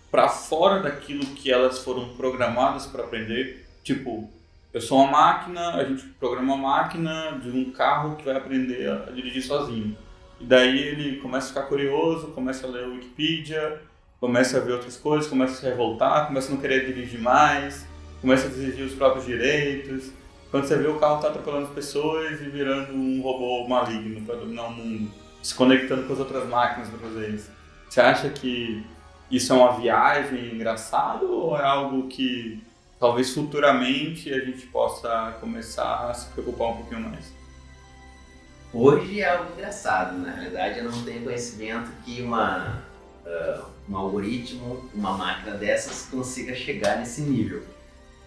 para 0.10 0.28
fora 0.28 0.82
daquilo 0.82 1.26
que 1.28 1.52
elas 1.52 1.80
foram 1.80 2.16
programadas 2.16 2.88
para 2.88 3.04
aprender? 3.04 3.68
Tipo, 3.84 4.28
eu 4.74 4.82
sou 4.82 5.00
uma 5.02 5.12
máquina, 5.12 5.76
a 5.76 5.84
gente 5.84 6.04
programa 6.20 6.54
uma 6.54 6.70
máquina 6.70 7.40
de 7.42 7.50
um 7.50 7.72
carro 7.72 8.16
que 8.16 8.26
vai 8.26 8.36
aprender 8.36 8.90
a, 8.90 9.12
dirigir 9.12 9.42
sozinho. 9.42 9.98
E 10.40 10.46
daí 10.46 10.78
ele 10.78 11.18
começa 11.18 11.48
a 11.48 11.50
ficar 11.50 11.64
curioso, 11.64 12.28
começa 12.28 12.68
a 12.68 12.70
ler 12.70 12.88
o 12.88 12.94
Wikipedia, 12.94 13.82
começa 14.20 14.58
a 14.58 14.60
ver 14.60 14.74
outras 14.74 14.98
coisas, 14.98 15.28
começa 15.28 15.54
a 15.54 15.56
se 15.56 15.66
revoltar, 15.66 16.28
começa 16.28 16.50
a 16.50 16.52
não 16.54 16.62
querer 16.62 16.86
dirigir 16.86 17.20
mais, 17.20 17.88
começa 18.22 18.48
a 18.48 18.50
exigir 18.50 18.86
os 18.86 18.94
próprios 18.94 19.26
direitos. 19.26 20.12
Quando 20.52 20.66
você 20.66 20.78
vê 20.78 20.88
o 20.88 21.00
carro 21.00 21.22
tá 21.22 21.30
atropelando 21.30 21.68
as 21.68 21.74
pessoas 21.74 22.40
e 22.42 22.46
virando 22.46 22.94
um 22.94 23.22
robô 23.22 23.68
maligno 23.68 24.26
para 24.26 24.36
dominar 24.36 24.68
o 24.68 24.72
mundo, 24.72 25.12
se 25.42 25.56
conectando 25.56 26.04
com 26.04 26.14
as 26.14 26.20
outras 26.20 26.48
máquinas 26.48 26.90
para 26.90 27.00
fazer 27.00 27.30
isso. 27.30 27.50
Você 27.90 28.02
acha 28.02 28.30
que 28.30 28.86
isso 29.30 29.52
é 29.52 29.56
uma 29.56 29.74
viagem 29.74 30.54
engraçada 30.54 31.26
ou 31.26 31.58
é 31.58 31.64
algo 31.64 32.08
que 32.08 32.62
talvez 33.00 33.34
futuramente 33.34 34.34
a 34.34 34.40
gente 34.40 34.66
possa 34.68 35.38
começar 35.40 36.10
a 36.10 36.14
se 36.14 36.28
preocupar 36.32 36.70
um 36.70 36.78
pouquinho 36.78 37.02
mais. 37.02 37.32
Hoje 38.74 39.22
é 39.22 39.36
algo 39.36 39.54
engraçado, 39.54 40.18
na 40.18 40.32
realidade 40.32 40.80
eu 40.80 40.92
não 40.92 41.04
tenho 41.04 41.24
conhecimento 41.24 41.90
que 42.04 42.22
uma, 42.22 42.84
uh, 43.26 43.66
um 43.90 43.96
algoritmo, 43.96 44.90
uma 44.94 45.14
máquina 45.14 45.56
dessas 45.56 46.10
consiga 46.10 46.54
chegar 46.54 46.98
nesse 46.98 47.22
nível. 47.22 47.64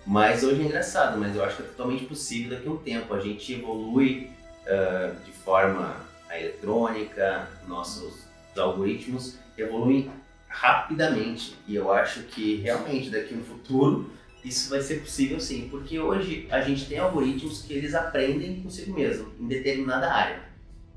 Mas 0.07 0.43
hoje 0.43 0.63
é 0.63 0.65
engraçado, 0.65 1.19
mas 1.19 1.37
eu 1.37 1.45
acho 1.45 1.57
que 1.57 1.63
é 1.63 1.67
totalmente 1.67 2.07
possível 2.07 2.57
daqui 2.57 2.69
a 2.69 2.73
um 2.73 2.79
tempo. 2.79 3.15
A 3.15 3.21
gente 3.21 3.53
evolui 3.53 4.31
uh, 4.63 5.15
de 5.25 5.31
forma 5.31 5.95
eletrônica, 6.31 7.49
nossos 7.69 8.25
algoritmos 8.57 9.37
evoluem 9.59 10.11
rapidamente. 10.49 11.55
E 11.69 11.77
eu 11.77 11.93
acho 11.93 12.23
que 12.23 12.57
realmente 12.57 13.11
daqui 13.11 13.35
a 13.35 13.37
um 13.37 13.43
futuro 13.45 14.11
isso 14.45 14.71
vai 14.71 14.81
ser 14.81 15.01
possível 15.01 15.39
sim, 15.39 15.69
porque 15.71 15.99
hoje 15.99 16.47
a 16.51 16.61
gente 16.61 16.87
tem 16.87 16.99
algoritmos 16.99 17.63
que 17.63 17.75
eles 17.75 17.95
aprendem 17.95 18.63
consigo 18.63 18.95
mesmo, 18.95 19.33
em 19.39 19.47
determinada 19.47 20.13
área. 20.13 20.51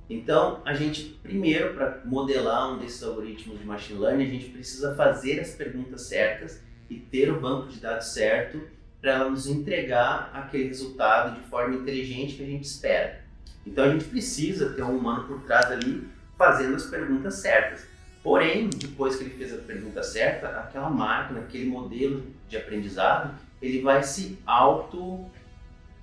Então, 0.09 0.61
a 0.65 0.73
gente, 0.73 1.19
primeiro, 1.23 1.73
para 1.73 2.01
modelar 2.05 2.73
um 2.73 2.77
desses 2.77 3.01
algoritmos 3.03 3.59
de 3.59 3.65
machine 3.65 3.99
learning, 3.99 4.25
a 4.25 4.29
gente 4.29 4.49
precisa 4.49 4.95
fazer 4.95 5.39
as 5.39 5.51
perguntas 5.51 6.03
certas 6.03 6.61
e 6.89 6.95
ter 6.95 7.31
o 7.31 7.39
banco 7.39 7.69
de 7.69 7.79
dados 7.79 8.07
certo 8.07 8.61
para 9.01 9.13
ela 9.13 9.29
nos 9.29 9.47
entregar 9.47 10.29
aquele 10.33 10.65
resultado 10.65 11.39
de 11.39 11.47
forma 11.49 11.75
inteligente 11.75 12.35
que 12.35 12.43
a 12.43 12.47
gente 12.47 12.65
espera. 12.65 13.23
Então, 13.65 13.85
a 13.85 13.89
gente 13.89 14.05
precisa 14.05 14.73
ter 14.73 14.83
um 14.83 14.97
humano 14.97 15.25
por 15.25 15.41
trás 15.43 15.71
ali 15.71 16.07
fazendo 16.37 16.75
as 16.75 16.85
perguntas 16.85 17.35
certas. 17.35 17.85
Porém, 18.23 18.69
depois 18.69 19.17
que 19.17 19.25
ele 19.25 19.35
fez 19.35 19.53
a 19.53 19.57
pergunta 19.57 20.01
certa, 20.01 20.47
aquela 20.47 20.89
máquina, 20.89 21.41
aquele 21.41 21.69
modelo 21.69 22.23
de 22.47 22.55
aprendizado, 22.55 23.37
ele 23.61 23.81
vai 23.81 24.01
se 24.01 24.39
auto, 24.45 24.97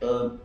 uh, 0.02 0.38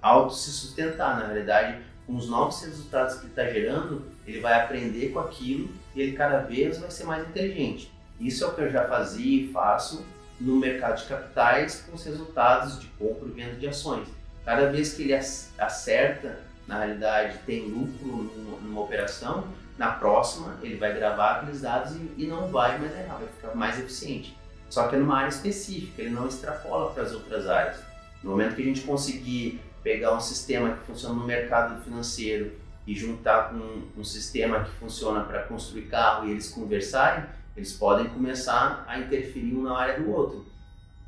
auto 0.00 0.32
se 0.32 0.52
sustentar. 0.52 1.18
Na 1.18 1.26
realidade, 1.26 1.82
com 2.06 2.14
os 2.14 2.28
novos 2.28 2.62
resultados 2.62 3.16
que 3.16 3.22
ele 3.22 3.30
está 3.30 3.44
gerando, 3.46 4.04
ele 4.26 4.40
vai 4.40 4.54
aprender 4.60 5.08
com 5.08 5.18
aquilo 5.18 5.68
e 5.94 6.00
ele 6.00 6.12
cada 6.12 6.38
vez 6.38 6.78
vai 6.78 6.90
ser 6.90 7.04
mais 7.04 7.28
inteligente. 7.28 7.92
Isso 8.20 8.44
é 8.44 8.46
o 8.46 8.54
que 8.54 8.60
eu 8.60 8.70
já 8.70 8.86
fazia 8.86 9.42
e 9.42 9.52
faço 9.52 10.06
no 10.40 10.56
mercado 10.56 11.00
de 11.00 11.06
capitais 11.06 11.84
com 11.86 11.96
os 11.96 12.04
resultados 12.04 12.78
de 12.80 12.86
compra 12.98 13.28
e 13.28 13.32
venda 13.32 13.54
de 13.54 13.66
ações. 13.66 14.08
Cada 14.44 14.70
vez 14.70 14.94
que 14.94 15.02
ele 15.02 15.14
acerta, 15.58 16.38
na 16.66 16.78
realidade, 16.78 17.38
tem 17.44 17.66
lucro 17.66 18.30
numa 18.62 18.80
operação, 18.80 19.48
na 19.78 19.92
próxima, 19.92 20.56
ele 20.60 20.76
vai 20.76 20.92
gravar 20.92 21.36
aqueles 21.36 21.60
dados 21.60 21.94
e, 21.94 22.14
e 22.18 22.26
não 22.26 22.48
vai 22.48 22.76
mais 22.78 22.92
errar, 22.92 23.14
vai 23.14 23.28
ficar 23.28 23.54
mais 23.54 23.78
eficiente. 23.78 24.36
Só 24.68 24.88
que 24.88 24.96
é 24.96 24.98
numa 24.98 25.16
área 25.16 25.28
específica, 25.28 26.02
ele 26.02 26.10
não 26.10 26.26
extrapola 26.26 26.92
para 26.92 27.04
as 27.04 27.12
outras 27.12 27.48
áreas. 27.48 27.78
No 28.22 28.32
momento 28.32 28.56
que 28.56 28.62
a 28.62 28.64
gente 28.64 28.80
conseguir 28.80 29.60
pegar 29.82 30.14
um 30.14 30.20
sistema 30.20 30.74
que 30.74 30.84
funciona 30.84 31.14
no 31.14 31.24
mercado 31.24 31.80
financeiro 31.84 32.52
e 32.86 32.94
juntar 32.94 33.50
com 33.50 33.82
um 33.96 34.04
sistema 34.04 34.64
que 34.64 34.70
funciona 34.72 35.20
para 35.20 35.44
construir 35.44 35.82
carro 35.82 36.26
e 36.26 36.32
eles 36.32 36.50
conversarem, 36.50 37.24
eles 37.56 37.72
podem 37.72 38.08
começar 38.08 38.84
a 38.88 38.98
interferir 38.98 39.54
um 39.54 39.62
na 39.62 39.78
área 39.78 40.00
do 40.00 40.10
outro. 40.10 40.44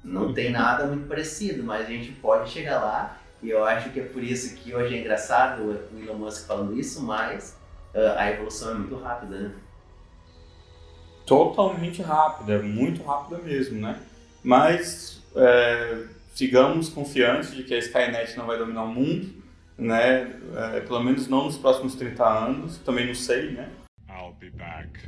Não 0.03 0.33
tem 0.33 0.51
nada 0.51 0.87
muito 0.87 1.09
parecido, 1.09 1.63
mas 1.65 1.87
a 1.87 1.91
gente 1.91 2.13
pode 2.13 2.51
chegar 2.51 2.81
lá 2.81 3.19
e 3.43 3.51
eu 3.51 3.65
acho 3.65 3.91
que 3.91 4.01
é 4.01 4.05
por 4.05 4.23
isso 4.23 4.55
que 4.57 4.75
hoje 4.75 4.95
é 4.95 5.01
engraçado 5.01 5.63
o 5.63 5.99
Elon 5.99 6.15
Musk 6.15 6.47
falando 6.47 6.79
isso, 6.79 7.03
mas 7.03 7.57
a 7.95 8.31
evolução 8.31 8.71
é 8.71 8.75
muito 8.75 8.97
rápida, 8.97 9.39
né? 9.39 9.55
Totalmente 11.27 12.03
rápida, 12.03 12.61
muito 12.61 13.03
rápida 13.03 13.39
mesmo, 13.39 13.81
né? 13.81 14.01
Mas 14.43 15.23
é, 15.37 16.07
sigamos 16.35 16.89
confiantes 16.89 17.55
de 17.55 17.63
que 17.63 17.75
a 17.75 17.79
Skynet 17.79 18.37
não 18.37 18.47
vai 18.47 18.59
dominar 18.59 18.85
o 18.85 18.89
mundo, 18.89 19.43
né? 19.77 20.41
É, 20.75 20.81
pelo 20.81 21.03
menos 21.03 21.29
não 21.29 21.45
nos 21.45 21.57
próximos 21.57 21.95
30 21.95 22.25
anos, 22.27 22.79
também 22.79 23.07
não 23.07 23.15
sei, 23.15 23.53
né? 23.53 23.71
I'll 24.09 24.35
be 24.35 24.51
back. 24.51 25.01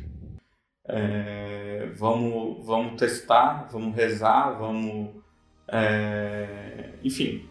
É, 0.85 1.91
vamos, 1.97 2.65
vamos 2.65 2.99
testar, 2.99 3.69
vamos 3.71 3.95
rezar, 3.95 4.53
vamos. 4.53 5.11
É, 5.69 6.91
enfim, 7.03 7.49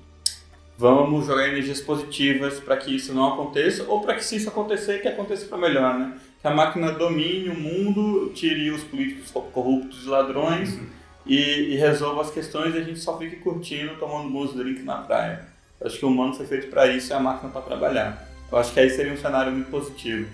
vamos 0.82 1.28
jogar 1.28 1.48
energias 1.48 1.80
positivas 1.80 2.60
para 2.60 2.76
que 2.76 2.96
isso 2.96 3.14
não 3.14 3.34
aconteça, 3.34 3.86
ou 3.88 4.02
para 4.02 4.16
que 4.16 4.24
se 4.24 4.36
isso 4.36 4.50
acontecer, 4.50 5.00
que 5.00 5.08
aconteça 5.08 5.46
para 5.46 5.60
melhor, 5.60 6.00
né? 6.00 6.18
Que 6.42 6.48
a 6.48 6.52
máquina 6.52 6.92
domine 6.92 7.50
o 7.50 7.56
mundo, 7.56 8.32
tire 8.34 8.72
os 8.72 8.84
políticos 8.84 9.30
corruptos 9.54 10.06
e 10.06 10.10
ladrões 10.10 10.74
uhum. 10.74 10.88
e, 11.28 11.74
e, 11.74 11.76
resolva 11.76 12.22
as 12.22 12.32
questões 12.32 12.74
e 12.74 12.80
a 12.80 12.84
gente 12.84 13.00
só 13.00 13.16
fique 13.16 13.36
curtindo, 13.36 13.94
tomando 14.00 14.32
bons 14.32 14.56
drinks 14.56 14.84
na 14.84 14.98
praia. 14.98 15.46
Eu 15.80 15.86
acho 15.86 16.00
que 16.00 16.06
o 16.06 16.10
humano 16.10 16.34
foi 16.34 16.48
feito 16.48 16.68
para 16.68 16.88
isso 16.88 17.12
e 17.12 17.14
a 17.14 17.20
máquina 17.20 17.52
para 17.52 17.62
trabalhar. 17.62 18.28
Eu 18.52 18.58
acho 18.58 18.74
que 18.74 18.80
aí 18.80 18.90
seria 18.90 19.14
um 19.14 19.18
cenário 19.18 19.52
muito 19.52 19.70
positivo. 19.70 20.28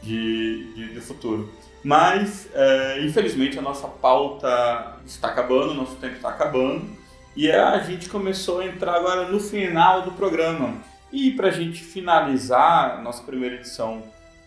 de, 0.00 0.72
de, 0.74 0.94
de 0.94 1.00
futuro. 1.00 1.52
Mas, 1.82 2.48
é, 2.54 3.04
infelizmente, 3.04 3.58
a 3.58 3.62
nossa 3.62 3.88
pauta 3.88 4.96
está 5.04 5.26
acabando, 5.28 5.74
nosso 5.74 5.96
tempo 5.96 6.14
está 6.14 6.28
acabando. 6.28 6.97
E 7.36 7.50
a 7.50 7.78
gente 7.80 8.08
começou 8.08 8.60
a 8.60 8.66
entrar 8.66 8.94
agora 8.94 9.28
no 9.28 9.38
final 9.38 10.02
do 10.02 10.12
programa. 10.12 10.74
E 11.12 11.30
para 11.32 11.48
a 11.48 11.52
gente 11.52 11.82
finalizar 11.82 12.98
a 12.98 13.02
nossa 13.02 13.22
primeira 13.22 13.56
edição 13.56 14.02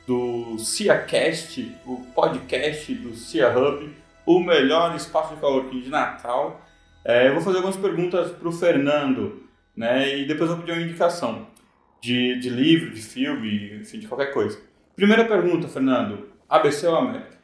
do 0.05 0.57
CiaCast, 0.59 1.75
o 1.85 1.97
podcast 2.13 2.93
do 2.93 3.15
Cia 3.15 3.49
Hub, 3.49 3.89
o 4.25 4.39
melhor 4.39 4.95
espaço 4.95 5.33
de 5.33 5.41
coworking 5.41 5.81
de 5.81 5.89
Natal, 5.89 6.61
é, 7.03 7.27
eu 7.27 7.33
vou 7.33 7.41
fazer 7.41 7.57
algumas 7.57 7.77
perguntas 7.77 8.31
para 8.31 8.47
o 8.47 8.51
Fernando, 8.51 9.43
né? 9.75 10.17
E 10.17 10.25
depois 10.25 10.49
eu 10.49 10.57
vou 10.57 10.65
pedir 10.65 10.77
uma 10.77 10.85
indicação 10.85 11.47
de, 12.01 12.39
de 12.39 12.49
livro, 12.49 12.91
de 12.91 13.01
filme, 13.01 13.79
enfim, 13.79 13.99
de 13.99 14.07
qualquer 14.07 14.33
coisa. 14.33 14.59
Primeira 14.95 15.25
pergunta, 15.25 15.67
Fernando. 15.67 16.29
ABC 16.49 16.85
ou 16.87 16.95
América? 16.95 17.37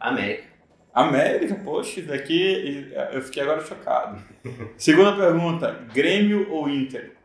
América. 0.00 0.53
América, 0.94 1.56
poxa, 1.56 2.00
daqui 2.02 2.92
eu 3.12 3.20
fiquei 3.20 3.42
agora 3.42 3.60
chocado. 3.60 4.22
Segunda 4.78 5.16
pergunta, 5.16 5.72
Grêmio 5.92 6.48
ou 6.52 6.68
Inter? 6.68 7.16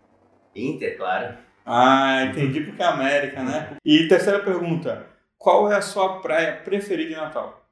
Inter, 0.55 0.97
claro. 0.97 1.37
Ah, 1.63 2.23
entendi 2.23 2.61
porque 2.61 2.81
é 2.81 2.85
América, 2.85 3.43
né? 3.43 3.77
E 3.85 4.07
terceira 4.07 4.39
pergunta, 4.39 5.05
qual 5.37 5.71
é 5.71 5.75
a 5.75 5.83
sua 5.83 6.19
praia 6.19 6.57
preferida 6.57 7.13
em 7.13 7.17
Natal? 7.17 7.63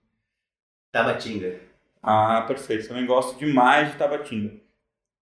Tabatinga. 0.91 1.55
Ah, 2.03 2.43
perfeito. 2.47 2.87
Também 2.87 3.07
gosto 3.07 3.39
demais 3.39 3.91
de 3.91 3.97
Tabatinga. 3.97 4.53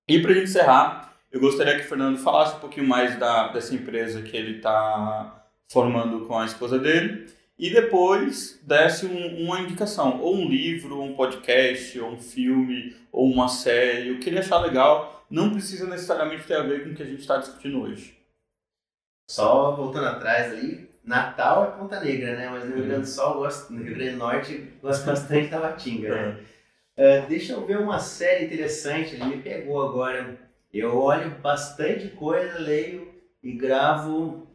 E 0.09 0.21
para 0.21 0.33
gente 0.33 0.43
encerrar, 0.43 1.13
eu 1.31 1.39
gostaria 1.39 1.75
que 1.75 1.85
o 1.85 1.87
Fernando 1.89 2.17
falasse 2.17 2.57
um 2.57 2.59
pouquinho 2.59 2.87
mais 2.87 3.17
da, 3.17 3.47
dessa 3.47 3.73
empresa 3.73 4.21
que 4.21 4.35
ele 4.35 4.57
está 4.57 5.47
formando 5.71 6.25
com 6.27 6.37
a 6.37 6.45
esposa 6.45 6.77
dele 6.77 7.27
e 7.57 7.69
depois 7.69 8.59
desse 8.63 9.05
um, 9.05 9.45
uma 9.45 9.61
indicação, 9.61 10.21
ou 10.21 10.35
um 10.35 10.49
livro, 10.49 10.97
ou 10.97 11.05
um 11.05 11.15
podcast, 11.15 11.97
ou 11.99 12.11
um 12.11 12.19
filme, 12.19 12.95
ou 13.11 13.31
uma 13.31 13.47
série, 13.47 14.11
o 14.11 14.19
que 14.19 14.29
ele 14.29 14.39
achar 14.39 14.59
legal, 14.59 15.25
não 15.29 15.51
precisa 15.51 15.87
necessariamente 15.87 16.45
ter 16.45 16.55
a 16.55 16.63
ver 16.63 16.83
com 16.83 16.91
o 16.91 16.95
que 16.95 17.03
a 17.03 17.05
gente 17.05 17.21
está 17.21 17.37
discutindo 17.37 17.81
hoje. 17.81 18.17
Só 19.29 19.71
voltando 19.71 20.07
atrás 20.07 20.51
ali, 20.51 20.89
Natal 21.03 21.63
é 21.63 21.77
Ponta 21.79 21.99
Negra, 21.99 22.35
né? 22.35 22.49
Mas 22.49 22.65
no 22.65 22.75
Rio 22.75 22.85
Grande 22.85 23.01
do 23.01 23.07
Sul, 23.07 23.33
gosto, 23.35 23.73
no 23.73 23.83
Rio 23.83 23.95
Grande 23.95 24.11
do 24.11 24.17
Norte, 24.17 24.73
gosto 24.81 25.05
bastante 25.05 25.43
de 25.43 25.49
Tabatinga, 25.49 26.09
né? 26.09 26.45
Uh, 26.97 27.27
deixa 27.27 27.53
eu 27.53 27.65
ver 27.65 27.79
uma 27.79 27.99
série 27.99 28.45
interessante, 28.45 29.15
ele 29.15 29.25
me 29.25 29.41
pegou 29.41 29.81
agora. 29.81 30.37
Eu 30.73 30.97
olho 30.97 31.31
bastante 31.39 32.09
coisa, 32.09 32.59
leio 32.59 33.13
e 33.41 33.53
gravo 33.53 34.47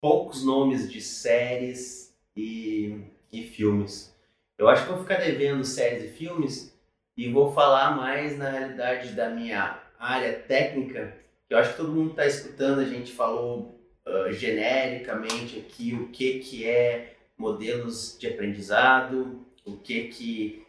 poucos 0.00 0.44
nomes 0.44 0.90
de 0.90 1.00
séries 1.00 2.01
e, 2.36 3.00
e 3.32 3.42
filmes. 3.42 4.14
Eu 4.58 4.68
acho 4.68 4.84
que 4.84 4.92
vou 4.92 5.02
ficar 5.02 5.16
devendo 5.16 5.64
séries 5.64 6.04
e 6.04 6.08
filmes 6.08 6.78
e 7.16 7.30
vou 7.30 7.52
falar 7.52 7.96
mais 7.96 8.38
na 8.38 8.50
realidade 8.50 9.12
da 9.12 9.28
minha 9.28 9.80
área 9.98 10.32
técnica. 10.34 11.16
Eu 11.48 11.58
acho 11.58 11.72
que 11.72 11.76
todo 11.76 11.92
mundo 11.92 12.10
está 12.10 12.26
escutando, 12.26 12.80
a 12.80 12.84
gente 12.84 13.12
falou 13.12 13.78
uh, 14.06 14.32
genericamente 14.32 15.58
aqui 15.58 15.94
o 15.94 16.08
que, 16.08 16.38
que 16.38 16.66
é 16.66 17.16
modelos 17.36 18.16
de 18.18 18.28
aprendizado, 18.28 19.44
o 19.64 19.76
que, 19.76 20.08
que 20.08 20.66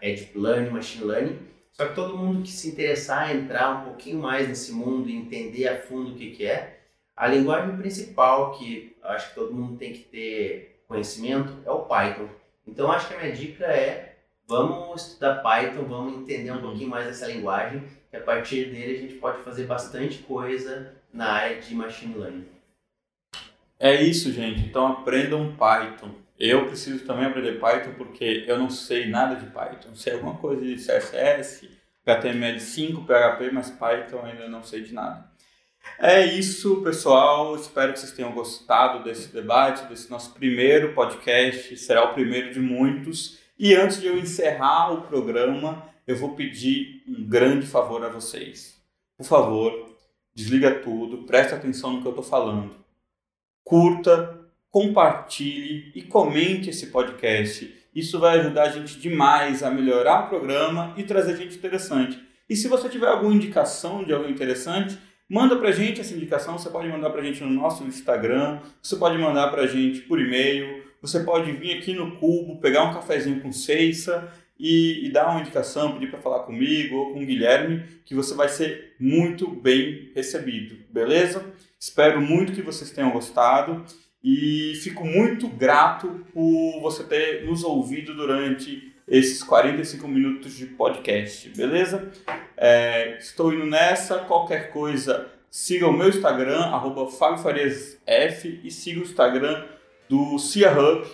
é 0.00 0.12
deep 0.12 0.38
learning, 0.38 0.70
machine 0.70 1.04
learning. 1.04 1.38
Só 1.72 1.86
que 1.86 1.94
todo 1.94 2.16
mundo 2.16 2.42
que 2.42 2.50
se 2.50 2.68
interessar 2.68 3.34
entrar 3.34 3.70
um 3.70 3.84
pouquinho 3.84 4.18
mais 4.18 4.48
nesse 4.48 4.72
mundo 4.72 5.08
e 5.08 5.16
entender 5.16 5.68
a 5.68 5.78
fundo 5.78 6.12
o 6.12 6.14
que, 6.16 6.30
que 6.30 6.46
é, 6.46 6.80
a 7.14 7.26
linguagem 7.28 7.76
principal 7.76 8.52
que 8.52 8.96
acho 9.02 9.28
que 9.28 9.34
todo 9.34 9.54
mundo 9.54 9.76
tem 9.76 9.92
que 9.92 10.00
ter 10.00 10.75
conhecimento 10.86 11.52
é 11.64 11.70
o 11.70 11.80
Python. 11.80 12.28
Então 12.66 12.90
acho 12.90 13.08
que 13.08 13.14
a 13.14 13.18
minha 13.18 13.32
dica 13.32 13.64
é 13.64 14.16
vamos 14.48 15.08
estudar 15.08 15.42
Python, 15.42 15.84
vamos 15.84 16.14
entender 16.14 16.50
um 16.52 16.60
pouquinho 16.60 16.88
mais 16.88 17.06
dessa 17.06 17.26
linguagem, 17.26 17.82
que 18.10 18.16
a 18.16 18.20
partir 18.20 18.70
dele 18.70 18.96
a 18.96 19.00
gente 19.00 19.14
pode 19.14 19.42
fazer 19.42 19.64
bastante 19.64 20.18
coisa 20.18 20.94
na 21.12 21.32
área 21.32 21.60
de 21.60 21.74
machine 21.74 22.14
learning. 22.14 22.46
É 23.78 24.00
isso, 24.00 24.32
gente. 24.32 24.60
Então 24.60 24.86
aprendam 24.86 25.54
Python. 25.56 26.10
Eu 26.38 26.66
preciso 26.66 27.04
também 27.04 27.26
aprender 27.26 27.58
Python 27.58 27.94
porque 27.96 28.44
eu 28.46 28.58
não 28.58 28.70
sei 28.70 29.08
nada 29.08 29.36
de 29.36 29.46
Python. 29.46 29.94
Sei 29.94 30.12
alguma 30.14 30.36
coisa 30.36 30.62
de 30.62 30.76
CSS, 30.76 31.68
HTML5, 32.06 33.04
PHP, 33.04 33.50
mas 33.52 33.70
Python 33.70 34.20
ainda 34.24 34.48
não 34.48 34.62
sei 34.62 34.82
de 34.82 34.94
nada. 34.94 35.26
É 35.98 36.26
isso, 36.26 36.82
pessoal. 36.82 37.56
Espero 37.56 37.92
que 37.92 38.00
vocês 38.00 38.12
tenham 38.12 38.32
gostado 38.32 39.02
desse 39.02 39.32
debate, 39.32 39.88
desse 39.88 40.10
nosso 40.10 40.32
primeiro 40.34 40.94
podcast. 40.94 41.76
Será 41.76 42.04
o 42.04 42.14
primeiro 42.14 42.52
de 42.52 42.60
muitos. 42.60 43.38
E 43.58 43.74
antes 43.74 44.00
de 44.00 44.06
eu 44.06 44.18
encerrar 44.18 44.92
o 44.92 45.02
programa, 45.02 45.82
eu 46.06 46.16
vou 46.16 46.34
pedir 46.34 47.02
um 47.08 47.26
grande 47.26 47.66
favor 47.66 48.04
a 48.04 48.08
vocês. 48.08 48.76
Por 49.16 49.24
favor, 49.24 49.72
desliga 50.34 50.74
tudo, 50.80 51.24
preste 51.24 51.54
atenção 51.54 51.94
no 51.94 52.02
que 52.02 52.06
eu 52.06 52.10
estou 52.10 52.24
falando. 52.24 52.76
Curta, 53.64 54.38
compartilhe 54.70 55.90
e 55.94 56.02
comente 56.02 56.68
esse 56.68 56.88
podcast. 56.88 57.74
Isso 57.94 58.20
vai 58.20 58.38
ajudar 58.38 58.64
a 58.64 58.70
gente 58.70 59.00
demais 59.00 59.62
a 59.62 59.70
melhorar 59.70 60.26
o 60.26 60.28
programa 60.28 60.92
e 60.98 61.02
trazer 61.02 61.38
gente 61.38 61.56
interessante. 61.56 62.22
E 62.48 62.54
se 62.54 62.68
você 62.68 62.88
tiver 62.88 63.08
alguma 63.08 63.34
indicação 63.34 64.04
de 64.04 64.12
algo 64.12 64.28
interessante, 64.28 64.98
Manda 65.28 65.56
pra 65.56 65.72
gente 65.72 66.00
essa 66.00 66.14
indicação, 66.14 66.56
você 66.56 66.70
pode 66.70 66.88
mandar 66.88 67.10
pra 67.10 67.22
gente 67.22 67.42
no 67.42 67.50
nosso 67.50 67.82
Instagram, 67.84 68.60
você 68.80 68.94
pode 68.94 69.18
mandar 69.18 69.50
pra 69.50 69.66
gente 69.66 70.02
por 70.02 70.20
e-mail, 70.20 70.84
você 71.02 71.20
pode 71.20 71.50
vir 71.50 71.78
aqui 71.78 71.92
no 71.92 72.16
Cubo, 72.16 72.60
pegar 72.60 72.84
um 72.84 72.94
cafezinho 72.94 73.40
com 73.40 73.50
Ceissa 73.50 74.32
e, 74.58 75.04
e 75.04 75.10
dar 75.10 75.28
uma 75.28 75.40
indicação, 75.40 75.94
pedir 75.94 76.10
para 76.10 76.20
falar 76.20 76.44
comigo 76.44 76.96
ou 76.96 77.12
com 77.12 77.22
o 77.22 77.26
Guilherme, 77.26 77.82
que 78.04 78.14
você 78.14 78.34
vai 78.34 78.48
ser 78.48 78.94
muito 79.00 79.48
bem 79.48 80.12
recebido, 80.14 80.76
beleza? 80.90 81.44
Espero 81.78 82.20
muito 82.20 82.52
que 82.52 82.62
vocês 82.62 82.92
tenham 82.92 83.10
gostado 83.10 83.84
e 84.22 84.74
fico 84.82 85.04
muito 85.04 85.48
grato 85.48 86.24
por 86.32 86.80
você 86.80 87.02
ter 87.02 87.44
nos 87.44 87.64
ouvido 87.64 88.14
durante 88.14 88.94
esses 89.08 89.42
45 89.42 90.08
minutos 90.08 90.54
de 90.54 90.66
podcast, 90.66 91.48
beleza? 91.50 92.10
É, 92.56 93.16
estou 93.18 93.52
indo 93.52 93.66
nessa. 93.66 94.18
Qualquer 94.20 94.72
coisa, 94.72 95.30
siga 95.50 95.86
o 95.86 95.92
meu 95.92 96.08
Instagram, 96.08 96.58
arroba 96.58 97.10
FabioFariasF, 97.10 98.60
e 98.64 98.70
siga 98.70 99.00
o 99.00 99.04
Instagram 99.04 99.64
do 100.08 100.38
Cia 100.38 100.72
Hub, 100.72 101.06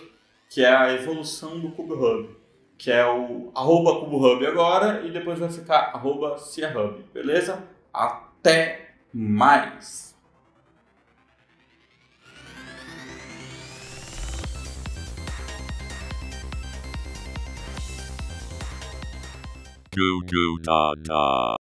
que 0.49 0.63
é 0.63 0.69
a 0.69 0.91
evolução 0.93 1.59
do 1.59 1.71
Cubo 1.71 1.93
Hub, 1.93 2.29
que 2.77 2.91
é 2.91 3.05
o 3.05 3.51
Cubo 3.99 4.17
Hub 4.17 4.45
agora, 4.45 5.01
e 5.05 5.11
depois 5.11 5.39
vai 5.39 5.49
ficar 5.49 5.91
Cia 6.37 6.69
Hub, 6.77 7.03
beleza? 7.13 7.63
Até 7.93 8.95
mais! 9.13 10.12
Goo 19.95 20.21
goo 20.29 20.53
mm, 20.57 20.63
da 20.65 20.95
da. 21.05 21.62